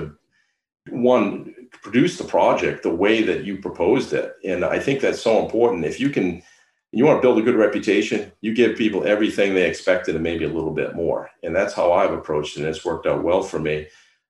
one 0.90 1.54
produce 1.70 2.18
the 2.18 2.24
project 2.24 2.82
the 2.82 3.00
way 3.04 3.22
that 3.22 3.44
you 3.44 3.58
proposed 3.58 4.12
it. 4.12 4.34
And 4.44 4.64
I 4.64 4.80
think 4.80 5.00
that's 5.00 5.22
so 5.22 5.44
important. 5.44 5.84
If 5.84 6.00
you 6.00 6.10
can 6.10 6.42
you 6.90 7.04
want 7.04 7.18
to 7.18 7.26
build 7.26 7.38
a 7.38 7.46
good 7.48 7.62
reputation, 7.66 8.32
you 8.40 8.52
give 8.54 8.76
people 8.76 9.06
everything 9.06 9.54
they 9.54 9.68
expected 9.68 10.16
and 10.16 10.24
maybe 10.24 10.44
a 10.44 10.56
little 10.58 10.74
bit 10.82 10.96
more. 10.96 11.30
And 11.44 11.54
that's 11.54 11.74
how 11.74 11.92
I've 11.92 12.16
approached 12.18 12.56
it. 12.56 12.60
And 12.60 12.68
it's 12.68 12.84
worked 12.84 13.06
out 13.06 13.22
well 13.22 13.42
for 13.42 13.60
me. 13.60 13.86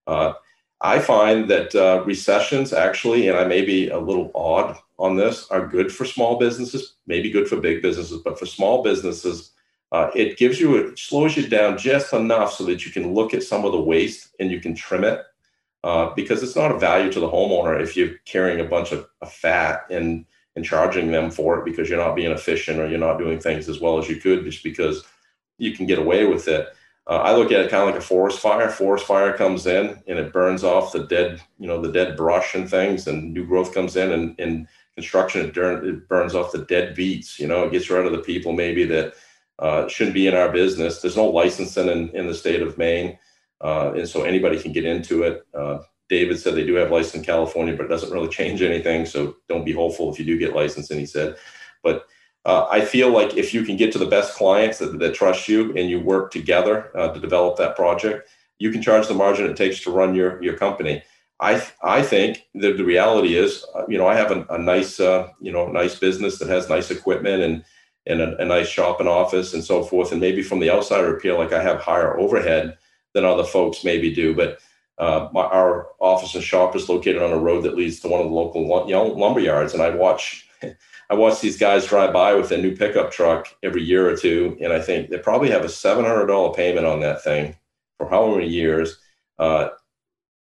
Uh, 0.07 0.35
I 0.83 0.99
find 0.99 1.49
that 1.49 1.75
uh, 1.75 2.03
recessions 2.05 2.75
actually, 2.75 3.29
and 3.29 3.39
I 3.39 3.45
may 3.45 3.63
be 3.65 3.89
a 3.89 3.99
little 3.99 4.31
odd 4.35 4.77
on 4.99 5.17
this, 5.17 5.49
are 5.51 5.67
good 5.67 5.91
for 5.91 6.05
small 6.05 6.39
businesses, 6.39 6.97
maybe 7.07 7.31
good 7.31 7.49
for 7.49 7.57
big 7.57 7.81
businesses, 7.81 8.21
but 8.23 8.39
for 8.39 8.45
small 8.45 8.83
businesses, 8.83 9.53
uh, 9.93 10.11
it 10.15 10.37
gives 10.37 10.61
you, 10.61 10.77
it 10.77 10.99
slows 10.99 11.37
you 11.37 11.49
down 11.49 11.79
just 11.79 12.13
enough 12.13 12.53
so 12.53 12.65
that 12.65 12.85
you 12.85 12.93
can 12.93 13.15
look 13.15 13.35
at 13.35 13.43
some 13.43 13.65
of 13.65 13.73
the 13.73 13.81
waste 13.81 14.35
and 14.41 14.51
you 14.51 14.61
can 14.61 14.75
trim 14.75 15.05
it. 15.05 15.23
Uh, 15.85 16.13
because 16.17 16.43
it's 16.43 16.57
not 16.57 16.73
a 16.73 16.79
value 16.79 17.13
to 17.13 17.21
the 17.21 17.29
homeowner 17.29 17.81
if 17.81 17.97
you're 17.97 18.19
carrying 18.25 18.59
a 18.59 18.69
bunch 18.69 18.91
of, 18.91 19.07
of 19.21 19.33
fat 19.33 19.83
and 19.89 20.25
and 20.57 20.65
charging 20.65 21.13
them 21.13 21.31
for 21.31 21.59
it 21.59 21.65
because 21.65 21.89
you're 21.89 21.99
not 21.99 22.17
being 22.17 22.33
efficient 22.33 22.81
or 22.81 22.89
you're 22.89 22.99
not 22.99 23.19
doing 23.19 23.39
things 23.39 23.69
as 23.69 23.79
well 23.79 23.99
as 23.99 24.09
you 24.09 24.17
could 24.17 24.45
just 24.45 24.65
because 24.65 25.05
you 25.59 25.77
can 25.77 25.87
get 25.87 25.99
away 25.99 26.25
with 26.25 26.49
it. 26.49 26.67
Uh, 27.07 27.19
I 27.19 27.37
look 27.37 27.53
at 27.53 27.61
it 27.61 27.71
kind 27.71 27.83
of 27.83 27.95
like 27.95 28.03
a 28.03 28.05
forest 28.05 28.41
fire. 28.41 28.69
Forest 28.69 29.07
fire 29.07 29.37
comes 29.37 29.67
in 29.67 30.03
and 30.09 30.19
it 30.19 30.33
burns 30.33 30.65
off 30.65 30.93
the 30.93 31.07
dead, 31.07 31.41
you 31.59 31.69
know, 31.69 31.81
the 31.81 31.93
dead 31.93 32.17
brush 32.17 32.55
and 32.55 32.69
things, 32.69 33.07
and 33.07 33.33
new 33.33 33.47
growth 33.47 33.73
comes 33.73 33.95
in. 33.95 34.11
And 34.11 34.41
in 34.41 34.67
construction, 34.95 35.47
it, 35.47 35.57
it 35.57 36.09
burns 36.09 36.35
off 36.35 36.53
the 36.53 36.65
dead 36.65 36.97
beats. 36.97 37.39
You 37.39 37.47
know, 37.47 37.65
it 37.65 37.71
gets 37.71 37.91
rid 37.91 38.07
of 38.07 38.13
the 38.13 38.19
people 38.19 38.53
maybe 38.53 38.85
that 38.87 39.15
uh, 39.59 39.89
shouldn't 39.89 40.15
be 40.15 40.27
in 40.27 40.35
our 40.35 40.51
business. 40.51 41.01
There's 41.01 41.17
no 41.17 41.27
licensing 41.27 41.89
in, 41.89 42.09
in 42.11 42.27
the 42.27 42.35
state 42.35 42.63
of 42.63 42.77
Maine, 42.79 43.19
uh, 43.61 43.93
and 43.95 44.09
so 44.09 44.23
anybody 44.23 44.61
can 44.61 44.73
get 44.73 44.85
into 44.85 45.23
it. 45.23 45.47
Uh, 45.55 45.79
David 46.09 46.39
said 46.39 46.55
they 46.55 46.67
do 46.67 46.75
have 46.75 46.93
license 46.93 47.15
in 47.15 47.25
California, 47.25 47.75
but 47.75 47.87
it 47.87 47.89
doesn't 47.89 48.13
really 48.13 48.29
change 48.29 48.63
anything. 48.63 49.07
So 49.07 49.37
don't 49.49 49.65
be 49.65 49.73
hopeful 49.73 50.13
if 50.13 50.19
you 50.19 50.25
do 50.25 50.39
get 50.39 50.55
licensed. 50.55 50.91
And 50.91 51.01
he 51.01 51.07
said, 51.07 51.37
but 51.83 52.07
uh, 52.45 52.67
I 52.71 52.85
feel 52.85 53.11
like 53.11 53.37
if 53.37 53.53
you 53.53 53.65
can 53.65 53.77
get 53.77 53.91
to 53.93 53.99
the 53.99 54.07
best 54.07 54.35
clients 54.35 54.79
that, 54.79 54.99
that 55.01 55.15
trust 55.15 55.49
you 55.49 55.75
and 55.77 55.91
you 55.91 55.99
work 55.99 56.31
together 56.31 56.97
uh, 56.97 57.09
to 57.09 57.19
develop 57.19 57.57
that 57.57 57.75
project, 57.75 58.29
you 58.59 58.71
can 58.71 58.83
charge 58.83 59.09
the 59.09 59.15
margin 59.15 59.51
it 59.51 59.57
takes 59.57 59.81
to 59.81 59.91
run 59.91 60.15
your 60.15 60.43
your 60.43 60.57
company. 60.57 61.03
I 61.41 61.67
I 61.83 62.03
think 62.03 62.47
that 62.55 62.77
the 62.77 62.85
reality 62.85 63.37
is, 63.37 63.67
uh, 63.75 63.83
you 63.89 63.99
know, 63.99 64.07
I 64.07 64.15
have 64.15 64.31
a, 64.31 64.47
a 64.49 64.59
nice 64.59 65.01
you 65.01 65.53
know 65.53 65.67
nice 65.67 65.99
business 65.99 66.39
that 66.39 66.49
has 66.49 66.69
nice 66.69 66.91
equipment 66.91 67.43
and 67.43 67.65
and 68.07 68.21
a, 68.21 68.37
a, 68.41 68.45
nice 68.45 68.69
shop 68.69 69.01
and 69.01 69.09
office 69.09 69.53
and 69.53 69.65
so 69.65 69.83
forth. 69.83 70.13
And 70.13 70.21
maybe 70.21 70.43
from 70.43 70.61
the 70.61 70.71
outsider 70.71 71.17
appeal, 71.17 71.39
like 71.39 71.53
I 71.53 71.63
have 71.63 71.81
higher 71.81 72.19
overhead 72.19 72.79
than 73.15 73.25
other 73.25 73.45
folks 73.45 73.85
maybe 73.85 74.15
do, 74.15 74.35
but 74.35 74.59
uh, 74.99 75.29
my, 75.33 75.43
our 75.43 75.89
office 76.01 76.35
and 76.35 76.43
shop 76.43 76.75
is 76.75 76.89
located 76.89 77.23
on 77.23 77.33
a 77.33 77.39
road 77.39 77.65
that 77.65 77.77
leads 77.77 78.01
to 78.01 78.09
one 78.09 78.21
of 78.21 78.29
the 78.29 78.33
local 78.35 78.67
lumber 78.67 79.41
yards, 79.41 79.75
and 79.75 79.83
I 79.83 79.91
watch 79.91 80.49
I 81.11 81.15
watch 81.15 81.41
these 81.41 81.59
guys 81.59 81.87
drive 81.87 82.13
by 82.13 82.35
with 82.35 82.51
a 82.51 82.57
new 82.57 82.75
pickup 82.75 83.13
truck 83.13 83.47
every 83.63 83.83
year 83.83 84.09
or 84.09 84.17
two, 84.17 84.57
and 84.61 84.73
I 84.73 84.81
think 84.81 85.11
they 85.11 85.19
probably 85.19 85.51
have 85.51 85.65
a 85.65 85.69
seven 85.69 86.05
hundred 86.05 86.27
dollar 86.27 86.55
payment 86.55 86.87
on 86.87 87.01
that 87.01 87.23
thing 87.23 87.57
for 87.99 88.09
how 88.09 88.35
many 88.35 88.49
years. 88.49 88.99
Uh, 89.39 89.69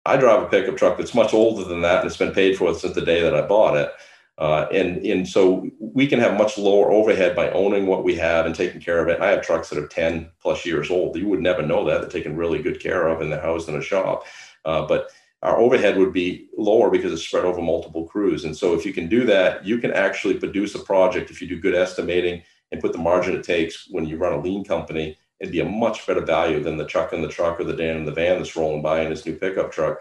I 0.06 0.18
drive 0.18 0.44
a 0.44 0.48
pickup 0.48 0.78
truck 0.78 0.98
that's 0.98 1.15
much 1.15 1.34
older 1.34 1.63
than 1.63 1.82
that, 1.82 2.02
and 2.02 2.08
it's 2.08 2.18
been 2.18 2.34
paid 2.34 2.58
for 2.58 2.74
since 2.76 2.94
the 2.94 3.02
day 3.02 3.22
that 3.22 3.36
I 3.36 3.41
bought 3.41 3.76
it. 3.76 3.91
Uh, 4.38 4.67
and 4.71 4.98
and 5.06 5.28
so 5.28 5.69
we 5.80 6.08
can 6.08 6.19
have 6.19 6.38
much 6.38 6.58
lower 6.58 6.91
overhead 6.91 7.36
by 7.36 7.50
owning 7.52 7.88
what 7.88 8.04
we 8.04 8.15
have 8.15 8.45
and 8.45 8.54
taking 8.54 8.82
care 8.82 9.00
of 9.00 9.08
it. 9.08 9.15
And 9.15 9.24
I 9.24 9.30
have 9.30 9.41
trucks 9.41 9.69
that 9.69 9.80
are 9.80 9.88
ten 9.88 10.30
plus 10.41 10.65
years 10.65 10.91
old. 10.91 11.15
You 11.15 11.28
would 11.30 11.41
never 11.41 11.62
know 11.62 11.86
that 11.86 12.02
they're 12.02 12.10
taken 12.10 12.36
really 12.36 12.62
good 12.62 12.82
care 12.82 13.08
of 13.08 13.21
in 13.21 13.30
the 13.30 13.39
house 13.39 13.67
in 13.69 13.76
a 13.76 13.82
shop. 13.82 14.26
Uh, 14.65 14.86
but 14.86 15.10
our 15.41 15.58
overhead 15.58 15.98
would 15.98 16.12
be 16.12 16.48
lower 16.58 16.89
because 16.89 17.13
it's 17.13 17.26
spread 17.26 17.45
over 17.45 17.62
multiple 17.62 18.06
crews. 18.06 18.45
And 18.45 18.58
so 18.58 18.74
if 18.74 18.86
you 18.86 18.91
can 18.91 19.08
do 19.08 19.26
that, 19.26 19.63
you 19.63 19.78
can 19.78 19.93
actually 19.93 20.39
produce 20.39 20.76
a 20.76 20.80
project 20.80 21.30
if 21.30 21.41
you 21.41 21.48
do 21.48 21.60
good 21.60 21.76
estimating 21.76 22.41
and 22.71 22.82
put 22.82 22.91
the 22.91 22.98
margin 22.98 23.36
it 23.36 23.43
takes 23.43 23.88
when 23.91 24.06
you 24.06 24.17
run 24.17 24.34
a 24.34 24.41
lean 24.41 24.65
company, 24.65 25.15
it'd 25.39 25.52
be 25.52 25.60
a 25.60 25.65
much 25.65 26.06
better 26.08 26.21
value 26.21 26.62
than 26.62 26.78
the 26.78 26.86
Chuck 26.86 27.13
in 27.13 27.21
the 27.21 27.28
truck 27.28 27.60
or 27.60 27.63
the 27.63 27.76
Dan 27.76 27.98
in 27.98 28.06
the 28.06 28.12
van 28.12 28.38
that's 28.38 28.56
rolling 28.56 28.82
by 28.82 29.02
in 29.02 29.12
his 29.12 29.26
new 29.26 29.36
pickup 29.36 29.71
truck 29.71 30.00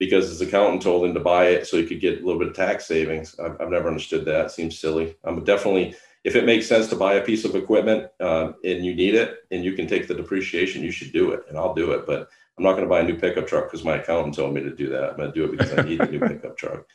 because 0.00 0.30
his 0.30 0.40
accountant 0.40 0.82
told 0.82 1.04
him 1.04 1.14
to 1.14 1.20
buy 1.20 1.46
it 1.48 1.66
so 1.66 1.76
he 1.76 1.86
could 1.86 2.00
get 2.00 2.20
a 2.20 2.24
little 2.24 2.40
bit 2.40 2.48
of 2.48 2.56
tax 2.56 2.86
savings. 2.86 3.38
I've, 3.38 3.60
I've 3.60 3.70
never 3.70 3.86
understood 3.86 4.24
that. 4.24 4.46
It 4.46 4.50
seems 4.50 4.76
silly. 4.76 5.14
I'm 5.22 5.44
definitely, 5.44 5.94
if 6.24 6.34
it 6.34 6.46
makes 6.46 6.66
sense 6.66 6.88
to 6.88 6.96
buy 6.96 7.14
a 7.14 7.24
piece 7.24 7.44
of 7.44 7.54
equipment 7.54 8.08
uh, 8.18 8.52
and 8.64 8.84
you 8.84 8.94
need 8.94 9.14
it 9.14 9.44
and 9.52 9.62
you 9.62 9.74
can 9.74 9.86
take 9.86 10.08
the 10.08 10.14
depreciation, 10.14 10.82
you 10.82 10.90
should 10.90 11.12
do 11.12 11.32
it 11.32 11.42
and 11.48 11.58
I'll 11.58 11.74
do 11.74 11.92
it. 11.92 12.06
But 12.06 12.30
I'm 12.56 12.64
not 12.64 12.72
going 12.72 12.84
to 12.84 12.88
buy 12.88 13.00
a 13.00 13.04
new 13.04 13.16
pickup 13.16 13.46
truck 13.46 13.66
because 13.66 13.84
my 13.84 13.96
accountant 13.96 14.34
told 14.34 14.54
me 14.54 14.62
to 14.62 14.74
do 14.74 14.88
that. 14.88 15.10
I'm 15.10 15.16
going 15.18 15.32
to 15.32 15.34
do 15.34 15.44
it 15.44 15.52
because 15.52 15.78
I 15.78 15.82
need 15.82 16.00
a 16.00 16.10
new 16.10 16.20
pickup 16.20 16.56
truck. 16.56 16.86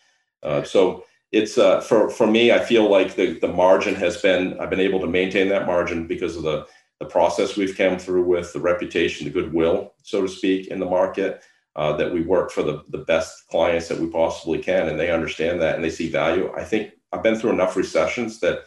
Uh, 0.42 0.64
so 0.64 1.06
it's 1.32 1.58
uh, 1.58 1.82
for 1.82 2.10
for 2.10 2.26
me. 2.28 2.52
I 2.52 2.60
feel 2.60 2.90
like 2.90 3.16
the 3.16 3.40
the 3.40 3.48
margin 3.48 3.96
has 3.96 4.22
been. 4.22 4.60
I've 4.60 4.70
been 4.70 4.80
able 4.80 5.00
to 5.02 5.08
maintain 5.08 5.50
that 5.50 5.66
margin 5.66 6.08
because 6.08 6.36
of 6.36 6.44
the 6.44 6.68
the 7.00 7.06
process 7.06 7.58
we've 7.58 7.78
come 7.78 8.00
through 8.00 8.24
with, 8.24 8.54
the 8.54 8.60
reputation, 8.60 9.26
the 9.26 9.34
goodwill, 9.34 9.94
so 10.02 10.22
to 10.22 10.28
speak, 10.28 10.68
in 10.68 10.80
the 10.80 10.86
market. 10.86 11.44
Uh, 11.76 11.96
that 11.98 12.14
we 12.14 12.22
work 12.22 12.52
for 12.52 12.64
the 12.64 12.84
the 12.90 13.00
best 13.00 13.48
clients 13.50 13.90
that 13.90 14.00
we 14.00 14.08
possibly 14.08 14.58
can, 14.60 14.88
and 14.88 14.98
they 15.00 15.12
understand 15.12 15.62
that 15.62 15.76
and 15.76 15.84
they 15.84 15.90
see 15.90 16.10
value. 16.10 16.52
I 16.56 16.64
think 16.64 16.94
I've 17.12 17.24
been 17.24 17.36
through 17.36 17.52
enough 17.52 17.76
recessions 17.76 18.40
that 18.40 18.64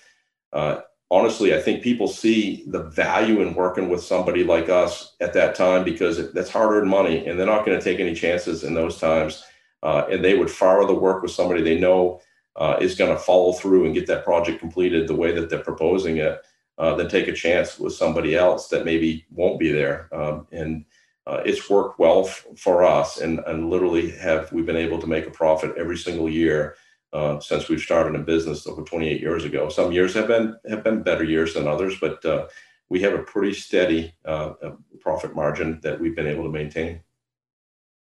uh, 0.52 0.80
honestly, 1.10 1.54
I 1.54 1.60
think 1.60 1.82
people 1.82 2.08
see 2.08 2.64
the 2.66 2.84
value 2.84 3.40
in 3.40 3.54
working 3.54 3.88
with 3.88 4.02
somebody 4.02 4.44
like 4.44 4.68
us 4.68 5.14
at 5.20 5.32
that 5.34 5.54
time 5.54 5.84
because 5.84 6.32
that's 6.32 6.50
hard 6.50 6.72
earned 6.72 6.90
money 6.90 7.26
and 7.26 7.38
they're 7.38 7.46
not 7.46 7.64
going 7.64 7.78
to 7.78 7.84
take 7.84 8.00
any 8.00 8.14
chances 8.14 8.64
in 8.64 8.74
those 8.74 8.98
times. 8.98 9.44
Uh, 9.82 10.06
and 10.10 10.24
they 10.24 10.36
would 10.36 10.50
far 10.50 10.80
rather 10.80 10.94
work 10.94 11.22
with 11.22 11.30
somebody 11.30 11.62
they 11.62 11.78
know 11.78 12.20
uh, 12.56 12.76
is 12.80 12.96
going 12.96 13.10
to 13.10 13.18
follow 13.18 13.52
through 13.52 13.84
and 13.84 13.94
get 13.94 14.06
that 14.06 14.24
project 14.24 14.58
completed 14.58 15.06
the 15.06 15.14
way 15.14 15.32
that 15.32 15.48
they're 15.48 15.60
proposing 15.60 16.16
it 16.16 16.40
uh, 16.78 16.94
than 16.94 17.08
take 17.08 17.28
a 17.28 17.32
chance 17.32 17.78
with 17.78 17.92
somebody 17.92 18.34
else 18.34 18.68
that 18.68 18.84
maybe 18.84 19.24
won't 19.30 19.60
be 19.60 19.70
there. 19.70 20.08
Um, 20.12 20.46
and 20.50 20.84
uh, 21.28 21.42
it's 21.44 21.68
worked 21.68 21.98
well 21.98 22.26
f- 22.26 22.46
for 22.56 22.82
us 22.84 23.20
and, 23.20 23.40
and 23.46 23.68
literally 23.68 24.10
have 24.10 24.50
we've 24.50 24.64
been 24.64 24.76
able 24.76 24.98
to 24.98 25.06
make 25.06 25.26
a 25.26 25.30
profit 25.30 25.74
every 25.76 25.96
single 25.96 26.28
year 26.28 26.74
uh, 27.12 27.38
since 27.38 27.68
we've 27.68 27.80
started 27.80 28.14
in 28.14 28.24
business 28.24 28.66
over 28.66 28.82
28 28.82 29.20
years 29.20 29.44
ago. 29.44 29.68
Some 29.68 29.92
years 29.92 30.14
have 30.14 30.26
been 30.26 30.56
have 30.68 30.82
been 30.82 31.02
better 31.02 31.24
years 31.24 31.54
than 31.54 31.68
others, 31.68 31.98
but 32.00 32.24
uh, 32.24 32.48
we 32.88 33.00
have 33.02 33.12
a 33.12 33.22
pretty 33.22 33.52
steady 33.52 34.14
uh, 34.24 34.54
uh, 34.62 34.72
profit 35.00 35.34
margin 35.34 35.80
that 35.82 36.00
we've 36.00 36.16
been 36.16 36.26
able 36.26 36.44
to 36.44 36.50
maintain. 36.50 37.00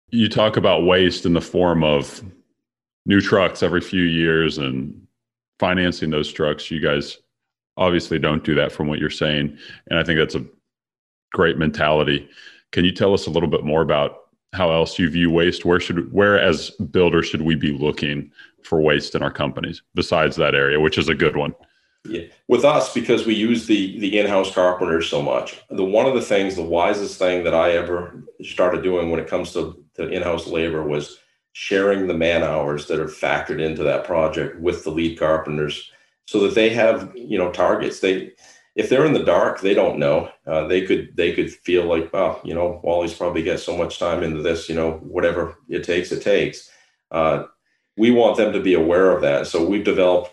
You 0.09 0.29
talk 0.29 0.57
about 0.57 0.85
waste 0.85 1.27
in 1.27 1.35
the 1.35 1.41
form 1.43 1.85
of 1.85 2.23
new 3.05 3.21
trucks 3.21 3.62
every 3.62 3.83
few 3.83 4.03
years 4.03 4.57
and 4.57 5.07
financing 5.59 6.11
those 6.11 6.33
trucks. 6.33 6.71
You 6.71 6.81
guys 6.81 7.18
obviously 7.77 8.18
don't 8.18 8.45
do 8.45 8.55
that 8.55 8.73
from 8.73 8.89
what 8.89 8.99
you're 8.99 9.11
saying. 9.11 9.57
And 9.89 9.99
I 9.99 10.05
think 10.05 10.18
that's 10.18 10.35
a 10.35 10.45
great 11.33 11.59
mentality. 11.59 12.29
Can 12.73 12.85
you 12.85 12.93
tell 12.93 13.14
us 13.14 13.27
a 13.27 13.31
little 13.31 13.49
bit 13.49 13.64
more 13.64 13.83
about 13.83 14.16
how 14.53 14.73
else 14.73 14.99
you 14.99 15.09
view 15.09 15.31
waste? 15.31 15.64
Where 15.64 15.81
should 15.81 16.12
where 16.12 16.39
as 16.41 16.71
builders 16.71 17.27
should 17.27 17.43
we 17.43 17.55
be 17.55 17.73
looking 17.73 18.31
for 18.64 18.81
waste 18.81 19.14
in 19.14 19.23
our 19.23 19.31
companies 19.31 19.83
besides 19.95 20.37
that 20.37 20.55
area, 20.55 20.81
which 20.81 20.99
is 20.99 21.09
a 21.09 21.14
good 21.14 21.37
one? 21.37 21.55
Yeah. 22.05 22.23
With 22.49 22.64
us, 22.64 22.95
because 22.95 23.27
we 23.27 23.35
use 23.35 23.66
the 23.66 23.99
the 24.01 24.18
in-house 24.18 24.55
carpenters 24.55 25.09
so 25.09 25.23
much, 25.23 25.61
the 25.71 25.85
one 25.85 26.07
of 26.07 26.14
the 26.14 26.23
things, 26.23 26.57
the 26.57 26.62
wisest 26.62 27.18
thing 27.18 27.45
that 27.45 27.55
I 27.55 27.73
ever 27.73 28.25
started 28.43 28.83
doing 28.83 29.11
when 29.11 29.21
it 29.21 29.29
comes 29.29 29.53
to, 29.53 29.85
to 29.97 30.09
in-house 30.09 30.47
labor 30.47 30.83
was 30.83 31.18
sharing 31.53 32.07
the 32.07 32.14
man 32.14 32.43
hours 32.43 32.87
that 32.87 33.01
are 33.01 33.07
factored 33.07 33.61
into 33.61 33.83
that 33.83 34.05
project 34.05 34.59
with 34.61 34.85
the 34.85 34.91
lead 34.91 35.18
carpenters 35.18 35.91
so 36.27 36.41
that 36.41 36.55
they 36.55 36.71
have 36.71 37.12
you 37.14 37.37
know 37.37 37.51
targets 37.51 38.01
they 38.01 38.31
if 38.77 38.89
they're 38.89 39.07
in 39.07 39.12
the 39.12 39.25
dark 39.25 39.61
they 39.61 39.75
don't 39.75 39.99
know 39.99 40.31
uh, 40.47 40.66
they 40.66 40.85
could 40.87 41.11
they 41.16 41.33
could 41.33 41.51
feel 41.51 41.85
like 41.85 42.11
oh 42.14 42.41
you 42.45 42.55
know 42.55 42.81
wally's 42.83 43.14
probably 43.14 43.43
got 43.43 43.59
so 43.59 43.77
much 43.77 43.99
time 43.99 44.23
into 44.23 44.43
this 44.43 44.68
you 44.68 44.75
know 44.75 44.93
whatever 45.03 45.57
it 45.68 45.85
takes 45.85 46.12
it 46.12 46.23
takes 46.23 46.71
uh, 47.11 47.45
we 47.97 48.11
want 48.11 48.37
them 48.37 48.53
to 48.53 48.61
be 48.61 48.75
aware 48.75 49.11
of 49.11 49.23
that 49.23 49.47
so 49.47 49.64
we've 49.64 49.85
developed 49.85 50.33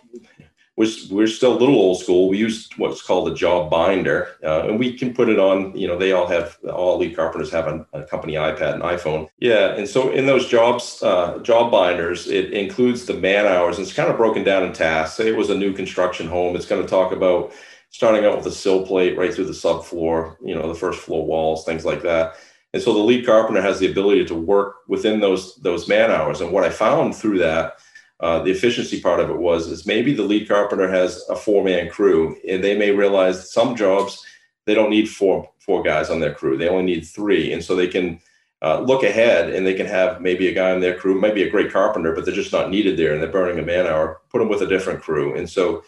we're, 0.77 0.87
we're 1.09 1.27
still 1.27 1.57
a 1.57 1.59
little 1.59 1.75
old 1.75 1.99
school. 1.99 2.29
We 2.29 2.37
use 2.37 2.69
what's 2.77 3.01
called 3.01 3.27
a 3.29 3.33
job 3.33 3.69
binder, 3.69 4.29
uh, 4.43 4.67
and 4.67 4.79
we 4.79 4.95
can 4.95 5.13
put 5.13 5.27
it 5.27 5.39
on. 5.39 5.75
You 5.75 5.87
know, 5.87 5.97
they 5.97 6.11
all 6.11 6.27
have 6.27 6.57
all 6.71 6.99
lead 6.99 7.15
carpenters 7.15 7.51
have 7.51 7.67
a, 7.67 7.85
a 7.93 8.03
company 8.03 8.33
iPad 8.33 8.75
and 8.75 8.83
iPhone. 8.83 9.27
Yeah, 9.39 9.73
and 9.73 9.89
so 9.89 10.11
in 10.11 10.27
those 10.27 10.47
jobs 10.47 11.01
uh, 11.01 11.39
job 11.39 11.71
binders, 11.71 12.27
it 12.27 12.53
includes 12.53 13.07
the 13.07 13.15
man 13.15 13.47
hours. 13.47 13.79
It's 13.79 13.91
kind 13.91 14.09
of 14.09 14.17
broken 14.17 14.43
down 14.43 14.63
in 14.63 14.71
tasks. 14.71 15.17
Say 15.17 15.27
it 15.27 15.35
was 15.35 15.49
a 15.49 15.57
new 15.57 15.73
construction 15.73 16.27
home. 16.27 16.55
It's 16.55 16.67
going 16.67 16.83
to 16.83 16.87
talk 16.87 17.11
about 17.11 17.51
starting 17.89 18.25
out 18.25 18.37
with 18.37 18.45
a 18.47 18.51
sill 18.51 18.85
plate 18.85 19.17
right 19.17 19.33
through 19.33 19.45
the 19.45 19.51
subfloor. 19.51 20.35
You 20.43 20.55
know, 20.55 20.67
the 20.67 20.79
first 20.79 20.99
floor 20.99 21.25
walls, 21.25 21.65
things 21.65 21.85
like 21.85 22.01
that. 22.03 22.35
And 22.73 22.83
so 22.83 22.93
the 22.93 22.99
lead 22.99 23.25
carpenter 23.25 23.61
has 23.61 23.79
the 23.79 23.89
ability 23.89 24.25
to 24.25 24.35
work 24.35 24.77
within 24.87 25.19
those 25.19 25.55
those 25.57 25.87
man 25.87 26.11
hours. 26.11 26.41
And 26.41 26.51
what 26.51 26.63
I 26.63 26.69
found 26.69 27.15
through 27.15 27.39
that 27.39 27.77
uh, 28.19 28.39
the 28.39 28.51
efficiency 28.51 28.99
part 28.99 29.19
of 29.19 29.29
it 29.29 29.37
was 29.37 29.67
is 29.67 29.85
maybe 29.85 30.13
the 30.13 30.23
lead 30.23 30.47
carpenter 30.47 30.89
has 30.89 31.23
a 31.29 31.35
four 31.35 31.63
man 31.63 31.89
crew 31.89 32.35
and 32.47 32.63
they 32.63 32.75
may 32.75 32.91
realize 32.91 33.51
some 33.51 33.75
jobs 33.75 34.25
they 34.65 34.73
don't 34.73 34.89
need 34.89 35.07
four 35.07 35.47
four 35.59 35.83
guys 35.83 36.09
on 36.09 36.19
their 36.19 36.33
crew 36.33 36.57
they 36.57 36.67
only 36.67 36.83
need 36.83 37.01
three 37.01 37.53
and 37.53 37.63
so 37.63 37.75
they 37.75 37.87
can 37.87 38.19
uh, 38.63 38.79
look 38.79 39.03
ahead 39.03 39.51
and 39.51 39.67
they 39.67 39.75
can 39.75 39.85
have 39.85 40.19
maybe 40.19 40.47
a 40.47 40.53
guy 40.53 40.71
on 40.71 40.81
their 40.81 40.97
crew 40.97 41.19
maybe 41.21 41.43
a 41.43 41.49
great 41.49 41.71
carpenter 41.71 42.13
but 42.13 42.25
they're 42.25 42.33
just 42.33 42.51
not 42.51 42.71
needed 42.71 42.97
there 42.97 43.13
and 43.13 43.21
they're 43.21 43.31
burning 43.31 43.59
a 43.59 43.65
man 43.65 43.85
hour 43.85 44.19
put 44.29 44.39
them 44.39 44.49
with 44.49 44.63
a 44.63 44.67
different 44.67 45.01
crew 45.01 45.35
and 45.35 45.47
so 45.47 45.83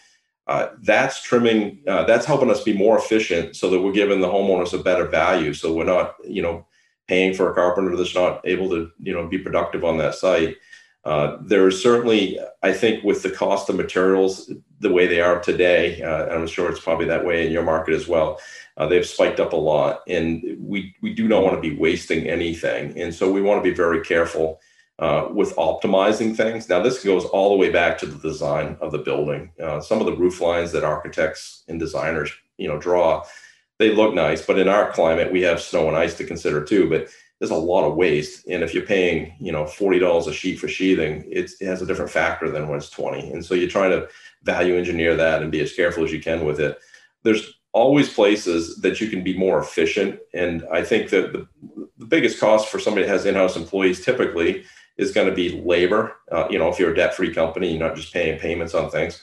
uh, 0.50 0.72
that's 0.82 1.22
trimming 1.22 1.80
uh, 1.88 2.04
that's 2.06 2.26
helping 2.26 2.50
us 2.50 2.64
be 2.64 2.74
more 2.74 2.98
efficient 2.98 3.56
so 3.56 3.70
that 3.70 3.80
we're 3.80 3.92
giving 3.92 4.20
the 4.20 4.28
homeowners 4.28 4.74
a 4.74 4.82
better 4.82 5.06
value. 5.06 5.54
So 5.54 5.72
we're 5.72 5.84
not 5.84 6.16
you 6.28 6.42
know 6.42 6.66
paying 7.08 7.36
for 7.36 7.52
a 7.52 7.54
carpenter 7.54 7.96
that's 7.96 8.16
not 8.16 8.42
able 8.46 8.68
to 8.72 8.90
you 9.00 9.14
know 9.14 9.28
be 9.28 9.38
productive 9.38 9.86
on 9.86 10.00
that 10.00 10.16
site. 10.16 10.58
Uh, 11.06 11.38
there 11.42 11.68
is 11.68 11.82
certainly, 11.82 12.40
I 12.64 12.74
think, 12.74 13.04
with 13.04 13.22
the 13.22 13.30
cost 13.30 13.70
of 13.70 13.76
materials 13.76 14.52
the 14.80 14.92
way 14.92 15.08
they 15.08 15.22
are 15.22 15.40
today, 15.40 16.02
uh, 16.02 16.26
I'm 16.28 16.46
sure 16.46 16.70
it's 16.70 16.82
probably 16.82 17.06
that 17.06 17.26
way 17.26 17.46
in 17.46 17.54
your 17.54 17.64
market 17.64 17.94
as 17.94 18.08
well. 18.08 18.40
Uh, 18.76 18.88
they've 18.88 19.06
spiked 19.06 19.40
up 19.40 19.54
a 19.54 19.56
lot, 19.56 20.02
and 20.08 20.58
we 20.60 20.96
we 21.04 21.14
do 21.14 21.28
not 21.28 21.44
want 21.44 21.56
to 21.56 21.62
be 21.62 21.78
wasting 21.78 22.28
anything, 22.28 23.00
and 23.00 23.14
so 23.14 23.32
we 23.32 23.42
want 23.42 23.64
to 23.64 23.70
be 23.70 23.76
very 23.76 24.02
careful 24.02 24.60
uh, 25.00 25.30
with 25.32 25.56
optimizing 25.56 26.36
things. 26.36 26.68
Now, 26.68 26.82
this 26.82 27.04
goes 27.04 27.26
all 27.26 27.50
the 27.50 27.58
way 27.58 27.70
back 27.70 27.98
to 28.00 28.06
the 28.06 28.18
design 28.18 28.78
of 28.82 28.92
the 28.92 28.98
building. 28.98 29.52
Uh, 29.62 29.80
some 29.80 30.00
of 30.00 30.06
the 30.06 30.16
roof 30.16 30.42
lines 30.42 30.72
that 30.74 30.84
architects 30.84 31.64
and 31.68 31.80
designers, 31.80 32.32
you 32.58 32.68
know, 32.68 32.78
draw, 32.78 33.26
they 33.78 33.96
look 33.96 34.14
nice, 34.14 34.46
but 34.46 34.60
in 34.60 34.68
our 34.68 34.92
climate, 34.92 35.32
we 35.32 35.42
have 35.42 35.62
snow 35.62 35.88
and 35.88 35.96
ice 35.96 36.18
to 36.18 36.26
consider 36.26 36.64
too. 36.64 36.90
But 36.90 37.08
there's 37.40 37.52
a 37.52 37.56
lot 37.56 37.88
of 37.88 37.96
waste. 37.96 38.46
And 38.50 38.62
if 38.62 38.74
you're 38.74 38.86
paying, 38.86 39.34
you 39.40 39.54
know, 39.54 39.64
$40 39.64 40.28
a 40.28 40.34
sheet 40.34 40.60
for 40.60 40.68
sheathing, 40.68 41.24
it 41.32 41.52
has 41.62 41.82
a 41.82 41.86
different 41.86 42.12
factor 42.12 42.52
than 42.52 42.68
when 42.68 42.78
it's 42.78 42.90
20. 42.90 43.32
And 43.32 43.44
so 43.44 43.54
you're 43.56 43.70
trying 43.70 43.92
to 43.92 44.10
value 44.44 44.76
engineer 44.76 45.16
that 45.16 45.42
and 45.42 45.52
be 45.52 45.62
as 45.62 45.74
careful 45.74 46.04
as 46.04 46.12
you 46.12 46.22
can 46.22 46.46
with 46.46 46.60
it. 46.60 46.78
There's 47.24 47.54
always 47.72 48.14
places 48.14 48.82
that 48.82 49.00
you 49.00 49.08
can 49.08 49.24
be 49.24 49.38
more 49.38 49.60
efficient. 49.60 50.20
And 50.34 50.66
I 50.72 50.84
think 50.84 51.10
that 51.12 51.32
the, 51.32 51.48
the 51.98 52.06
biggest 52.06 52.40
cost 52.40 52.68
for 52.68 52.80
somebody 52.80 53.06
that 53.06 53.14
has 53.14 53.26
in-house 53.26 53.56
employees 53.56 54.04
typically 54.04 54.66
is 55.00 55.12
going 55.12 55.30
to 55.30 55.36
be 55.36 55.62
labor. 55.64 56.02
Uh, 56.32 56.46
you 56.52 56.60
know, 56.60 56.70
if 56.70 56.78
you're 56.78 56.92
a 56.92 56.96
debt-free 56.96 57.34
company, 57.34 57.72
you're 57.72 57.88
not 57.88 57.96
just 57.96 58.14
paying 58.14 58.40
payments 58.40 58.76
on 58.76 58.92
things, 58.92 59.22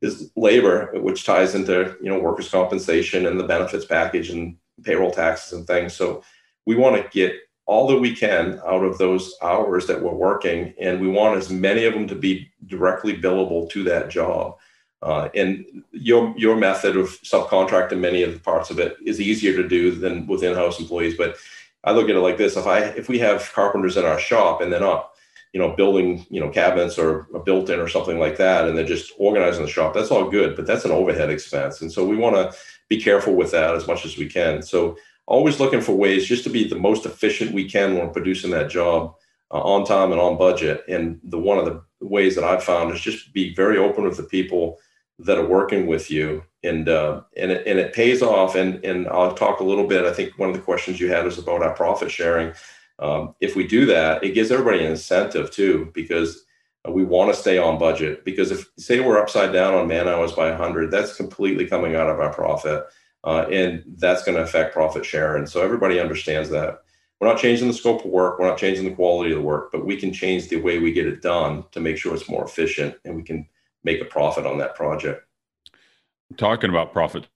is 0.00 0.30
labor, 0.34 0.90
which 1.06 1.24
ties 1.24 1.54
into, 1.54 1.96
you 2.02 2.08
know, 2.08 2.18
workers' 2.18 2.50
compensation 2.50 3.26
and 3.26 3.38
the 3.38 3.50
benefits 3.54 3.84
package 3.84 4.30
and 4.30 4.56
payroll 4.82 5.10
taxes 5.10 5.52
and 5.52 5.66
things. 5.66 5.94
So 5.94 6.22
we 6.64 6.74
want 6.74 6.96
to 6.96 7.08
get 7.10 7.34
all 7.66 7.86
that 7.88 8.00
we 8.00 8.14
can 8.16 8.60
out 8.66 8.82
of 8.82 8.98
those 8.98 9.34
hours 9.42 9.86
that 9.86 10.02
we're 10.02 10.12
working, 10.30 10.74
and 10.80 11.00
we 11.00 11.08
want 11.08 11.38
as 11.38 11.50
many 11.50 11.84
of 11.84 11.94
them 11.94 12.08
to 12.08 12.16
be 12.16 12.50
directly 12.66 13.14
billable 13.16 13.70
to 13.70 13.84
that 13.84 14.10
job. 14.10 14.56
Uh, 15.02 15.28
and 15.34 15.84
your 15.92 16.34
your 16.36 16.56
method 16.56 16.96
of 16.96 17.08
subcontracting 17.22 18.00
many 18.00 18.22
of 18.22 18.32
the 18.32 18.40
parts 18.40 18.70
of 18.70 18.78
it 18.78 18.96
is 19.04 19.20
easier 19.20 19.54
to 19.56 19.68
do 19.68 19.92
than 19.92 20.26
with 20.26 20.42
in-house 20.42 20.80
employees. 20.80 21.16
But 21.16 21.36
I 21.84 21.92
look 21.92 22.10
at 22.10 22.16
it 22.16 22.20
like 22.20 22.38
this: 22.38 22.56
if 22.56 22.66
I 22.66 22.80
if 22.80 23.08
we 23.08 23.18
have 23.20 23.52
carpenters 23.54 23.96
in 23.96 24.04
our 24.04 24.18
shop 24.18 24.60
and 24.60 24.72
they're 24.72 24.80
not, 24.80 25.09
you 25.52 25.60
know, 25.60 25.74
building 25.74 26.26
you 26.30 26.40
know 26.40 26.48
cabinets 26.48 26.98
or 26.98 27.26
a 27.34 27.40
built-in 27.40 27.80
or 27.80 27.88
something 27.88 28.18
like 28.18 28.36
that, 28.36 28.68
and 28.68 28.76
they're 28.76 28.84
just 28.84 29.12
organizing 29.18 29.64
the 29.64 29.70
shop, 29.70 29.94
that's 29.94 30.10
all 30.10 30.30
good. 30.30 30.56
But 30.56 30.66
that's 30.66 30.84
an 30.84 30.90
overhead 30.90 31.30
expense, 31.30 31.80
and 31.80 31.90
so 31.90 32.06
we 32.06 32.16
want 32.16 32.36
to 32.36 32.56
be 32.88 33.00
careful 33.00 33.34
with 33.34 33.50
that 33.52 33.74
as 33.74 33.86
much 33.86 34.04
as 34.04 34.16
we 34.16 34.26
can. 34.26 34.62
So 34.62 34.96
always 35.26 35.60
looking 35.60 35.80
for 35.80 35.92
ways 35.92 36.26
just 36.26 36.44
to 36.44 36.50
be 36.50 36.66
the 36.66 36.78
most 36.78 37.06
efficient 37.06 37.52
we 37.52 37.68
can 37.68 37.96
when 37.96 38.10
producing 38.10 38.50
that 38.50 38.68
job 38.68 39.14
uh, 39.52 39.60
on 39.60 39.86
time 39.86 40.12
and 40.12 40.20
on 40.20 40.36
budget. 40.36 40.84
And 40.88 41.20
the 41.24 41.38
one 41.38 41.58
of 41.58 41.64
the 41.64 41.82
ways 42.00 42.34
that 42.34 42.44
I've 42.44 42.64
found 42.64 42.92
is 42.92 43.00
just 43.00 43.32
be 43.32 43.54
very 43.54 43.78
open 43.78 44.04
with 44.04 44.16
the 44.16 44.24
people 44.24 44.78
that 45.20 45.38
are 45.38 45.46
working 45.46 45.86
with 45.86 46.10
you, 46.10 46.42
and 46.64 46.88
uh, 46.88 47.22
and 47.36 47.50
it, 47.50 47.66
and 47.66 47.78
it 47.78 47.92
pays 47.92 48.22
off. 48.22 48.54
And 48.54 48.84
and 48.84 49.06
I'll 49.08 49.34
talk 49.34 49.60
a 49.60 49.64
little 49.64 49.86
bit. 49.86 50.04
I 50.04 50.12
think 50.12 50.38
one 50.38 50.48
of 50.48 50.56
the 50.56 50.62
questions 50.62 51.00
you 51.00 51.10
had 51.10 51.24
was 51.24 51.38
about 51.38 51.62
our 51.62 51.74
profit 51.74 52.10
sharing. 52.10 52.52
Um, 53.00 53.34
if 53.40 53.56
we 53.56 53.66
do 53.66 53.86
that, 53.86 54.22
it 54.22 54.34
gives 54.34 54.52
everybody 54.52 54.84
an 54.84 54.92
incentive 54.92 55.50
too, 55.50 55.90
because 55.94 56.44
we 56.88 57.02
want 57.02 57.34
to 57.34 57.40
stay 57.40 57.58
on 57.58 57.78
budget. 57.78 58.24
Because 58.24 58.50
if 58.50 58.70
say 58.78 59.00
we're 59.00 59.18
upside 59.18 59.52
down 59.52 59.74
on 59.74 59.88
man 59.88 60.06
hours 60.06 60.32
by 60.32 60.50
100, 60.50 60.90
that's 60.90 61.16
completely 61.16 61.66
coming 61.66 61.96
out 61.96 62.10
of 62.10 62.20
our 62.20 62.32
profit 62.32 62.84
uh, 63.24 63.46
and 63.50 63.84
that's 63.98 64.22
going 64.22 64.36
to 64.36 64.42
affect 64.42 64.72
profit 64.72 65.04
share. 65.04 65.36
And 65.36 65.48
so 65.48 65.62
everybody 65.62 66.00
understands 66.00 66.48
that. 66.50 66.82
We're 67.20 67.28
not 67.28 67.38
changing 67.38 67.68
the 67.68 67.74
scope 67.74 68.04
of 68.04 68.10
work, 68.10 68.38
we're 68.38 68.48
not 68.48 68.56
changing 68.56 68.86
the 68.86 68.94
quality 68.94 69.32
of 69.32 69.38
the 69.38 69.44
work, 69.44 69.72
but 69.72 69.84
we 69.84 69.96
can 69.96 70.10
change 70.10 70.48
the 70.48 70.56
way 70.56 70.78
we 70.78 70.92
get 70.92 71.06
it 71.06 71.20
done 71.20 71.64
to 71.72 71.80
make 71.80 71.98
sure 71.98 72.14
it's 72.14 72.30
more 72.30 72.44
efficient 72.44 72.96
and 73.04 73.14
we 73.14 73.22
can 73.22 73.46
make 73.84 74.00
a 74.00 74.06
profit 74.06 74.46
on 74.46 74.56
that 74.58 74.74
project. 74.74 75.22
Talking 76.38 76.70
about 76.70 76.92
profit, 76.92 77.26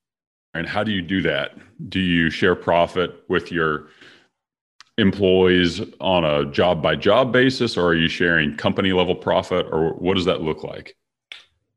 and 0.54 0.66
how 0.66 0.84
do 0.84 0.92
you 0.92 1.02
do 1.02 1.20
that? 1.22 1.58
Do 1.90 2.00
you 2.00 2.30
share 2.30 2.54
profit 2.54 3.24
with 3.28 3.52
your 3.52 3.88
employees 4.98 5.80
on 6.00 6.24
a 6.24 6.44
job 6.50 6.82
by 6.82 6.94
job 6.96 7.32
basis, 7.32 7.76
or 7.76 7.86
are 7.86 7.94
you 7.94 8.08
sharing 8.08 8.56
company 8.56 8.92
level 8.92 9.14
profit, 9.14 9.66
or 9.70 9.94
what 9.94 10.14
does 10.14 10.24
that 10.24 10.42
look 10.42 10.62
like? 10.62 10.96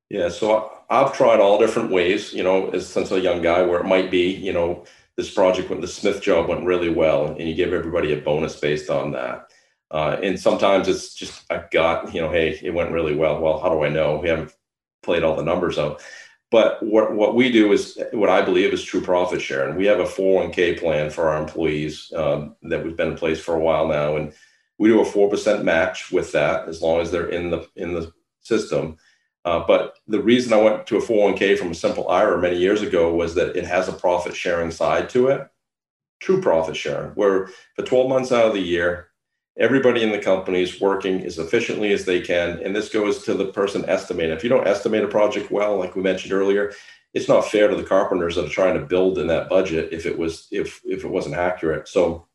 Yeah, 0.09 0.29
so 0.29 0.71
I've 0.89 1.13
tried 1.13 1.39
all 1.39 1.57
different 1.59 1.91
ways, 1.91 2.31
you 2.33 2.43
know, 2.43 2.69
as 2.69 2.87
since 2.87 3.11
a 3.11 3.19
young 3.19 3.41
guy, 3.41 3.61
where 3.63 3.79
it 3.79 3.85
might 3.85 4.09
be, 4.09 4.29
you 4.31 4.53
know, 4.53 4.85
this 5.17 5.33
project 5.33 5.69
went, 5.69 5.81
the 5.81 5.87
Smith 5.87 6.21
job 6.21 6.47
went 6.47 6.63
really 6.63 6.89
well, 6.89 7.25
and 7.25 7.39
you 7.39 7.55
give 7.55 7.73
everybody 7.73 8.13
a 8.13 8.21
bonus 8.21 8.59
based 8.59 8.89
on 8.89 9.11
that. 9.11 9.51
Uh, 9.89 10.17
and 10.21 10.39
sometimes 10.39 10.87
it's 10.87 11.13
just 11.13 11.43
a 11.49 11.63
gut, 11.71 12.13
you 12.13 12.21
know, 12.21 12.29
hey, 12.29 12.59
it 12.61 12.73
went 12.73 12.91
really 12.91 13.15
well. 13.15 13.41
Well, 13.41 13.59
how 13.59 13.69
do 13.69 13.83
I 13.83 13.89
know? 13.89 14.17
We 14.17 14.29
haven't 14.29 14.53
played 15.01 15.23
all 15.23 15.35
the 15.35 15.43
numbers 15.43 15.77
out. 15.77 16.01
But 16.49 16.81
what, 16.81 17.13
what 17.13 17.35
we 17.35 17.51
do 17.51 17.73
is 17.73 17.99
what 18.13 18.29
I 18.29 18.41
believe 18.41 18.71
is 18.71 18.83
true 18.83 19.01
profit 19.01 19.41
sharing. 19.41 19.75
We 19.75 19.85
have 19.87 19.99
a 19.99 20.05
401k 20.05 20.79
plan 20.79 21.09
for 21.09 21.29
our 21.29 21.41
employees 21.41 22.11
um, 22.15 22.55
that 22.63 22.83
we've 22.83 22.95
been 22.95 23.09
in 23.09 23.17
place 23.17 23.39
for 23.39 23.55
a 23.55 23.59
while 23.59 23.87
now, 23.87 24.15
and 24.15 24.33
we 24.77 24.87
do 24.87 25.01
a 25.01 25.05
four 25.05 25.29
percent 25.29 25.65
match 25.65 26.11
with 26.11 26.31
that 26.31 26.69
as 26.69 26.81
long 26.81 27.01
as 27.01 27.11
they're 27.11 27.29
in 27.29 27.49
the 27.49 27.67
in 27.75 27.93
the 27.93 28.13
system. 28.39 28.97
Uh, 29.43 29.63
but 29.65 29.97
the 30.07 30.21
reason 30.21 30.53
I 30.53 30.61
went 30.61 30.87
to 30.87 30.97
a 30.97 31.01
401k 31.01 31.57
from 31.57 31.71
a 31.71 31.75
simple 31.75 32.09
IRA 32.09 32.41
many 32.41 32.57
years 32.57 32.81
ago 32.81 33.13
was 33.13 33.35
that 33.35 33.55
it 33.55 33.65
has 33.65 33.87
a 33.87 33.93
profit 33.93 34.35
sharing 34.35 34.71
side 34.71 35.09
to 35.11 35.27
it, 35.27 35.47
true 36.19 36.41
profit 36.41 36.75
sharing, 36.75 37.11
where 37.11 37.47
for 37.75 37.83
12 37.83 38.09
months 38.09 38.31
out 38.31 38.45
of 38.45 38.53
the 38.53 38.59
year, 38.59 39.07
everybody 39.59 40.03
in 40.03 40.11
the 40.11 40.19
company 40.19 40.61
is 40.61 40.79
working 40.79 41.23
as 41.25 41.37
efficiently 41.37 41.91
as 41.91 42.05
they 42.05 42.21
can. 42.21 42.59
And 42.59 42.75
this 42.75 42.89
goes 42.89 43.23
to 43.23 43.33
the 43.33 43.47
person 43.47 43.85
estimating. 43.87 44.35
If 44.35 44.43
you 44.43 44.49
don't 44.49 44.67
estimate 44.67 45.03
a 45.03 45.07
project 45.07 45.51
well, 45.51 45.77
like 45.77 45.95
we 45.95 46.01
mentioned 46.01 46.33
earlier, 46.33 46.73
it's 47.13 47.27
not 47.27 47.47
fair 47.47 47.67
to 47.67 47.75
the 47.75 47.83
carpenters 47.83 48.35
that 48.35 48.45
are 48.45 48.49
trying 48.49 48.79
to 48.79 48.85
build 48.85 49.17
in 49.17 49.27
that 49.27 49.49
budget 49.49 49.91
if 49.91 50.05
it 50.05 50.17
was 50.17 50.47
if 50.51 50.81
if 50.85 51.03
it 51.03 51.09
wasn't 51.09 51.35
accurate. 51.35 51.87
So 51.87 52.27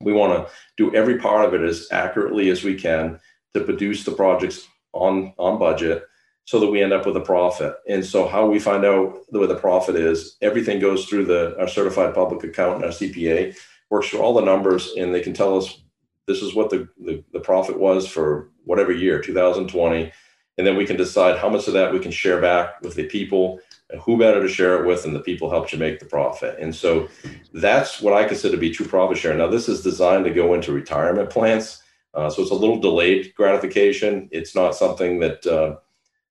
we 0.00 0.12
want 0.12 0.32
to 0.32 0.52
do 0.76 0.94
every 0.94 1.18
part 1.18 1.44
of 1.44 1.54
it 1.54 1.66
as 1.66 1.88
accurately 1.90 2.50
as 2.50 2.62
we 2.62 2.76
can 2.76 3.18
to 3.54 3.64
produce 3.64 4.04
the 4.04 4.12
projects 4.12 4.68
on 4.92 5.32
on 5.38 5.58
budget 5.58 6.04
so 6.44 6.60
that 6.60 6.70
we 6.70 6.82
end 6.82 6.92
up 6.92 7.04
with 7.04 7.16
a 7.16 7.20
profit. 7.20 7.74
And 7.88 8.04
so 8.04 8.26
how 8.26 8.46
we 8.46 8.58
find 8.58 8.84
out 8.84 9.18
what 9.28 9.48
the 9.48 9.56
profit 9.56 9.96
is, 9.96 10.36
everything 10.40 10.80
goes 10.80 11.06
through 11.06 11.26
the 11.26 11.58
our 11.58 11.68
certified 11.68 12.14
public 12.14 12.44
accountant, 12.44 12.84
our 12.84 12.90
CPA, 12.90 13.56
works 13.90 14.08
through 14.08 14.20
all 14.20 14.34
the 14.34 14.44
numbers, 14.44 14.92
and 14.96 15.12
they 15.12 15.20
can 15.20 15.34
tell 15.34 15.58
us 15.58 15.82
this 16.28 16.42
is 16.42 16.54
what 16.54 16.70
the, 16.70 16.88
the, 17.00 17.24
the 17.32 17.40
profit 17.40 17.78
was 17.78 18.06
for 18.06 18.50
whatever 18.64 18.92
year, 18.92 19.20
2020. 19.20 20.12
And 20.58 20.66
then 20.66 20.76
we 20.76 20.86
can 20.86 20.96
decide 20.96 21.38
how 21.38 21.48
much 21.48 21.66
of 21.66 21.72
that 21.72 21.92
we 21.92 21.98
can 21.98 22.10
share 22.10 22.40
back 22.40 22.80
with 22.82 22.94
the 22.94 23.06
people 23.06 23.60
and 23.90 24.00
who 24.02 24.18
better 24.18 24.42
to 24.42 24.48
share 24.48 24.78
it 24.78 24.86
with 24.86 25.06
and 25.06 25.16
the 25.16 25.20
people 25.20 25.50
helped 25.50 25.72
you 25.72 25.78
make 25.78 25.98
the 25.98 26.04
profit. 26.04 26.58
And 26.60 26.74
so 26.74 27.08
that's 27.54 28.02
what 28.02 28.12
I 28.12 28.24
consider 28.24 28.54
to 28.54 28.60
be 28.60 28.70
true 28.70 28.86
profit 28.86 29.16
share. 29.16 29.34
Now, 29.34 29.48
this 29.48 29.68
is 29.68 29.82
designed 29.82 30.26
to 30.26 30.30
go 30.30 30.52
into 30.52 30.72
retirement 30.72 31.30
plans. 31.30 31.82
Uh, 32.12 32.28
so 32.28 32.42
it's 32.42 32.50
a 32.50 32.54
little 32.54 32.78
delayed 32.78 33.32
gratification. 33.34 34.28
It's 34.30 34.54
not 34.54 34.74
something 34.74 35.20
that 35.20 35.46
uh, 35.46 35.76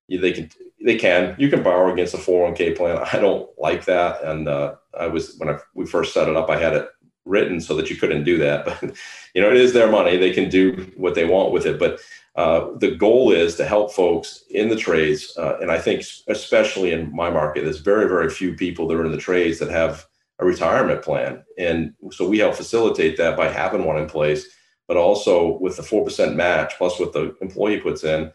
they 0.08 0.32
can 0.32 0.50
they 0.84 0.96
can 0.96 1.34
you 1.38 1.48
can 1.48 1.62
borrow 1.62 1.92
against 1.92 2.14
a 2.14 2.18
401k 2.18 2.76
plan. 2.76 2.98
I 2.98 3.18
don't 3.18 3.48
like 3.58 3.84
that, 3.86 4.22
and 4.22 4.48
uh, 4.48 4.74
I 4.98 5.06
was 5.06 5.36
when 5.38 5.48
I, 5.48 5.58
we 5.74 5.86
first 5.86 6.12
set 6.12 6.28
it 6.28 6.36
up, 6.36 6.50
I 6.50 6.58
had 6.58 6.74
it 6.74 6.88
written 7.28 7.60
so 7.60 7.74
that 7.76 7.90
you 7.90 7.96
couldn't 7.96 8.24
do 8.24 8.38
that. 8.38 8.64
But 8.80 8.96
you 9.34 9.42
know, 9.42 9.50
it 9.50 9.56
is 9.56 9.72
their 9.72 9.90
money; 9.90 10.16
they 10.16 10.32
can 10.32 10.48
do 10.48 10.90
what 10.96 11.14
they 11.14 11.24
want 11.24 11.52
with 11.52 11.66
it. 11.66 11.78
But 11.78 12.00
uh, 12.34 12.68
the 12.76 12.92
goal 12.92 13.30
is 13.30 13.56
to 13.56 13.64
help 13.64 13.92
folks 13.92 14.44
in 14.50 14.68
the 14.68 14.76
trades, 14.76 15.36
uh, 15.36 15.58
and 15.60 15.70
I 15.70 15.78
think 15.78 16.02
especially 16.28 16.92
in 16.92 17.14
my 17.14 17.30
market, 17.30 17.64
there's 17.64 17.80
very 17.80 18.08
very 18.08 18.30
few 18.30 18.54
people 18.54 18.88
that 18.88 18.96
are 18.96 19.04
in 19.04 19.12
the 19.12 19.18
trades 19.18 19.58
that 19.58 19.70
have 19.70 20.06
a 20.40 20.46
retirement 20.46 21.02
plan, 21.02 21.44
and 21.58 21.92
so 22.10 22.28
we 22.28 22.38
help 22.38 22.54
facilitate 22.54 23.16
that 23.18 23.36
by 23.36 23.48
having 23.48 23.84
one 23.84 23.98
in 23.98 24.08
place, 24.08 24.46
but 24.88 24.96
also 24.96 25.58
with 25.58 25.76
the 25.76 25.82
four 25.82 26.04
percent 26.04 26.36
match 26.36 26.74
plus 26.78 26.98
what 26.98 27.12
the 27.12 27.36
employee 27.40 27.80
puts 27.80 28.02
in. 28.02 28.32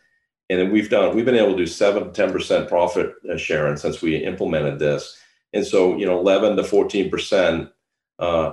And 0.50 0.60
then 0.60 0.72
we've 0.72 0.90
done, 0.90 1.16
we've 1.16 1.26
been 1.26 1.36
able 1.36 1.54
to 1.54 1.58
do 1.58 1.66
seven, 1.66 2.12
to 2.12 2.28
10% 2.28 2.68
profit 2.68 3.14
uh, 3.32 3.38
sharing 3.38 3.78
since 3.78 4.02
we 4.02 4.18
implemented 4.18 4.78
this. 4.78 5.18
And 5.54 5.66
so, 5.66 5.96
you 5.96 6.06
know, 6.06 6.20
11 6.20 6.58
to 6.58 6.64
14% 6.64 7.72
uh, 8.20 8.52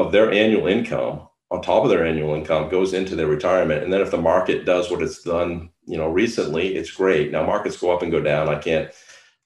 of 0.00 0.12
their 0.12 0.32
annual 0.32 0.66
income 0.66 1.28
on 1.50 1.62
top 1.62 1.82
of 1.82 1.90
their 1.90 2.06
annual 2.06 2.34
income 2.34 2.68
goes 2.68 2.94
into 2.94 3.16
their 3.16 3.26
retirement. 3.26 3.82
And 3.82 3.92
then 3.92 4.00
if 4.00 4.10
the 4.10 4.18
market 4.18 4.64
does 4.64 4.90
what 4.90 5.02
it's 5.02 5.22
done, 5.22 5.70
you 5.84 5.96
know, 5.96 6.08
recently, 6.08 6.76
it's 6.76 6.92
great. 6.92 7.32
Now 7.32 7.44
markets 7.44 7.76
go 7.76 7.90
up 7.90 8.02
and 8.02 8.12
go 8.12 8.20
down. 8.20 8.48
I 8.48 8.58
can't 8.58 8.90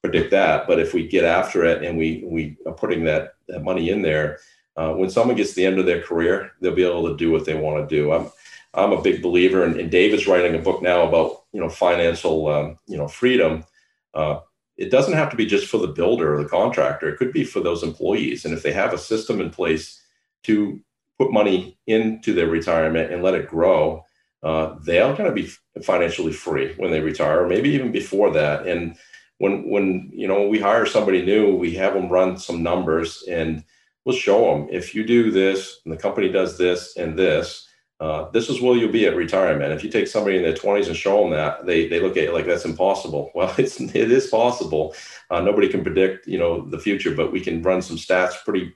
predict 0.02 0.30
that, 0.32 0.66
but 0.66 0.78
if 0.78 0.92
we 0.92 1.08
get 1.08 1.24
after 1.24 1.64
it 1.64 1.82
and 1.82 1.96
we 1.96 2.22
we 2.26 2.58
are 2.66 2.74
putting 2.74 3.04
that, 3.04 3.36
that 3.48 3.64
money 3.64 3.88
in 3.88 4.02
there, 4.02 4.38
uh, 4.76 4.92
when 4.92 5.08
someone 5.08 5.36
gets 5.36 5.50
to 5.50 5.56
the 5.56 5.66
end 5.66 5.78
of 5.78 5.86
their 5.86 6.02
career, 6.02 6.52
they'll 6.60 6.74
be 6.74 6.84
able 6.84 7.08
to 7.08 7.16
do 7.16 7.30
what 7.30 7.46
they 7.46 7.54
want 7.54 7.88
to 7.88 7.96
do. 7.96 8.12
I'm 8.12 8.30
I'm 8.74 8.92
a 8.92 9.00
big 9.00 9.22
believer, 9.22 9.64
and, 9.64 9.80
and 9.80 9.90
Dave 9.90 10.12
is 10.12 10.26
writing 10.26 10.54
a 10.54 10.62
book 10.62 10.82
now 10.82 11.08
about 11.08 11.44
you 11.52 11.60
know 11.60 11.70
financial 11.70 12.48
um, 12.48 12.78
you 12.86 12.98
know 12.98 13.08
freedom. 13.08 13.64
Uh, 14.12 14.40
it 14.76 14.90
doesn't 14.90 15.14
have 15.14 15.30
to 15.30 15.36
be 15.36 15.46
just 15.46 15.68
for 15.68 15.78
the 15.78 15.86
builder 15.86 16.34
or 16.34 16.42
the 16.42 16.48
contractor. 16.48 17.08
It 17.08 17.16
could 17.16 17.32
be 17.32 17.44
for 17.44 17.60
those 17.60 17.82
employees, 17.82 18.44
and 18.44 18.52
if 18.52 18.62
they 18.62 18.72
have 18.72 18.92
a 18.92 18.98
system 18.98 19.40
in 19.40 19.48
place 19.48 20.03
to 20.44 20.80
put 21.18 21.32
money 21.32 21.76
into 21.86 22.32
their 22.32 22.48
retirement 22.48 23.12
and 23.12 23.22
let 23.22 23.34
it 23.34 23.48
grow, 23.48 24.04
uh, 24.42 24.76
they're 24.82 25.14
going 25.14 25.28
to 25.28 25.32
be 25.32 25.50
financially 25.82 26.32
free 26.32 26.74
when 26.76 26.90
they 26.90 27.00
retire, 27.00 27.44
or 27.44 27.48
maybe 27.48 27.70
even 27.70 27.90
before 27.90 28.30
that. 28.32 28.66
And 28.66 28.96
when 29.38 29.68
when 29.68 30.10
you 30.12 30.28
know 30.28 30.46
we 30.46 30.60
hire 30.60 30.86
somebody 30.86 31.24
new, 31.24 31.54
we 31.56 31.74
have 31.74 31.94
them 31.94 32.08
run 32.08 32.36
some 32.36 32.62
numbers, 32.62 33.24
and 33.28 33.64
we'll 34.04 34.14
show 34.14 34.52
them 34.52 34.68
if 34.70 34.94
you 34.94 35.04
do 35.04 35.30
this, 35.30 35.80
and 35.84 35.92
the 35.92 35.98
company 35.98 36.30
does 36.30 36.58
this 36.58 36.96
and 36.96 37.18
this. 37.18 37.68
Uh, 38.00 38.28
this 38.32 38.50
is 38.50 38.60
where 38.60 38.76
you'll 38.76 38.92
be 38.92 39.06
at 39.06 39.16
retirement. 39.16 39.72
If 39.72 39.84
you 39.84 39.88
take 39.88 40.08
somebody 40.08 40.36
in 40.36 40.42
their 40.42 40.52
20s 40.52 40.88
and 40.88 40.96
show 40.96 41.22
them 41.22 41.30
that, 41.30 41.64
they, 41.64 41.86
they 41.86 42.00
look 42.00 42.16
at 42.16 42.24
it 42.24 42.34
like 42.34 42.44
that's 42.44 42.64
impossible. 42.64 43.30
Well, 43.34 43.54
it's 43.56 43.80
it 43.80 44.10
is 44.12 44.26
possible. 44.26 44.94
Uh, 45.30 45.40
nobody 45.40 45.68
can 45.68 45.82
predict 45.82 46.26
you 46.26 46.38
know 46.38 46.68
the 46.68 46.78
future, 46.78 47.14
but 47.14 47.32
we 47.32 47.40
can 47.40 47.62
run 47.62 47.80
some 47.80 47.96
stats, 47.96 48.44
pretty 48.44 48.74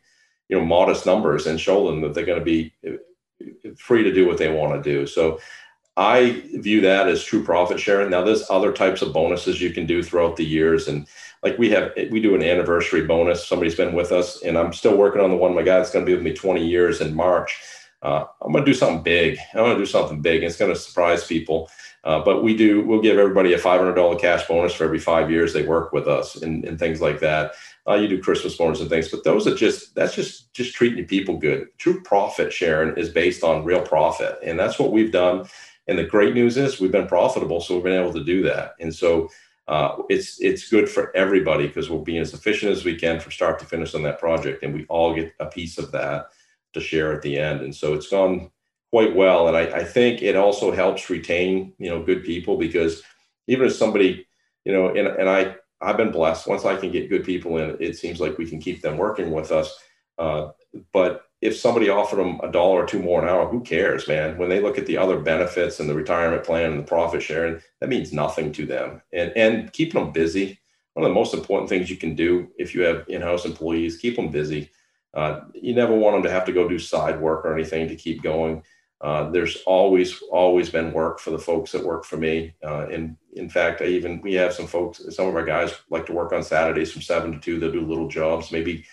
you 0.48 0.58
know 0.58 0.64
modest 0.64 1.06
numbers, 1.06 1.46
and 1.46 1.60
show 1.60 1.86
them 1.86 2.00
that 2.02 2.14
they're 2.14 2.26
going 2.26 2.38
to 2.38 2.44
be 2.44 2.72
uh, 2.86 3.70
free 3.76 4.02
to 4.02 4.12
do 4.12 4.26
what 4.26 4.38
they 4.38 4.52
want 4.52 4.82
to 4.82 4.90
do. 4.90 5.06
So 5.06 5.40
I 5.96 6.42
view 6.54 6.80
that 6.82 7.08
as 7.08 7.24
true 7.24 7.42
profit 7.42 7.80
sharing. 7.80 8.10
Now, 8.10 8.22
there's 8.22 8.48
other 8.50 8.72
types 8.72 9.02
of 9.02 9.12
bonuses 9.12 9.60
you 9.60 9.72
can 9.72 9.86
do 9.86 10.02
throughout 10.02 10.36
the 10.36 10.44
years, 10.44 10.88
and 10.88 11.06
like 11.42 11.58
we 11.58 11.70
have, 11.70 11.92
we 12.10 12.20
do 12.20 12.34
an 12.34 12.42
anniversary 12.42 13.06
bonus. 13.06 13.46
Somebody's 13.46 13.74
been 13.76 13.94
with 13.94 14.12
us, 14.12 14.42
and 14.42 14.56
I'm 14.56 14.72
still 14.72 14.96
working 14.96 15.20
on 15.20 15.30
the 15.30 15.36
one. 15.36 15.54
My 15.54 15.62
guy 15.62 15.78
that's 15.78 15.90
going 15.90 16.04
to 16.04 16.10
be 16.10 16.14
with 16.14 16.24
me 16.24 16.34
20 16.34 16.66
years 16.66 17.00
in 17.00 17.14
March 17.14 17.60
uh, 18.02 18.24
I'm 18.42 18.52
going 18.52 18.64
to 18.64 18.70
do 18.70 18.76
something 18.76 19.02
big. 19.02 19.38
I'm 19.52 19.60
going 19.60 19.76
to 19.76 19.82
do 19.82 19.86
something 19.86 20.20
big. 20.20 20.42
It's 20.42 20.56
going 20.56 20.72
to 20.72 20.78
surprise 20.78 21.26
people. 21.26 21.68
Uh, 22.04 22.20
but 22.20 22.44
we 22.44 22.56
do, 22.56 22.86
we'll 22.86 23.02
give 23.02 23.18
everybody 23.18 23.52
a 23.54 23.58
$500 23.58 24.20
cash 24.20 24.46
bonus 24.46 24.72
for 24.72 24.84
every 24.84 25.00
five 25.00 25.30
years 25.30 25.52
they 25.52 25.64
work 25.64 25.92
with 25.92 26.06
us 26.06 26.36
and, 26.36 26.64
and 26.64 26.78
things 26.78 27.00
like 27.00 27.18
that. 27.20 27.52
Uh, 27.88 27.94
you 27.94 28.08
do 28.08 28.20
Christmas 28.20 28.56
bonus 28.56 28.80
and 28.80 28.90
things, 28.90 29.08
but 29.08 29.24
those 29.24 29.46
are 29.46 29.54
just, 29.54 29.94
that's 29.94 30.14
just, 30.14 30.52
just 30.52 30.74
treating 30.74 31.06
people 31.06 31.38
good. 31.38 31.68
True 31.78 32.02
profit 32.02 32.52
sharing 32.52 32.96
is 32.96 33.08
based 33.08 33.42
on 33.42 33.64
real 33.64 33.80
profit. 33.80 34.38
And 34.44 34.58
that's 34.58 34.78
what 34.78 34.92
we've 34.92 35.12
done. 35.12 35.46
And 35.86 35.98
the 35.98 36.04
great 36.04 36.34
news 36.34 36.58
is 36.58 36.80
we've 36.80 36.92
been 36.92 37.06
profitable. 37.06 37.60
So 37.60 37.74
we've 37.74 37.84
been 37.84 38.00
able 38.00 38.12
to 38.12 38.24
do 38.24 38.42
that. 38.42 38.74
And 38.78 38.94
so 38.94 39.30
uh, 39.68 40.02
it's 40.08 40.40
it's 40.40 40.68
good 40.70 40.88
for 40.88 41.14
everybody 41.14 41.66
because 41.66 41.90
we're 41.90 41.98
being 41.98 42.20
as 42.20 42.32
efficient 42.32 42.72
as 42.72 42.84
we 42.84 42.96
can 42.96 43.20
from 43.20 43.32
start 43.32 43.58
to 43.58 43.66
finish 43.66 43.94
on 43.94 44.02
that 44.02 44.18
project, 44.18 44.62
and 44.62 44.72
we 44.74 44.86
all 44.88 45.14
get 45.14 45.34
a 45.40 45.46
piece 45.46 45.76
of 45.76 45.92
that 45.92 46.28
to 46.72 46.80
share 46.80 47.12
at 47.12 47.20
the 47.20 47.38
end. 47.38 47.60
And 47.60 47.74
so 47.74 47.92
it's 47.92 48.08
gone 48.08 48.50
quite 48.90 49.14
well. 49.14 49.46
And 49.48 49.56
I, 49.56 49.80
I 49.80 49.84
think 49.84 50.22
it 50.22 50.36
also 50.36 50.72
helps 50.72 51.10
retain, 51.10 51.74
you 51.78 51.90
know, 51.90 52.02
good 52.02 52.24
people 52.24 52.56
because 52.56 53.02
even 53.46 53.66
if 53.66 53.74
somebody, 53.74 54.26
you 54.64 54.72
know, 54.72 54.88
and, 54.88 55.06
and 55.06 55.28
I, 55.28 55.56
I've 55.80 55.96
been 55.96 56.10
blessed. 56.10 56.46
Once 56.46 56.64
I 56.64 56.76
can 56.76 56.90
get 56.90 57.08
good 57.08 57.24
people 57.24 57.58
in, 57.58 57.76
it 57.80 57.96
seems 57.96 58.20
like 58.20 58.38
we 58.38 58.48
can 58.48 58.60
keep 58.60 58.82
them 58.82 58.96
working 58.96 59.30
with 59.30 59.52
us. 59.52 59.78
Uh, 60.18 60.48
but 60.92 61.22
if 61.40 61.56
somebody 61.56 61.88
offered 61.88 62.16
them 62.16 62.40
a 62.42 62.50
dollar 62.50 62.82
or 62.82 62.86
two 62.86 62.98
more 62.98 63.22
an 63.22 63.28
hour, 63.28 63.46
who 63.48 63.60
cares, 63.60 64.08
man? 64.08 64.36
When 64.36 64.48
they 64.48 64.60
look 64.60 64.76
at 64.76 64.86
the 64.86 64.98
other 64.98 65.20
benefits 65.20 65.78
and 65.78 65.88
the 65.88 65.94
retirement 65.94 66.42
plan 66.42 66.72
and 66.72 66.80
the 66.80 66.84
profit 66.86 67.22
sharing, 67.22 67.60
that 67.80 67.88
means 67.88 68.12
nothing 68.12 68.50
to 68.52 68.66
them. 68.66 69.00
And 69.12 69.32
and 69.36 69.72
keeping 69.72 70.02
them 70.02 70.12
busy, 70.12 70.58
one 70.94 71.04
of 71.04 71.10
the 71.10 71.14
most 71.14 71.34
important 71.34 71.68
things 71.68 71.88
you 71.88 71.96
can 71.96 72.16
do 72.16 72.48
if 72.58 72.74
you 72.74 72.82
have 72.82 73.04
in-house 73.08 73.44
employees, 73.44 73.98
keep 73.98 74.16
them 74.16 74.30
busy. 74.30 74.70
Uh, 75.14 75.42
you 75.54 75.74
never 75.74 75.94
want 75.94 76.16
them 76.16 76.24
to 76.24 76.30
have 76.30 76.44
to 76.44 76.52
go 76.52 76.68
do 76.68 76.78
side 76.78 77.20
work 77.20 77.44
or 77.44 77.54
anything 77.54 77.88
to 77.88 77.96
keep 77.96 78.20
going. 78.22 78.62
Uh, 79.00 79.30
there's 79.30 79.58
always 79.64 80.20
always 80.32 80.70
been 80.70 80.92
work 80.92 81.20
for 81.20 81.30
the 81.30 81.38
folks 81.38 81.70
that 81.72 81.84
work 81.84 82.04
for 82.04 82.16
me. 82.16 82.54
Uh, 82.64 82.86
and 82.88 83.16
in 83.34 83.48
fact, 83.48 83.80
I 83.80 83.86
even 83.86 84.20
we 84.20 84.34
have 84.34 84.52
some 84.52 84.66
folks. 84.66 85.02
Some 85.10 85.28
of 85.28 85.36
our 85.36 85.44
guys 85.44 85.72
like 85.90 86.06
to 86.06 86.12
work 86.12 86.32
on 86.32 86.42
Saturdays 86.42 86.92
from 86.92 87.02
seven 87.02 87.32
to 87.32 87.38
two. 87.38 87.58
They'll 87.58 87.72
do 87.72 87.86
little 87.86 88.08
jobs. 88.08 88.50
Maybe 88.50 88.84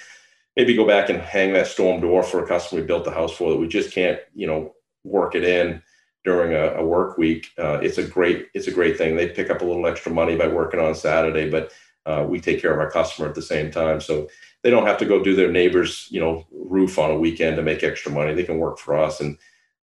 maybe 0.56 0.76
go 0.76 0.88
back 0.88 1.10
and 1.10 1.20
hang 1.20 1.53
that 1.53 1.68
storm 1.68 2.01
door 2.01 2.24
for 2.24 2.43
a 2.43 2.47
customer 2.47 2.82
we 2.82 2.88
built 2.88 3.03
the 3.03 3.12
house 3.12 3.36
for 3.36 3.51
that 3.51 3.60
we 3.60 3.68
just 3.68 3.91
can't 3.91 4.20
you 4.34 4.47
know 4.47 4.74
work 5.03 5.36
it 5.36 5.43
in 5.43 5.82
during 6.24 6.53
a, 6.53 6.80
a 6.80 6.86
work 6.86 7.18
week. 7.18 7.47
Uh, 7.58 7.80
it's 7.82 7.97
a 7.97 8.03
great 8.03 8.47
it's 8.53 8.68
a 8.68 8.72
great 8.72 8.97
thing. 8.97 9.16
They 9.16 9.30
pick 9.30 9.49
up 9.49 9.62
a 9.62 9.66
little 9.66 9.88
extra 9.88 10.12
money 10.12 10.36
by 10.36 10.47
working 10.47 10.80
on 10.80 10.93
Saturday, 10.93 11.49
but 11.49 11.72
uh, 12.06 12.26
we 12.28 12.39
take 12.39 12.62
care 12.62 12.74
of 12.74 12.80
our 12.80 12.91
customer 12.91 13.28
at 13.28 13.36
the 13.36 13.41
same 13.41 13.72
time. 13.72 13.99
So 13.99 14.28
they 14.62 14.70
don't 14.70 14.86
have 14.86 14.97
to 14.99 15.06
go 15.06 15.24
do 15.24 15.36
their 15.36 15.51
neighbor's, 15.51 16.08
you 16.12 16.20
know, 16.20 16.45
roof 16.51 16.99
on 16.99 17.12
a 17.12 17.18
weekend 17.18 17.56
to 17.56 17.64
make 17.64 17.84
extra 17.84 18.12
money. 18.12 18.34
They 18.34 18.43
can 18.43 18.58
work 18.58 18.78
for 18.78 18.97
us. 18.97 19.22
And 19.22 19.38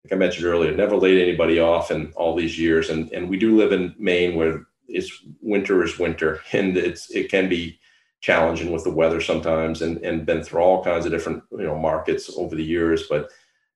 like 0.04 0.12
I 0.12 0.16
mentioned 0.16 0.46
earlier, 0.46 0.74
never 0.74 0.96
laid 0.96 1.20
anybody 1.20 1.60
off 1.60 1.90
in 1.90 2.12
all 2.16 2.34
these 2.34 2.58
years. 2.58 2.90
And 2.90 3.10
and 3.12 3.28
we 3.28 3.36
do 3.36 3.56
live 3.56 3.72
in 3.72 3.94
Maine 3.98 4.34
where 4.34 4.66
it's 4.88 5.10
winter 5.40 5.82
is 5.84 5.98
winter, 5.98 6.40
and 6.52 6.76
it's 6.76 7.10
it 7.10 7.30
can 7.30 7.48
be 7.48 7.78
challenging 8.20 8.70
with 8.70 8.84
the 8.84 8.90
weather 8.90 9.20
sometimes, 9.20 9.82
and 9.82 9.98
and 9.98 10.26
been 10.26 10.42
through 10.42 10.60
all 10.60 10.84
kinds 10.84 11.06
of 11.06 11.12
different 11.12 11.42
you 11.52 11.64
know 11.64 11.78
markets 11.78 12.30
over 12.36 12.54
the 12.54 12.64
years, 12.64 13.04
but 13.08 13.30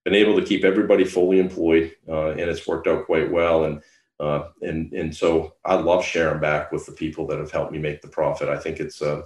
been 0.05 0.15
able 0.15 0.39
to 0.39 0.47
keep 0.47 0.65
everybody 0.65 1.05
fully 1.05 1.41
employed, 1.41 1.95
uh, 2.09 2.31
and 2.31 2.41
it's 2.41 2.67
worked 2.67 2.87
out 2.87 3.07
quite 3.07 3.31
well. 3.31 3.65
And 3.65 3.83
uh, 4.19 4.49
and 4.63 4.93
and 4.93 5.15
so 5.15 5.55
I 5.65 5.75
love 5.75 6.05
sharing 6.05 6.41
back 6.41 6.73
with 6.73 6.87
the 6.87 6.93
people 6.93 7.27
that 7.29 7.39
have 7.39 7.53
helped 7.53 7.73
me 7.73 7.79
make 7.79 8.03
the 8.03 8.09
profit. 8.09 8.49
I 8.49 8.59
think 8.59 8.81
it's 8.81 9.01
uh, 9.01 9.23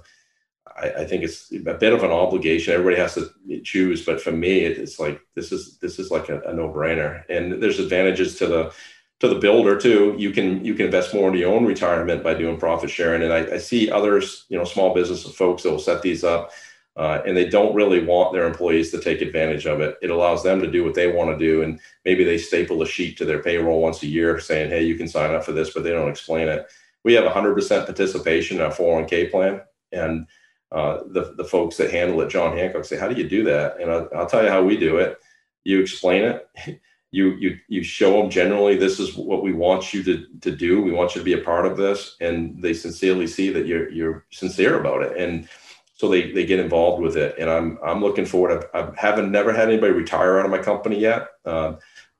I, 0.67 0.89
I, 0.99 1.05
think 1.05 1.23
it's 1.23 1.51
a 1.51 1.73
bit 1.73 1.93
of 1.93 2.03
an 2.03 2.11
obligation. 2.11 2.73
Everybody 2.73 2.97
has 2.97 3.15
to 3.15 3.29
choose, 3.63 4.05
but 4.05 4.21
for 4.21 4.31
me, 4.31 4.59
it's 4.59 4.99
like 4.99 5.21
this 5.35 5.51
is 5.51 5.77
this 5.79 5.99
is 5.99 6.11
like 6.11 6.29
a, 6.29 6.39
a 6.41 6.53
no 6.53 6.69
brainer. 6.69 7.23
And 7.29 7.61
there's 7.61 7.79
advantages 7.79 8.35
to 8.37 8.47
the 8.47 8.73
to 9.19 9.27
the 9.27 9.39
builder 9.39 9.77
too. 9.79 10.15
You 10.17 10.31
can 10.31 10.63
you 10.63 10.73
can 10.73 10.85
invest 10.85 11.13
more 11.13 11.27
into 11.27 11.39
your 11.39 11.53
own 11.53 11.65
retirement 11.65 12.23
by 12.23 12.33
doing 12.33 12.59
profit 12.59 12.89
sharing. 12.89 13.23
And 13.23 13.33
I, 13.33 13.55
I 13.55 13.57
see 13.57 13.91
others, 13.91 14.45
you 14.49 14.57
know, 14.57 14.63
small 14.63 14.93
business 14.93 15.23
folks 15.23 15.63
that 15.63 15.71
will 15.71 15.79
set 15.79 16.01
these 16.01 16.23
up. 16.23 16.51
Uh, 16.97 17.21
and 17.25 17.37
they 17.37 17.47
don't 17.47 17.73
really 17.73 18.03
want 18.03 18.33
their 18.33 18.45
employees 18.45 18.91
to 18.91 18.99
take 18.99 19.21
advantage 19.21 19.65
of 19.65 19.79
it. 19.79 19.95
It 20.01 20.09
allows 20.09 20.43
them 20.43 20.59
to 20.59 20.69
do 20.69 20.83
what 20.83 20.93
they 20.93 21.07
want 21.09 21.31
to 21.31 21.37
do, 21.37 21.61
and 21.61 21.79
maybe 22.03 22.25
they 22.25 22.37
staple 22.37 22.81
a 22.81 22.85
sheet 22.85 23.17
to 23.17 23.25
their 23.25 23.41
payroll 23.41 23.81
once 23.81 24.03
a 24.03 24.07
year 24.07 24.37
saying, 24.41 24.69
"Hey, 24.69 24.83
you 24.83 24.95
can 24.95 25.07
sign 25.07 25.33
up 25.33 25.45
for 25.45 25.53
this," 25.53 25.73
but 25.73 25.83
they 25.83 25.91
don't 25.91 26.09
explain 26.09 26.49
it. 26.49 26.65
We 27.05 27.13
have 27.13 27.23
100% 27.23 27.85
participation 27.85 28.57
in 28.57 28.63
our 28.63 28.73
401k 28.73 29.31
plan, 29.31 29.61
and 29.93 30.27
uh, 30.71 31.01
the, 31.07 31.33
the 31.35 31.43
folks 31.43 31.77
that 31.77 31.91
handle 31.91 32.21
it, 32.21 32.29
John 32.29 32.57
Hancock, 32.57 32.85
say, 32.85 32.97
How 32.97 33.07
do 33.07 33.21
you 33.21 33.27
do 33.27 33.43
that? 33.43 33.79
And 33.79 33.91
I'll, 33.91 34.09
I'll, 34.15 34.25
tell 34.25 34.43
you 34.43 34.49
how 34.49 34.63
we 34.63 34.77
do 34.77 34.97
it. 34.97 35.17
You 35.63 35.81
explain 35.81 36.23
it, 36.23 36.49
you 37.11 37.31
you 37.35 37.57
you 37.67 37.83
show 37.83 38.21
them 38.21 38.29
generally 38.29 38.77
this 38.77 38.97
is 38.97 39.15
what 39.15 39.43
we 39.43 39.51
want 39.51 39.93
you 39.93 40.01
to 40.03 40.25
to 40.39 40.55
do. 40.55 40.81
We 40.81 40.93
want 40.93 41.13
you 41.13 41.19
to 41.19 41.25
be 41.25 41.33
a 41.33 41.43
part 41.43 41.65
of 41.65 41.75
this, 41.75 42.15
and 42.21 42.61
they 42.61 42.73
sincerely 42.73 43.27
see 43.27 43.49
that 43.49 43.67
you're 43.67 43.89
you're 43.89 44.25
sincere 44.31 44.79
about 44.79 45.03
it, 45.03 45.17
and 45.17 45.47
so 45.93 46.07
they 46.07 46.31
they 46.31 46.45
get 46.45 46.59
involved 46.59 47.03
with 47.03 47.17
it. 47.17 47.35
And 47.37 47.49
I'm 47.49 47.77
I'm 47.85 48.01
looking 48.01 48.25
forward. 48.25 48.65
I, 48.73 48.79
I 48.79 48.91
haven't 48.95 49.29
never 49.29 49.51
had 49.51 49.67
anybody 49.67 49.91
retire 49.91 50.39
out 50.39 50.45
of 50.45 50.51
my 50.51 50.59
company 50.59 50.99
yet. 50.99 51.27
Uh, 51.45 51.73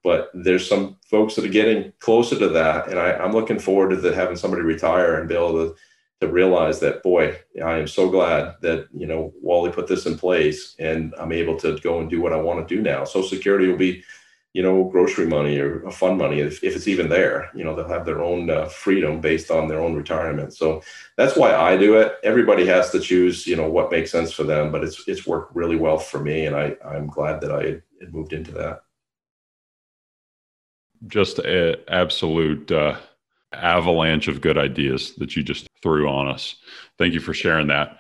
but 0.04 0.30
there's 0.34 0.68
some 0.68 0.98
folks 1.06 1.36
that 1.36 1.46
are 1.46 1.50
getting 1.50 1.94
closer 2.00 2.38
to 2.40 2.50
that, 2.50 2.90
and 2.90 3.00
I, 3.00 3.24
am 3.24 3.34
looking 3.34 3.60
forward 3.60 3.92
to 3.92 3.96
the, 3.98 4.16
having 4.16 4.36
somebody 4.36 4.64
retire 4.64 5.20
and 5.20 5.30
be 5.30 5.36
able 5.36 5.54
to 5.54 5.76
to 6.22 6.28
realize 6.28 6.80
that 6.80 7.04
boy, 7.04 7.38
I 7.64 7.80
am 7.80 7.88
so 7.88 8.10
glad 8.10 8.56
that 8.62 8.88
you 8.96 9.08
know 9.08 9.34
Wally 9.42 9.72
put 9.72 9.88
this 9.88 10.06
in 10.06 10.18
place, 10.18 10.76
and 10.80 11.14
I'm 11.20 11.32
able 11.32 11.58
to 11.60 11.78
go 11.80 12.00
and 12.00 12.10
do 12.10 12.22
what 12.22 12.34
I 12.34 12.42
want 12.42 12.68
to 12.68 12.76
do 12.76 12.82
now. 12.82 13.04
Social 13.04 13.28
Security 13.28 13.68
will 13.68 13.78
be, 13.78 14.04
you 14.54 14.62
know, 14.62 14.84
grocery 14.84 15.26
money 15.26 15.58
or 15.58 15.90
fund 15.92 16.20
money 16.20 16.40
if, 16.40 16.64
if 16.64 16.76
it's 16.76 16.88
even 16.88 17.10
there. 17.10 17.50
You 17.56 17.64
know, 17.64 17.76
they'll 17.76 17.88
have 17.88 18.06
their 18.06 18.22
own 18.22 18.52
uh, 18.52 18.66
freedom 18.66 19.20
based 19.20 19.50
on 19.50 19.68
their 19.68 19.82
own 19.82 19.96
retirement. 19.96 20.54
So 20.54 20.84
that's 21.18 21.36
why 21.36 21.56
I 21.56 21.76
do 21.76 21.98
it. 21.98 22.14
Everybody 22.24 22.68
has 22.68 22.92
to 22.92 23.00
choose, 23.00 23.48
you 23.48 23.56
know, 23.56 23.70
what 23.70 23.92
makes 23.92 24.12
sense 24.12 24.32
for 24.32 24.44
them, 24.44 24.72
but 24.72 24.84
it's 24.84 25.08
it's 25.08 25.26
worked 25.26 25.56
really 25.56 25.76
well 25.76 25.98
for 25.98 26.20
me, 26.20 26.46
and 26.46 26.56
I 26.56 26.76
I'm 26.86 27.08
glad 27.08 27.42
that 27.42 27.52
I 27.52 27.82
had 28.00 28.14
moved 28.14 28.34
into 28.34 28.52
that 28.54 28.84
just 31.08 31.40
an 31.40 31.76
absolute 31.88 32.72
uh, 32.72 32.96
avalanche 33.54 34.28
of 34.28 34.40
good 34.40 34.58
ideas 34.58 35.16
that 35.16 35.36
you 35.36 35.42
just 35.42 35.68
threw 35.82 36.08
on 36.10 36.28
us. 36.28 36.56
Thank 36.98 37.14
you 37.14 37.20
for 37.20 37.34
sharing 37.34 37.68
that. 37.68 38.00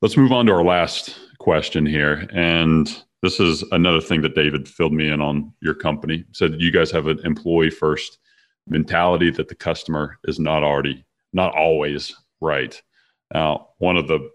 Let's 0.00 0.16
move 0.16 0.32
on 0.32 0.46
to 0.46 0.52
our 0.52 0.64
last 0.64 1.18
question 1.38 1.86
here. 1.86 2.28
And 2.32 2.88
this 3.22 3.38
is 3.38 3.62
another 3.72 4.00
thing 4.00 4.22
that 4.22 4.34
David 4.34 4.68
filled 4.68 4.92
me 4.92 5.08
in 5.08 5.20
on 5.20 5.52
your 5.60 5.74
company. 5.74 6.18
He 6.18 6.24
said 6.32 6.60
you 6.60 6.72
guys 6.72 6.90
have 6.90 7.06
an 7.06 7.20
employee 7.24 7.70
first 7.70 8.18
mentality 8.66 9.30
that 9.30 9.48
the 9.48 9.54
customer 9.54 10.18
is 10.24 10.38
not 10.38 10.62
already, 10.62 11.04
not 11.32 11.54
always 11.54 12.14
right. 12.40 12.80
Now, 13.32 13.68
one 13.78 13.96
of 13.96 14.08
the 14.08 14.30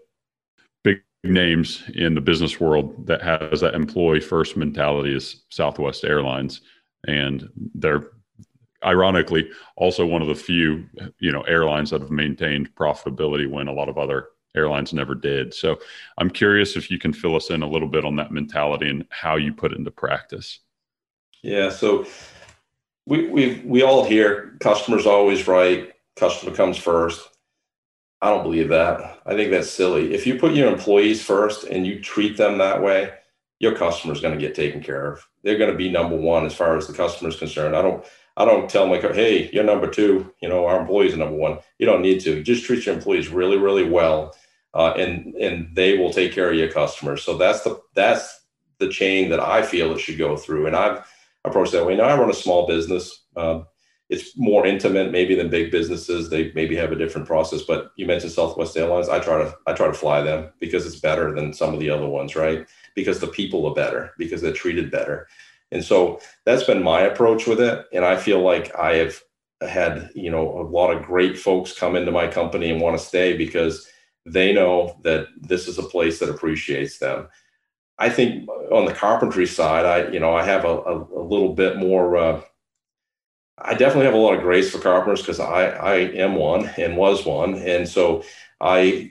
big 0.84 1.02
names 1.22 1.82
in 1.94 2.14
the 2.14 2.20
business 2.20 2.60
world 2.60 3.06
that 3.06 3.22
has 3.22 3.60
that 3.60 3.74
employee 3.74 4.20
first 4.20 4.56
mentality 4.56 5.14
is 5.14 5.44
Southwest 5.50 6.04
Airlines 6.04 6.62
and 7.06 7.48
they're 7.74 8.10
ironically 8.84 9.50
also 9.76 10.06
one 10.06 10.22
of 10.22 10.28
the 10.28 10.34
few 10.34 10.84
you 11.18 11.32
know 11.32 11.42
airlines 11.42 11.90
that 11.90 12.00
have 12.00 12.10
maintained 12.10 12.74
profitability 12.74 13.48
when 13.48 13.68
a 13.68 13.72
lot 13.72 13.88
of 13.88 13.98
other 13.98 14.28
airlines 14.56 14.92
never 14.92 15.14
did. 15.14 15.52
So 15.52 15.78
i'm 16.18 16.30
curious 16.30 16.76
if 16.76 16.90
you 16.90 16.98
can 16.98 17.12
fill 17.12 17.36
us 17.36 17.50
in 17.50 17.62
a 17.62 17.68
little 17.68 17.88
bit 17.88 18.04
on 18.04 18.16
that 18.16 18.32
mentality 18.32 18.88
and 18.88 19.04
how 19.10 19.36
you 19.36 19.52
put 19.52 19.72
it 19.72 19.78
into 19.78 19.90
practice. 19.90 20.60
Yeah 21.42 21.70
so 21.70 22.06
we 23.06 23.28
we 23.28 23.62
we 23.64 23.82
all 23.82 24.04
hear 24.04 24.56
customers 24.60 25.06
always 25.06 25.46
right 25.48 25.92
customer 26.16 26.54
comes 26.54 26.76
first. 26.76 27.28
I 28.20 28.30
don't 28.30 28.42
believe 28.42 28.70
that. 28.70 29.20
I 29.24 29.34
think 29.34 29.52
that's 29.52 29.70
silly. 29.70 30.12
If 30.12 30.26
you 30.26 30.40
put 30.40 30.54
your 30.54 30.66
employees 30.66 31.22
first 31.22 31.64
and 31.64 31.86
you 31.86 32.00
treat 32.00 32.36
them 32.36 32.58
that 32.58 32.82
way 32.82 33.12
your 33.60 33.74
customer 33.74 34.12
is 34.12 34.20
going 34.20 34.34
to 34.34 34.40
get 34.40 34.54
taken 34.54 34.82
care 34.82 35.12
of. 35.12 35.26
They're 35.42 35.58
going 35.58 35.70
to 35.70 35.76
be 35.76 35.90
number 35.90 36.16
one 36.16 36.46
as 36.46 36.54
far 36.54 36.76
as 36.76 36.86
the 36.86 36.92
customer 36.92 37.28
is 37.28 37.36
concerned. 37.36 37.76
I 37.76 37.82
don't 37.82 38.04
I 38.38 38.44
don't 38.44 38.70
tell 38.70 38.82
them 38.82 38.92
like, 38.92 39.14
hey, 39.14 39.50
you're 39.52 39.64
number 39.64 39.90
two. 39.90 40.32
You 40.40 40.48
know, 40.48 40.64
our 40.64 40.80
employees 40.80 41.12
are 41.12 41.18
number 41.18 41.36
one. 41.36 41.58
You 41.78 41.86
don't 41.86 42.02
need 42.02 42.20
to. 42.20 42.40
Just 42.42 42.64
treat 42.64 42.86
your 42.86 42.94
employees 42.94 43.28
really, 43.28 43.58
really 43.58 43.82
well, 43.82 44.36
uh, 44.74 44.92
and 44.96 45.34
and 45.34 45.74
they 45.74 45.98
will 45.98 46.12
take 46.12 46.32
care 46.32 46.48
of 46.48 46.56
your 46.56 46.70
customers. 46.70 47.24
So 47.24 47.36
that's 47.36 47.62
the 47.62 47.80
that's 47.94 48.46
the 48.78 48.88
chain 48.88 49.28
that 49.30 49.40
I 49.40 49.62
feel 49.62 49.92
it 49.92 49.98
should 49.98 50.18
go 50.18 50.36
through. 50.36 50.68
And 50.68 50.76
I've 50.76 51.04
approached 51.44 51.72
that 51.72 51.84
way. 51.84 51.96
Now 51.96 52.04
I 52.04 52.16
run 52.16 52.30
a 52.30 52.34
small 52.34 52.64
business. 52.66 53.24
Um, 53.36 53.66
it's 54.08 54.38
more 54.38 54.64
intimate 54.66 55.10
maybe 55.10 55.34
than 55.34 55.50
big 55.50 55.72
businesses. 55.72 56.30
They 56.30 56.52
maybe 56.54 56.76
have 56.76 56.92
a 56.92 56.96
different 56.96 57.26
process. 57.26 57.62
But 57.62 57.90
you 57.96 58.06
mentioned 58.06 58.32
Southwest 58.32 58.76
Airlines. 58.76 59.08
I 59.08 59.18
try 59.18 59.42
to 59.42 59.52
I 59.66 59.72
try 59.72 59.88
to 59.88 59.92
fly 59.92 60.22
them 60.22 60.50
because 60.60 60.86
it's 60.86 61.00
better 61.00 61.34
than 61.34 61.52
some 61.52 61.74
of 61.74 61.80
the 61.80 61.90
other 61.90 62.08
ones, 62.08 62.36
right? 62.36 62.66
Because 62.94 63.18
the 63.18 63.26
people 63.26 63.66
are 63.66 63.74
better, 63.74 64.12
because 64.16 64.40
they're 64.40 64.52
treated 64.52 64.92
better. 64.92 65.26
And 65.70 65.84
so 65.84 66.20
that's 66.44 66.64
been 66.64 66.82
my 66.82 67.02
approach 67.02 67.46
with 67.46 67.60
it. 67.60 67.86
And 67.92 68.04
I 68.04 68.16
feel 68.16 68.40
like 68.40 68.74
I 68.76 68.94
have 68.94 69.20
had, 69.60 70.10
you 70.14 70.30
know, 70.30 70.60
a 70.60 70.62
lot 70.62 70.90
of 70.90 71.04
great 71.04 71.38
folks 71.38 71.78
come 71.78 71.96
into 71.96 72.12
my 72.12 72.28
company 72.28 72.70
and 72.70 72.80
want 72.80 72.98
to 72.98 73.04
stay 73.04 73.36
because 73.36 73.86
they 74.24 74.52
know 74.52 74.98
that 75.04 75.26
this 75.40 75.68
is 75.68 75.78
a 75.78 75.82
place 75.82 76.18
that 76.20 76.30
appreciates 76.30 76.98
them. 76.98 77.28
I 77.98 78.08
think 78.08 78.48
on 78.70 78.84
the 78.84 78.94
carpentry 78.94 79.46
side, 79.46 79.84
I, 79.84 80.10
you 80.12 80.20
know, 80.20 80.34
I 80.34 80.44
have 80.44 80.64
a, 80.64 80.68
a, 80.68 80.98
a 81.02 81.22
little 81.22 81.54
bit 81.54 81.76
more 81.76 82.16
uh, 82.16 82.40
I 83.60 83.74
definitely 83.74 84.06
have 84.06 84.14
a 84.14 84.18
lot 84.18 84.34
of 84.34 84.42
grace 84.42 84.70
for 84.70 84.78
carpenters 84.78 85.20
because 85.20 85.40
I, 85.40 85.70
I 85.70 85.94
am 85.96 86.36
one 86.36 86.70
and 86.76 86.96
was 86.96 87.26
one. 87.26 87.56
And 87.56 87.88
so 87.88 88.22
I 88.60 89.10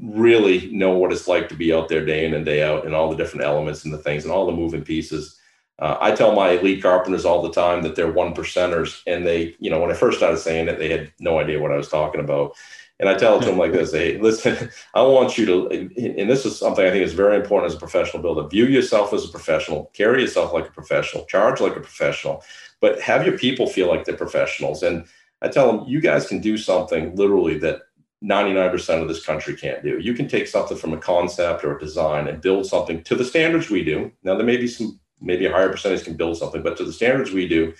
really 0.00 0.70
know 0.72 0.92
what 0.92 1.12
it's 1.12 1.28
like 1.28 1.48
to 1.48 1.54
be 1.54 1.72
out 1.72 1.88
there 1.88 2.04
day 2.04 2.26
in 2.26 2.34
and 2.34 2.44
day 2.44 2.62
out 2.62 2.86
and 2.86 2.94
all 2.94 3.10
the 3.10 3.16
different 3.16 3.44
elements 3.44 3.84
and 3.84 3.92
the 3.92 3.98
things 3.98 4.24
and 4.24 4.32
all 4.32 4.46
the 4.46 4.52
moving 4.52 4.82
pieces. 4.82 5.37
Uh, 5.78 5.96
I 6.00 6.12
tell 6.12 6.34
my 6.34 6.50
elite 6.50 6.82
carpenters 6.82 7.24
all 7.24 7.42
the 7.42 7.52
time 7.52 7.82
that 7.82 7.94
they're 7.94 8.10
one 8.10 8.34
percenters. 8.34 9.00
And 9.06 9.26
they, 9.26 9.56
you 9.60 9.70
know, 9.70 9.80
when 9.80 9.90
I 9.90 9.94
first 9.94 10.18
started 10.18 10.38
saying 10.38 10.68
it, 10.68 10.78
they 10.78 10.90
had 10.90 11.12
no 11.20 11.38
idea 11.38 11.60
what 11.60 11.72
I 11.72 11.76
was 11.76 11.88
talking 11.88 12.20
about. 12.20 12.56
And 13.00 13.08
I 13.08 13.14
tell 13.14 13.36
it 13.36 13.40
to 13.42 13.46
them 13.46 13.58
like 13.58 13.72
this 13.72 13.92
Hey, 13.92 14.18
listen, 14.20 14.70
I 14.94 15.02
want 15.02 15.38
you 15.38 15.46
to, 15.46 15.68
and 15.70 16.28
this 16.28 16.44
is 16.44 16.58
something 16.58 16.84
I 16.84 16.90
think 16.90 17.04
is 17.04 17.12
very 17.12 17.36
important 17.36 17.70
as 17.70 17.76
a 17.76 17.80
professional 17.80 18.22
builder 18.22 18.48
view 18.48 18.66
yourself 18.66 19.12
as 19.12 19.24
a 19.24 19.28
professional, 19.28 19.90
carry 19.94 20.22
yourself 20.22 20.52
like 20.52 20.68
a 20.68 20.72
professional, 20.72 21.24
charge 21.26 21.60
like 21.60 21.76
a 21.76 21.80
professional 21.80 22.42
but 22.80 23.00
have 23.00 23.26
your 23.26 23.38
people 23.38 23.66
feel 23.66 23.88
like 23.88 24.04
they're 24.04 24.16
professionals. 24.16 24.82
And 24.82 25.04
I 25.42 25.48
tell 25.48 25.70
them, 25.70 25.88
you 25.88 26.00
guys 26.00 26.26
can 26.26 26.40
do 26.40 26.56
something 26.56 27.14
literally 27.16 27.58
that 27.58 27.82
99% 28.24 29.02
of 29.02 29.08
this 29.08 29.24
country 29.24 29.56
can't 29.56 29.82
do. 29.82 29.98
You 30.00 30.14
can 30.14 30.28
take 30.28 30.48
something 30.48 30.76
from 30.76 30.92
a 30.92 30.98
concept 30.98 31.64
or 31.64 31.76
a 31.76 31.80
design 31.80 32.26
and 32.26 32.40
build 32.40 32.66
something 32.66 33.02
to 33.04 33.14
the 33.14 33.24
standards 33.24 33.70
we 33.70 33.84
do. 33.84 34.10
Now, 34.24 34.34
there 34.34 34.46
may 34.46 34.56
be 34.56 34.66
some, 34.66 34.98
maybe 35.20 35.46
a 35.46 35.52
higher 35.52 35.70
percentage 35.70 36.04
can 36.04 36.16
build 36.16 36.36
something, 36.36 36.62
but 36.62 36.76
to 36.76 36.84
the 36.84 36.92
standards 36.92 37.32
we 37.32 37.48
do 37.48 37.72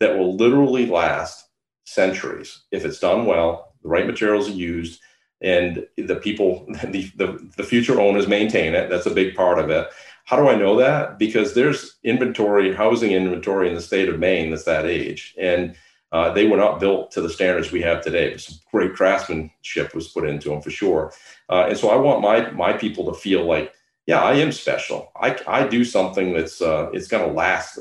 that 0.00 0.16
will 0.16 0.36
literally 0.36 0.86
last 0.86 1.48
centuries 1.84 2.62
if 2.70 2.84
it's 2.84 2.98
done 2.98 3.26
well, 3.26 3.74
the 3.82 3.88
right 3.88 4.06
materials 4.06 4.48
are 4.48 4.52
used, 4.52 5.00
and 5.40 5.86
the 5.96 6.16
people, 6.16 6.66
the, 6.84 7.10
the, 7.16 7.50
the 7.56 7.62
future 7.62 8.00
owners 8.00 8.26
maintain 8.26 8.74
it. 8.74 8.90
That's 8.90 9.06
a 9.06 9.14
big 9.14 9.34
part 9.34 9.58
of 9.58 9.70
it. 9.70 9.88
How 10.24 10.36
do 10.36 10.48
I 10.48 10.56
know 10.56 10.76
that? 10.76 11.18
Because 11.18 11.54
there's 11.54 11.96
inventory, 12.02 12.74
housing 12.74 13.12
inventory 13.12 13.68
in 13.68 13.74
the 13.74 13.82
state 13.82 14.08
of 14.08 14.18
Maine 14.18 14.50
that's 14.50 14.64
that 14.64 14.86
age. 14.86 15.34
And 15.38 15.76
uh, 16.12 16.30
they 16.32 16.46
were 16.46 16.56
not 16.56 16.80
built 16.80 17.10
to 17.10 17.20
the 17.20 17.28
standards 17.28 17.72
we 17.72 17.82
have 17.82 18.00
today. 18.00 18.36
Some 18.36 18.56
great 18.70 18.94
craftsmanship 18.94 19.94
was 19.94 20.08
put 20.08 20.26
into 20.26 20.48
them 20.48 20.62
for 20.62 20.70
sure. 20.70 21.12
Uh, 21.50 21.66
and 21.68 21.76
so 21.76 21.90
I 21.90 21.96
want 21.96 22.22
my 22.22 22.50
my 22.52 22.72
people 22.72 23.04
to 23.12 23.18
feel 23.18 23.44
like, 23.44 23.74
yeah, 24.06 24.20
I 24.20 24.34
am 24.34 24.52
special. 24.52 25.10
I, 25.16 25.38
I 25.46 25.66
do 25.66 25.84
something 25.84 26.34
that's 26.34 26.60
uh, 26.60 26.90
it's 26.92 27.08
going 27.08 27.26
to 27.26 27.32
last. 27.32 27.78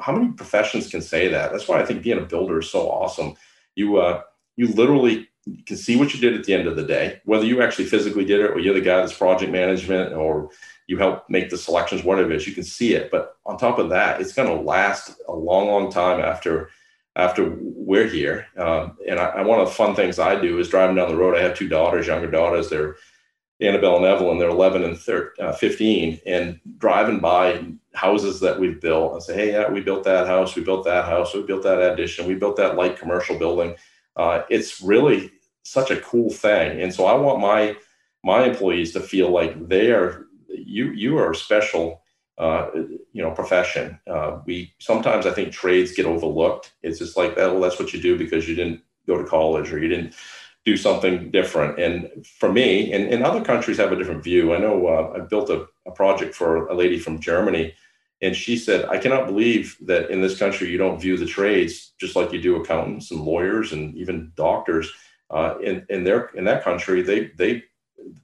How 0.00 0.12
many 0.12 0.32
professions 0.32 0.88
can 0.88 1.02
say 1.02 1.28
that? 1.28 1.50
That's 1.50 1.66
why 1.66 1.80
I 1.80 1.84
think 1.84 2.02
being 2.02 2.18
a 2.18 2.22
builder 2.22 2.60
is 2.60 2.70
so 2.70 2.88
awesome. 2.88 3.34
You 3.74 3.96
uh, 3.96 4.22
you 4.56 4.68
literally 4.68 5.28
can 5.66 5.76
see 5.76 5.96
what 5.96 6.14
you 6.14 6.20
did 6.20 6.38
at 6.38 6.44
the 6.44 6.54
end 6.54 6.68
of 6.68 6.76
the 6.76 6.84
day, 6.84 7.20
whether 7.24 7.44
you 7.44 7.62
actually 7.62 7.84
physically 7.86 8.24
did 8.24 8.40
it 8.40 8.50
or 8.50 8.58
you're 8.58 8.74
the 8.74 8.80
guy 8.80 8.96
that's 8.96 9.16
project 9.16 9.52
management 9.52 10.14
or 10.14 10.50
you 10.86 10.96
help 10.96 11.28
make 11.28 11.50
the 11.50 11.58
selections, 11.58 12.02
whatever 12.02 12.32
it 12.32 12.36
is, 12.36 12.46
you 12.46 12.54
can 12.54 12.64
see 12.64 12.94
it. 12.94 13.10
But 13.10 13.36
on 13.44 13.58
top 13.58 13.78
of 13.78 13.90
that, 13.90 14.20
it's 14.20 14.32
going 14.32 14.48
to 14.48 14.64
last 14.64 15.20
a 15.28 15.34
long, 15.34 15.68
long 15.68 15.90
time 15.90 16.20
after 16.20 16.70
after 17.16 17.56
we're 17.60 18.08
here. 18.08 18.46
Um, 18.56 18.96
and 19.08 19.20
I, 19.20 19.26
I, 19.26 19.42
one 19.42 19.60
of 19.60 19.68
the 19.68 19.74
fun 19.74 19.94
things 19.94 20.18
I 20.18 20.40
do 20.40 20.58
is 20.58 20.68
driving 20.68 20.96
down 20.96 21.08
the 21.08 21.16
road. 21.16 21.36
I 21.36 21.42
have 21.42 21.56
two 21.56 21.68
daughters, 21.68 22.08
younger 22.08 22.30
daughters. 22.30 22.68
They're 22.70 22.96
Annabelle 23.60 23.96
and 23.96 24.04
Evelyn. 24.04 24.38
They're 24.38 24.48
11 24.48 24.84
and 24.84 24.98
13, 24.98 25.46
uh, 25.46 25.52
15, 25.52 26.20
and 26.26 26.60
driving 26.78 27.20
by 27.20 27.64
houses 27.94 28.40
that 28.40 28.58
we've 28.58 28.80
built. 28.80 29.12
and 29.14 29.22
say, 29.22 29.34
hey, 29.34 29.52
yeah, 29.52 29.70
we 29.70 29.80
built 29.80 30.04
that 30.04 30.26
house. 30.26 30.56
We 30.56 30.62
built 30.62 30.84
that 30.84 31.04
house. 31.04 31.34
We 31.34 31.42
built 31.42 31.62
that 31.62 31.80
addition. 31.80 32.26
We 32.26 32.34
built 32.34 32.56
that 32.56 32.76
light 32.76 32.98
commercial 32.98 33.38
building. 33.38 33.76
Uh, 34.16 34.42
it's 34.50 34.80
really 34.80 35.32
such 35.62 35.90
a 35.90 36.00
cool 36.00 36.30
thing. 36.30 36.80
And 36.80 36.92
so 36.92 37.06
I 37.06 37.14
want 37.14 37.40
my 37.40 37.76
my 38.22 38.44
employees 38.44 38.92
to 38.92 39.00
feel 39.00 39.30
like 39.30 39.68
they 39.68 39.90
are 39.92 40.26
you 40.48 40.92
you 40.92 41.18
are 41.18 41.30
a 41.30 41.36
special 41.36 42.02
uh, 42.38 42.68
you 43.12 43.22
know 43.22 43.30
profession. 43.30 43.98
Uh, 44.06 44.40
we 44.46 44.72
sometimes 44.78 45.26
I 45.26 45.32
think 45.32 45.52
trades 45.52 45.94
get 45.94 46.06
overlooked. 46.06 46.74
It's 46.82 46.98
just 46.98 47.16
like 47.16 47.36
that. 47.36 47.50
Well, 47.50 47.60
that's 47.60 47.78
what 47.78 47.92
you 47.92 48.00
do 48.00 48.18
because 48.18 48.48
you 48.48 48.54
didn't 48.54 48.82
go 49.06 49.16
to 49.18 49.28
college 49.28 49.72
or 49.72 49.78
you 49.78 49.88
didn't 49.88 50.14
do 50.64 50.76
something 50.76 51.30
different. 51.30 51.78
And 51.78 52.26
for 52.26 52.50
me, 52.50 52.92
and, 52.92 53.12
and 53.12 53.22
other 53.22 53.44
countries 53.44 53.76
have 53.76 53.92
a 53.92 53.96
different 53.96 54.24
view. 54.24 54.54
I 54.54 54.58
know 54.58 54.86
uh, 54.86 55.12
I 55.16 55.20
built 55.20 55.50
a, 55.50 55.66
a 55.86 55.90
project 55.90 56.34
for 56.34 56.66
a 56.68 56.74
lady 56.74 56.98
from 56.98 57.20
Germany, 57.20 57.74
and 58.22 58.34
she 58.34 58.56
said, 58.56 58.86
"I 58.86 58.98
cannot 58.98 59.26
believe 59.26 59.76
that 59.82 60.10
in 60.10 60.22
this 60.22 60.38
country 60.38 60.70
you 60.70 60.78
don't 60.78 61.00
view 61.00 61.16
the 61.16 61.26
trades 61.26 61.92
just 61.98 62.16
like 62.16 62.32
you 62.32 62.40
do 62.40 62.56
accountants 62.56 63.10
and 63.10 63.20
lawyers 63.20 63.72
and 63.72 63.94
even 63.96 64.32
doctors." 64.36 64.90
Uh, 65.30 65.56
in 65.62 65.84
in 65.88 66.04
their 66.04 66.26
in 66.34 66.44
that 66.44 66.64
country, 66.64 67.02
they 67.02 67.26
they 67.36 67.62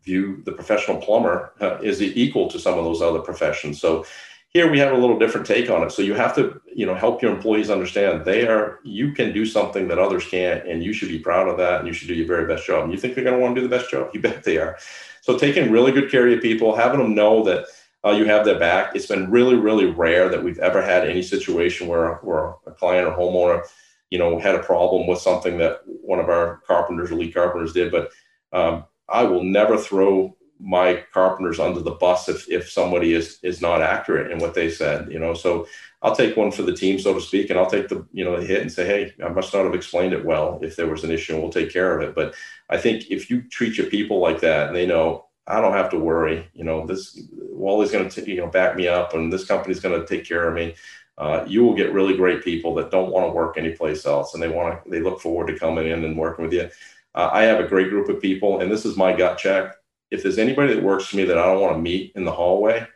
view 0.04 0.42
the 0.44 0.52
professional 0.52 0.98
plumber 0.98 1.52
uh, 1.60 1.78
is 1.82 2.02
equal 2.02 2.48
to 2.48 2.58
some 2.58 2.78
of 2.78 2.84
those 2.84 3.02
other 3.02 3.20
professions. 3.20 3.80
So 3.80 4.04
here 4.50 4.68
we 4.70 4.80
have 4.80 4.92
a 4.92 4.98
little 4.98 5.18
different 5.18 5.46
take 5.46 5.70
on 5.70 5.84
it. 5.84 5.92
So 5.92 6.02
you 6.02 6.14
have 6.14 6.34
to, 6.34 6.60
you 6.74 6.84
know, 6.84 6.94
help 6.94 7.22
your 7.22 7.32
employees 7.32 7.70
understand 7.70 8.24
they 8.24 8.48
are, 8.48 8.80
you 8.82 9.12
can 9.12 9.32
do 9.32 9.46
something 9.46 9.86
that 9.88 9.98
others 9.98 10.26
can't, 10.26 10.66
and 10.66 10.82
you 10.82 10.92
should 10.92 11.08
be 11.08 11.20
proud 11.20 11.48
of 11.48 11.56
that, 11.58 11.78
and 11.78 11.86
you 11.86 11.92
should 11.92 12.08
do 12.08 12.14
your 12.14 12.26
very 12.26 12.46
best 12.46 12.66
job. 12.66 12.82
And 12.82 12.92
you 12.92 12.98
think 12.98 13.14
they're 13.14 13.24
going 13.24 13.36
to 13.36 13.42
want 13.42 13.54
to 13.54 13.60
do 13.60 13.68
the 13.68 13.76
best 13.76 13.90
job? 13.90 14.10
You 14.12 14.20
bet 14.20 14.42
they 14.42 14.58
are. 14.58 14.76
So 15.20 15.38
taking 15.38 15.70
really 15.70 15.92
good 15.92 16.10
care 16.10 16.26
of 16.26 16.32
your 16.32 16.40
people, 16.40 16.74
having 16.74 16.98
them 16.98 17.14
know 17.14 17.44
that 17.44 17.66
uh, 18.04 18.10
you 18.10 18.24
have 18.24 18.44
their 18.44 18.58
back. 18.58 18.96
It's 18.96 19.06
been 19.06 19.30
really, 19.30 19.54
really 19.54 19.86
rare 19.86 20.28
that 20.28 20.42
we've 20.42 20.58
ever 20.58 20.82
had 20.82 21.08
any 21.08 21.22
situation 21.22 21.86
where, 21.86 22.14
where 22.16 22.54
a 22.66 22.72
client 22.72 23.06
or 23.06 23.12
homeowner, 23.16 23.64
you 24.10 24.18
know, 24.18 24.38
had 24.40 24.56
a 24.56 24.62
problem 24.62 25.06
with 25.06 25.20
something 25.20 25.58
that 25.58 25.82
one 25.84 26.18
of 26.18 26.28
our 26.28 26.60
carpenters 26.66 27.12
or 27.12 27.16
lead 27.16 27.34
carpenters 27.34 27.72
did. 27.72 27.92
But 27.92 28.10
um, 28.52 28.84
I 29.08 29.22
will 29.22 29.44
never 29.44 29.76
throw 29.76 30.36
my 30.62 31.02
carpenters 31.12 31.58
under 31.58 31.80
the 31.80 31.92
bus 31.92 32.28
if, 32.28 32.48
if 32.50 32.70
somebody 32.70 33.14
is 33.14 33.38
is 33.42 33.60
not 33.60 33.80
accurate 33.80 34.30
in 34.30 34.38
what 34.38 34.54
they 34.54 34.70
said 34.70 35.10
you 35.10 35.18
know? 35.18 35.34
So 35.34 35.66
i'll 36.02 36.14
take 36.14 36.36
one 36.36 36.50
for 36.50 36.62
the 36.62 36.74
team 36.74 36.98
so 36.98 37.14
to 37.14 37.20
speak 37.20 37.50
and 37.50 37.58
i'll 37.58 37.70
take 37.70 37.88
the 37.88 38.06
you 38.12 38.24
know 38.24 38.38
the 38.38 38.46
hit 38.46 38.62
and 38.62 38.72
say 38.72 38.86
hey 38.86 39.12
i 39.24 39.28
must 39.28 39.52
not 39.52 39.64
have 39.64 39.74
explained 39.74 40.12
it 40.12 40.24
well 40.24 40.58
if 40.62 40.76
there 40.76 40.86
was 40.86 41.04
an 41.04 41.10
issue 41.10 41.38
we'll 41.38 41.50
take 41.50 41.72
care 41.72 41.98
of 41.98 42.08
it. 42.08 42.14
But 42.14 42.34
i 42.68 42.76
think 42.76 43.10
if 43.10 43.30
you 43.30 43.42
treat 43.42 43.76
your 43.76 43.86
people 43.86 44.18
like 44.20 44.40
that 44.40 44.68
and 44.68 44.76
they 44.76 44.86
know 44.86 45.26
i 45.46 45.60
don't 45.60 45.74
have 45.74 45.90
to 45.90 45.98
worry 45.98 46.48
you 46.54 46.64
know 46.64 46.86
this 46.86 47.20
wally's 47.32 47.90
going 47.90 48.08
to 48.08 48.30
you 48.30 48.36
know 48.36 48.46
back 48.46 48.76
me 48.76 48.88
up 48.88 49.14
and 49.14 49.32
this 49.32 49.44
company's 49.44 49.80
going 49.80 49.98
to 49.98 50.06
take 50.06 50.26
care 50.26 50.48
of 50.48 50.54
me 50.54 50.74
uh, 51.18 51.44
you 51.46 51.62
will 51.62 51.74
get 51.74 51.92
really 51.92 52.16
great 52.16 52.42
people 52.42 52.74
that 52.74 52.90
don't 52.90 53.10
want 53.10 53.26
to 53.26 53.32
work 53.32 53.58
anyplace 53.58 54.06
else 54.06 54.32
and 54.32 54.42
they 54.42 54.48
want 54.48 54.82
to 54.82 54.90
they 54.90 55.00
look 55.00 55.20
forward 55.20 55.48
to 55.48 55.58
coming 55.58 55.86
in 55.86 56.02
and 56.02 56.16
working 56.16 56.44
with 56.44 56.54
you. 56.54 56.68
Uh, 57.14 57.28
i 57.32 57.42
have 57.42 57.60
a 57.60 57.68
great 57.68 57.90
group 57.90 58.08
of 58.08 58.22
people 58.22 58.60
and 58.60 58.72
this 58.72 58.86
is 58.86 58.96
my 58.96 59.12
gut 59.12 59.36
check 59.36 59.74
if 60.10 60.22
there's 60.22 60.38
anybody 60.38 60.74
that 60.74 60.82
works 60.82 61.06
for 61.06 61.16
me 61.16 61.24
that 61.24 61.38
I 61.38 61.46
don't 61.46 61.60
want 61.60 61.76
to 61.76 61.82
meet 61.82 62.12
in 62.16 62.24
the 62.24 62.32
hallway, 62.32 62.86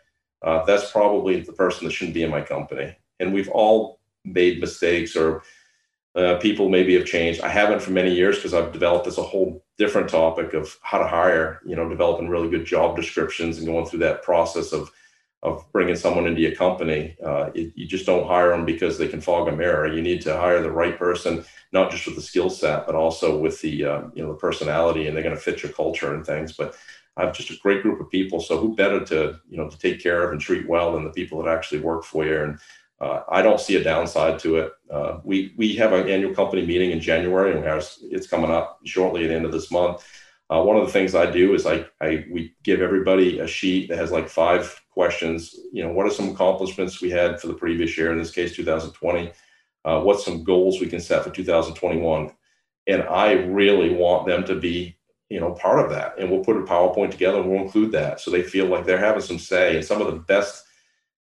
uh, 0.42 0.64
that's 0.64 0.90
probably 0.90 1.40
the 1.40 1.52
person 1.52 1.86
that 1.86 1.92
shouldn't 1.92 2.14
be 2.14 2.22
in 2.22 2.30
my 2.30 2.42
company. 2.42 2.96
And 3.20 3.32
we've 3.32 3.48
all 3.48 4.00
made 4.24 4.60
mistakes 4.60 5.16
or 5.16 5.42
uh, 6.14 6.36
people 6.36 6.68
maybe 6.68 6.94
have 6.94 7.06
changed. 7.06 7.40
I 7.40 7.48
haven't 7.48 7.82
for 7.82 7.90
many 7.90 8.14
years 8.14 8.36
because 8.36 8.54
I've 8.54 8.72
developed 8.72 9.04
this 9.04 9.18
a 9.18 9.22
whole 9.22 9.64
different 9.78 10.08
topic 10.08 10.54
of 10.54 10.76
how 10.82 10.98
to 10.98 11.06
hire, 11.06 11.60
you 11.66 11.74
know, 11.74 11.88
developing 11.88 12.28
really 12.28 12.50
good 12.50 12.64
job 12.64 12.94
descriptions 12.96 13.58
and 13.58 13.66
going 13.66 13.86
through 13.86 14.00
that 14.00 14.22
process 14.22 14.72
of 14.72 14.90
of 15.42 15.70
bringing 15.72 15.94
someone 15.94 16.26
into 16.26 16.40
your 16.40 16.54
company. 16.54 17.14
Uh, 17.22 17.50
it, 17.54 17.70
you 17.76 17.86
just 17.86 18.06
don't 18.06 18.26
hire 18.26 18.48
them 18.48 18.64
because 18.64 18.96
they 18.96 19.06
can 19.06 19.20
fog 19.20 19.46
a 19.46 19.52
mirror. 19.52 19.86
You 19.86 20.00
need 20.00 20.22
to 20.22 20.34
hire 20.34 20.62
the 20.62 20.70
right 20.70 20.98
person, 20.98 21.44
not 21.70 21.90
just 21.90 22.06
with 22.06 22.14
the 22.14 22.22
skill 22.22 22.48
set, 22.48 22.86
but 22.86 22.94
also 22.94 23.36
with 23.36 23.60
the 23.60 23.84
uh, 23.84 24.02
you 24.14 24.22
know 24.22 24.32
the 24.32 24.38
personality, 24.38 25.06
and 25.06 25.14
they're 25.14 25.22
going 25.22 25.34
to 25.34 25.40
fit 25.40 25.62
your 25.62 25.72
culture 25.72 26.14
and 26.14 26.24
things. 26.24 26.52
But 26.52 26.76
I 27.16 27.24
have 27.24 27.36
just 27.36 27.50
a 27.50 27.56
great 27.62 27.82
group 27.82 28.00
of 28.00 28.10
people. 28.10 28.40
So 28.40 28.58
who 28.58 28.74
better 28.74 29.04
to 29.06 29.40
you 29.48 29.56
know 29.56 29.68
to 29.68 29.78
take 29.78 30.02
care 30.02 30.24
of 30.24 30.32
and 30.32 30.40
treat 30.40 30.68
well 30.68 30.92
than 30.92 31.04
the 31.04 31.10
people 31.10 31.42
that 31.42 31.52
actually 31.52 31.80
work 31.80 32.04
for 32.04 32.24
you? 32.24 32.42
And 32.42 32.58
uh, 33.00 33.22
I 33.28 33.42
don't 33.42 33.60
see 33.60 33.76
a 33.76 33.84
downside 33.84 34.38
to 34.40 34.56
it. 34.58 34.72
Uh, 34.90 35.18
we 35.24 35.54
we 35.56 35.74
have 35.76 35.92
an 35.92 36.08
annual 36.08 36.34
company 36.34 36.64
meeting 36.66 36.90
in 36.90 37.00
January, 37.00 37.56
and 37.56 37.64
it's 38.10 38.26
coming 38.26 38.50
up 38.50 38.80
shortly 38.84 39.24
at 39.24 39.28
the 39.28 39.34
end 39.34 39.44
of 39.44 39.52
this 39.52 39.70
month. 39.70 40.04
Uh, 40.50 40.62
one 40.62 40.76
of 40.76 40.86
the 40.86 40.92
things 40.92 41.14
I 41.14 41.30
do 41.30 41.54
is 41.54 41.66
I, 41.66 41.86
I 42.00 42.26
we 42.30 42.54
give 42.62 42.82
everybody 42.82 43.38
a 43.38 43.46
sheet 43.46 43.88
that 43.88 43.98
has 43.98 44.12
like 44.12 44.28
five 44.28 44.80
questions. 44.90 45.54
You 45.72 45.84
know, 45.84 45.92
what 45.92 46.06
are 46.06 46.10
some 46.10 46.30
accomplishments 46.30 47.00
we 47.00 47.10
had 47.10 47.40
for 47.40 47.46
the 47.46 47.54
previous 47.54 47.96
year? 47.96 48.12
In 48.12 48.18
this 48.18 48.30
case, 48.30 48.54
2020. 48.54 49.32
Uh, 49.84 50.00
what's 50.00 50.24
some 50.24 50.42
goals 50.44 50.80
we 50.80 50.86
can 50.86 51.00
set 51.00 51.22
for 51.22 51.30
2021? 51.30 52.30
And 52.86 53.02
I 53.02 53.32
really 53.32 53.94
want 53.94 54.26
them 54.26 54.44
to 54.44 54.54
be 54.54 54.96
you 55.34 55.40
know, 55.40 55.50
part 55.50 55.84
of 55.84 55.90
that. 55.90 56.16
And 56.16 56.30
we'll 56.30 56.44
put 56.44 56.56
a 56.56 56.60
PowerPoint 56.60 57.10
together 57.10 57.40
and 57.40 57.50
we'll 57.50 57.62
include 57.62 57.90
that. 57.90 58.20
So 58.20 58.30
they 58.30 58.44
feel 58.44 58.66
like 58.66 58.86
they're 58.86 58.96
having 58.96 59.20
some 59.20 59.40
say. 59.40 59.74
And 59.74 59.84
some 59.84 60.00
of 60.00 60.06
the 60.06 60.20
best 60.20 60.64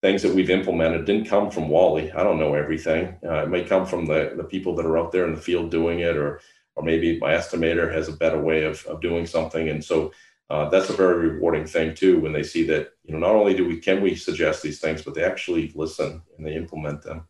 things 0.01 0.21
that 0.21 0.33
we've 0.33 0.49
implemented 0.49 1.03
didn't 1.03 1.27
come 1.27 1.51
from 1.51 1.67
Wally. 1.67 2.09
I 2.13 2.23
don't 2.23 2.39
know 2.39 2.53
everything. 2.53 3.17
Uh, 3.21 3.43
it 3.43 3.49
may 3.49 3.65
come 3.65 3.85
from 3.85 4.05
the, 4.05 4.31
the 4.37 4.45
people 4.45 4.73
that 4.75 4.85
are 4.85 4.97
out 4.97 5.11
there 5.11 5.27
in 5.27 5.35
the 5.35 5.41
field 5.41 5.71
doing 5.71 5.99
it, 5.99 6.15
or 6.15 6.39
or 6.75 6.83
maybe 6.83 7.19
my 7.19 7.33
estimator 7.33 7.93
has 7.93 8.07
a 8.07 8.13
better 8.13 8.39
way 8.39 8.63
of, 8.63 8.85
of 8.85 9.01
doing 9.01 9.25
something. 9.25 9.67
And 9.67 9.83
so 9.83 10.13
uh, 10.49 10.69
that's 10.69 10.89
a 10.89 10.93
very 10.93 11.29
rewarding 11.29 11.65
thing 11.65 11.93
too 11.93 12.19
when 12.21 12.31
they 12.31 12.43
see 12.43 12.63
that 12.67 12.91
you 13.03 13.11
know 13.11 13.19
not 13.19 13.35
only 13.35 13.55
do 13.55 13.67
we 13.67 13.77
can 13.77 14.01
we 14.01 14.15
suggest 14.15 14.63
these 14.63 14.79
things, 14.79 15.01
but 15.01 15.15
they 15.15 15.23
actually 15.25 15.73
listen 15.75 16.21
and 16.37 16.47
they 16.47 16.55
implement 16.55 17.01
them. 17.01 17.27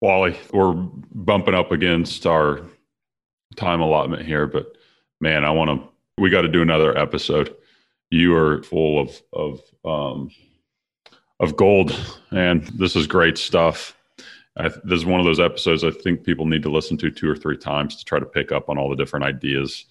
Wally, 0.00 0.38
we're 0.50 0.72
bumping 0.72 1.54
up 1.54 1.72
against 1.72 2.26
our 2.26 2.60
time 3.56 3.80
allotment 3.80 4.26
here, 4.26 4.46
but 4.46 4.76
man, 5.20 5.44
I 5.44 5.50
want 5.50 5.70
to. 5.70 5.88
We 6.18 6.30
got 6.30 6.42
to 6.42 6.48
do 6.48 6.62
another 6.62 6.96
episode. 6.96 7.54
You 8.10 8.34
are 8.36 8.62
full 8.62 9.00
of 9.00 9.22
of 9.32 9.60
um, 9.84 10.30
of 11.40 11.56
gold, 11.56 11.98
and 12.30 12.64
this 12.68 12.96
is 12.96 13.06
great 13.06 13.38
stuff. 13.38 13.96
I, 14.58 14.68
this 14.68 14.98
is 14.98 15.04
one 15.04 15.20
of 15.20 15.26
those 15.26 15.40
episodes 15.40 15.84
I 15.84 15.90
think 15.90 16.24
people 16.24 16.46
need 16.46 16.62
to 16.62 16.70
listen 16.70 16.96
to 16.98 17.10
two 17.10 17.28
or 17.28 17.36
three 17.36 17.58
times 17.58 17.96
to 17.96 18.04
try 18.04 18.18
to 18.18 18.24
pick 18.24 18.52
up 18.52 18.70
on 18.70 18.78
all 18.78 18.88
the 18.88 18.96
different 18.96 19.26
ideas 19.26 19.84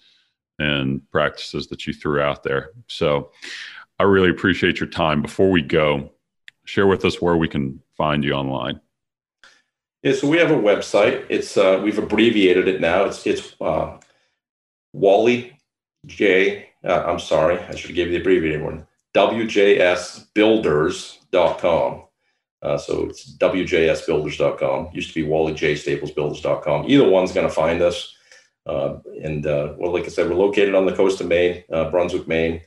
and 0.58 1.08
practices 1.12 1.68
that 1.68 1.86
you 1.86 1.92
threw 1.92 2.20
out 2.20 2.42
there. 2.42 2.70
So, 2.88 3.30
I 3.98 4.04
really 4.04 4.30
appreciate 4.30 4.80
your 4.80 4.88
time. 4.88 5.22
Before 5.22 5.50
we 5.50 5.62
go, 5.62 6.10
share 6.64 6.86
with 6.86 7.04
us 7.04 7.20
where 7.22 7.36
we 7.36 7.48
can 7.48 7.80
find 7.96 8.24
you 8.24 8.32
online. 8.32 8.80
Yeah, 10.02 10.14
so 10.14 10.28
we 10.28 10.38
have 10.38 10.50
a 10.50 10.54
website. 10.54 11.24
It's 11.28 11.56
uh, 11.56 11.80
we've 11.82 11.98
abbreviated 11.98 12.68
it 12.68 12.80
now. 12.80 13.04
It's 13.04 13.26
it's 13.26 13.54
uh, 13.60 13.98
Wally 14.92 15.58
J. 16.06 16.70
Uh, 16.84 17.02
I'm 17.06 17.18
sorry, 17.18 17.58
I 17.58 17.74
should 17.74 17.94
gave 17.94 18.08
you 18.08 18.14
the 18.14 18.20
abbreviated 18.20 18.62
one. 18.62 18.86
WJSBuilders.com. 19.14 22.02
Uh, 22.62 22.78
so 22.78 23.04
it's 23.06 23.36
WJSBuilders.com. 23.36 24.88
Used 24.92 25.12
to 25.12 25.22
be 25.22 25.28
WallyJStaplesBuilders.com. 25.28 26.84
Either 26.88 27.08
one's 27.08 27.32
going 27.32 27.46
to 27.46 27.52
find 27.52 27.82
us. 27.82 28.14
Uh, 28.66 28.98
and 29.22 29.46
uh, 29.46 29.74
well, 29.78 29.92
like 29.92 30.04
I 30.04 30.08
said, 30.08 30.28
we're 30.28 30.36
located 30.36 30.74
on 30.74 30.86
the 30.86 30.94
coast 30.94 31.20
of 31.20 31.28
Maine, 31.28 31.62
uh, 31.72 31.90
Brunswick, 31.90 32.26
Maine. 32.26 32.60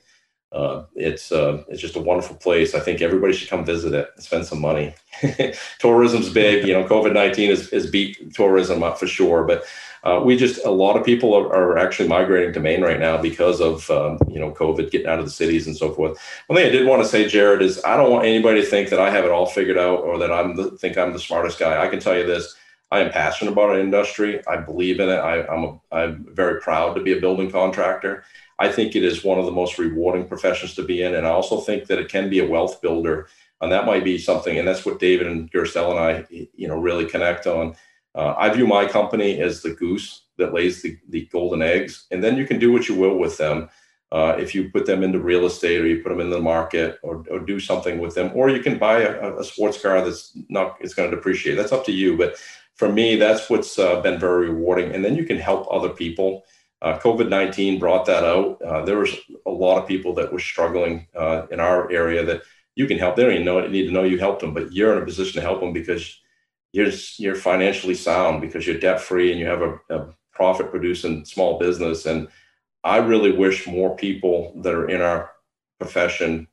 Uh, 0.52 0.84
it's 0.96 1.32
uh, 1.32 1.64
it's 1.68 1.82
just 1.82 1.96
a 1.96 2.02
wonderful 2.02 2.36
place. 2.36 2.74
I 2.74 2.80
think 2.80 3.02
everybody 3.02 3.34
should 3.34 3.50
come 3.50 3.64
visit 3.64 3.94
it 3.94 4.10
and 4.16 4.24
spend 4.24 4.48
some 4.48 4.60
money. 4.60 4.96
Tourism's 5.80 6.30
big, 6.30 6.68
you 6.68 6.74
know. 6.74 6.84
COVID 6.86 7.14
nineteen 7.14 7.52
has, 7.52 7.70
has 7.70 7.86
beat 7.86 8.34
tourism 8.34 8.82
up 8.82 9.00
for 9.00 9.06
sure, 9.06 9.44
but 9.44 9.64
uh, 10.04 10.22
we 10.24 10.36
just 10.36 10.66
a 10.66 10.72
lot 10.72 10.98
of 10.98 11.06
people 11.06 11.36
are, 11.36 11.48
are, 11.54 11.78
actually 11.78 12.08
migrating 12.08 12.52
to 12.54 12.60
Maine 12.60 12.82
right 12.82 13.00
now 13.00 13.22
because 13.22 13.62
of 13.62 13.92
um, 13.92 14.18
you 14.28 14.40
know 14.40 14.52
COVID 14.52 14.90
getting 14.90 15.08
out 15.08 15.20
of 15.20 15.26
the 15.26 15.32
cities 15.32 15.68
and 15.68 15.78
so 15.78 15.94
forth. 15.94 16.18
One 16.48 16.58
thing 16.58 16.66
I 16.66 16.72
did 16.72 16.88
want 16.88 17.04
to 17.04 17.08
say, 17.08 17.28
Jared, 17.28 17.62
is 17.62 17.84
I 17.84 17.96
don't 17.96 18.12
want 18.12 18.26
anybody 18.26 18.62
to 18.62 18.68
think 18.68 18.90
that 18.90 19.00
I 19.00 19.12
have 19.12 19.26
it 19.26 19.32
all 19.32 19.46
figured 19.46 19.78
out 19.78 20.00
or 20.00 20.18
that 20.18 20.32
I'm 20.32 20.56
the, 20.56 20.72
think 20.72 20.98
I'm 20.98 21.14
the 21.14 21.20
smartest 21.20 21.60
guy. 21.60 21.84
I 21.84 21.90
can 21.90 22.00
tell 22.00 22.18
you 22.18 22.26
this. 22.26 22.56
I 22.92 23.02
am 23.02 23.12
passionate 23.12 23.52
about 23.52 23.70
our 23.70 23.80
industry. 23.80 24.42
I 24.48 24.58
believe 24.58 25.00
in 25.00 25.10
it. 25.10 25.18
I, 25.18 25.46
I'm 25.46 25.64
a, 25.64 25.80
I'm 25.92 26.26
very 26.32 26.60
proud 26.60 26.96
to 26.96 27.04
be 27.04 27.16
a 27.16 27.22
building 27.22 27.52
contractor 27.52 28.24
I 28.60 28.70
think 28.70 28.96
it 28.96 29.04
is 29.04 29.24
one 29.24 29.40
of 29.40 29.46
the 29.46 29.52
most 29.52 29.78
rewarding 29.80 30.28
professions 30.28 30.76
to 30.76 30.84
be 30.84 31.02
in. 31.02 31.16
And 31.16 31.26
I 31.26 31.32
also 31.32 31.62
think 31.62 31.88
that 31.88 32.00
it 32.00 32.10
can 32.10 32.30
be 32.30 32.40
a 32.40 32.48
wealth 32.48 32.82
builder. 32.82 33.28
And 33.62 33.72
that 33.72 33.86
might 33.86 34.06
be 34.06 34.18
something, 34.18 34.58
and 34.58 34.66
that's 34.66 34.86
what 34.86 35.00
David 35.00 35.28
and 35.28 35.52
Gerstel 35.52 35.92
and 35.92 36.00
I, 36.00 36.26
you 36.32 36.68
know, 36.70 36.78
really 36.78 37.06
connect 37.06 37.46
on. 37.46 37.76
Uh, 38.16 38.34
I 38.38 38.50
view 38.50 38.66
my 38.66 38.86
company 38.86 39.42
as 39.42 39.62
the 39.62 39.72
goose 39.72 40.24
that 40.38 40.54
lays 40.54 40.82
the, 40.82 40.98
the 41.10 41.26
golden 41.26 41.62
eggs, 41.62 42.06
and 42.10 42.24
then 42.24 42.38
you 42.38 42.48
can 42.48 42.58
do 42.58 42.72
what 42.72 42.88
you 42.88 42.96
will 42.96 43.18
with 43.18 43.38
them. 43.38 43.70
Uh, 44.14 44.36
if 44.40 44.56
you 44.56 44.70
put 44.70 44.86
them 44.86 45.04
into 45.04 45.20
real 45.20 45.46
estate 45.46 45.82
or 45.82 45.88
you 45.88 46.02
put 46.02 46.10
them 46.10 46.22
in 46.22 46.30
the 46.30 46.40
market 46.40 47.00
or, 47.04 47.24
or 47.30 47.40
do 47.40 47.60
something 47.60 48.00
with 48.00 48.16
them, 48.16 48.32
or 48.34 48.50
you 48.50 48.62
can 48.64 48.78
buy 48.78 49.02
a, 49.02 49.36
a 49.36 49.44
sports 49.44 49.82
car 49.82 50.02
that's 50.04 50.38
not, 50.48 50.78
it's 50.80 50.94
going 50.94 51.10
to 51.10 51.16
depreciate. 51.16 51.56
That's 51.56 51.74
up 51.74 51.86
to 51.86 51.92
you. 51.92 52.18
But 52.18 52.38
for 52.76 52.90
me, 52.90 53.18
that's 53.18 53.50
what's 53.50 53.78
uh, 53.78 54.00
been 54.02 54.18
very 54.18 54.50
rewarding. 54.50 54.96
And 54.96 55.04
then 55.04 55.16
you 55.16 55.26
can 55.26 55.38
help 55.38 55.68
other 55.70 55.90
people. 55.90 56.46
Uh, 56.82 56.98
COVID 56.98 57.30
19 57.30 57.80
brought 57.80 58.06
that 58.06 58.24
out. 58.24 58.62
Uh, 58.62 58.84
there 58.86 58.98
was 58.98 59.16
a 59.46 59.52
lot 59.52 59.82
of 59.82 59.88
people 59.88 60.14
that 60.14 60.32
were 60.32 60.40
struggling 60.40 61.08
uh, 61.16 61.46
in 61.52 61.60
our 61.60 61.92
area 61.92 62.24
that 62.24 62.44
you 62.76 62.88
can 62.88 62.98
help. 62.98 63.16
They 63.16 63.24
don't 63.24 63.34
even 63.34 63.46
know, 63.46 63.68
need 63.68 63.88
to 63.88 63.92
know 63.92 64.04
you 64.04 64.18
helped 64.18 64.42
them, 64.42 64.54
but 64.54 64.72
you're 64.72 64.96
in 64.96 65.04
a 65.04 65.06
position 65.06 65.42
to 65.42 65.46
help 65.46 65.60
them 65.60 65.74
because 65.74 66.22
you're, 66.72 66.90
you're 67.18 67.36
financially 67.36 67.96
sound, 67.96 68.42
because 68.42 68.66
you're 68.66 68.80
debt 68.80 69.02
free 69.02 69.32
and 69.32 69.40
you 69.40 69.46
have 69.48 69.62
a, 69.62 69.80
a 69.90 70.16
profit 70.32 70.72
producing 70.72 71.26
small 71.26 71.60
business. 71.60 72.06
And 72.06 72.30
I 72.84 72.98
really 72.98 73.32
wish 73.32 73.68
more 73.68 73.96
people 73.98 74.54
that 74.62 74.74
are 74.74 74.88
in 74.88 75.02
our 75.02 75.32
profession 75.80 76.48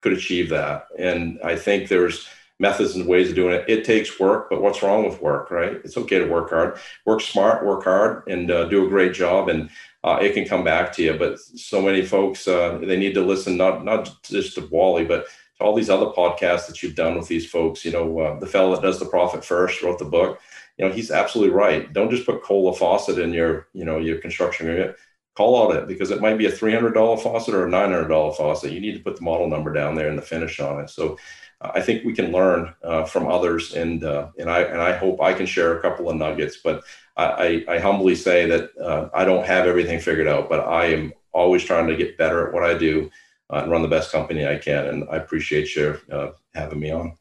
could 0.00 0.14
achieve 0.14 0.48
that. 0.48 0.86
And 0.98 1.38
I 1.44 1.56
think 1.56 1.88
there's, 1.88 2.26
methods 2.58 2.94
and 2.94 3.06
ways 3.06 3.30
of 3.30 3.36
doing 3.36 3.54
it. 3.54 3.64
It 3.68 3.84
takes 3.84 4.18
work, 4.18 4.50
but 4.50 4.62
what's 4.62 4.82
wrong 4.82 5.04
with 5.04 5.22
work, 5.22 5.50
right? 5.50 5.80
It's 5.84 5.96
okay 5.96 6.18
to 6.18 6.26
work 6.26 6.50
hard, 6.50 6.78
work 7.06 7.20
smart, 7.20 7.64
work 7.64 7.84
hard, 7.84 8.26
and 8.26 8.50
uh, 8.50 8.64
do 8.64 8.84
a 8.84 8.88
great 8.88 9.14
job, 9.14 9.48
and 9.48 9.70
uh, 10.04 10.18
it 10.20 10.34
can 10.34 10.44
come 10.44 10.64
back 10.64 10.92
to 10.94 11.02
you. 11.02 11.14
But 11.14 11.38
so 11.38 11.80
many 11.80 12.04
folks, 12.04 12.48
uh, 12.48 12.78
they 12.78 12.96
need 12.96 13.14
to 13.14 13.24
listen 13.24 13.56
not 13.56 13.84
not 13.84 14.22
just 14.22 14.54
to 14.56 14.68
Wally, 14.70 15.04
but 15.04 15.26
to 15.26 15.64
all 15.64 15.74
these 15.74 15.90
other 15.90 16.06
podcasts 16.06 16.66
that 16.66 16.82
you've 16.82 16.94
done 16.94 17.16
with 17.16 17.28
these 17.28 17.48
folks. 17.48 17.84
You 17.84 17.92
know, 17.92 18.20
uh, 18.20 18.38
the 18.38 18.46
fellow 18.46 18.74
that 18.74 18.82
does 18.82 18.98
the 18.98 19.06
profit 19.06 19.44
first 19.44 19.82
wrote 19.82 19.98
the 19.98 20.04
book. 20.04 20.40
You 20.76 20.86
know, 20.86 20.92
he's 20.92 21.10
absolutely 21.10 21.54
right. 21.54 21.92
Don't 21.92 22.10
just 22.10 22.26
put 22.26 22.42
coal 22.42 22.66
or 22.66 22.76
faucet 22.76 23.18
in 23.18 23.32
your, 23.32 23.66
you 23.72 23.84
know, 23.84 23.98
your 23.98 24.18
construction 24.18 24.68
unit 24.68 24.96
call 25.38 25.62
out 25.62 25.76
it 25.76 25.86
because 25.86 26.10
it 26.10 26.20
might 26.20 26.36
be 26.36 26.46
a 26.46 26.50
$300 26.50 26.92
faucet 27.22 27.54
or 27.54 27.64
a 27.64 27.70
$900 27.70 28.36
faucet. 28.36 28.72
You 28.72 28.80
need 28.80 28.94
to 28.94 29.04
put 29.04 29.14
the 29.14 29.22
model 29.22 29.48
number 29.48 29.72
down 29.72 29.94
there 29.94 30.08
and 30.08 30.18
the 30.18 30.22
finish 30.22 30.58
on 30.58 30.80
it. 30.80 30.90
So 30.90 31.16
I 31.60 31.80
think 31.80 32.04
we 32.04 32.14
can 32.14 32.30
learn 32.30 32.72
uh, 32.84 33.04
from 33.04 33.26
others, 33.26 33.74
and 33.74 34.04
uh, 34.04 34.28
and 34.38 34.48
I 34.48 34.60
and 34.62 34.80
I 34.80 34.96
hope 34.96 35.20
I 35.20 35.32
can 35.32 35.46
share 35.46 35.76
a 35.76 35.82
couple 35.82 36.08
of 36.08 36.16
nuggets. 36.16 36.58
But 36.62 36.84
I, 37.16 37.64
I, 37.68 37.74
I 37.74 37.78
humbly 37.80 38.14
say 38.14 38.46
that 38.46 38.70
uh, 38.78 39.08
I 39.12 39.24
don't 39.24 39.44
have 39.44 39.66
everything 39.66 39.98
figured 39.98 40.28
out, 40.28 40.48
but 40.48 40.60
I 40.60 40.86
am 40.86 41.12
always 41.32 41.64
trying 41.64 41.88
to 41.88 41.96
get 41.96 42.16
better 42.16 42.46
at 42.46 42.54
what 42.54 42.62
I 42.62 42.78
do 42.78 43.10
uh, 43.50 43.56
and 43.62 43.72
run 43.72 43.82
the 43.82 43.88
best 43.88 44.12
company 44.12 44.46
I 44.46 44.56
can. 44.56 44.86
And 44.86 45.08
I 45.10 45.16
appreciate 45.16 45.74
you 45.74 45.98
uh, 46.12 46.30
having 46.54 46.78
me 46.78 46.92
on. 46.92 47.16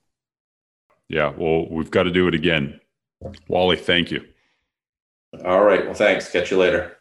Yeah, 1.09 1.33
well, 1.35 1.67
we've 1.69 1.91
got 1.91 2.03
to 2.03 2.11
do 2.11 2.27
it 2.27 2.35
again. 2.35 2.79
Wally, 3.47 3.77
thank 3.77 4.11
you. 4.11 4.23
All 5.45 5.63
right. 5.63 5.85
Well, 5.85 5.93
thanks. 5.93 6.31
Catch 6.31 6.51
you 6.51 6.57
later. 6.57 6.96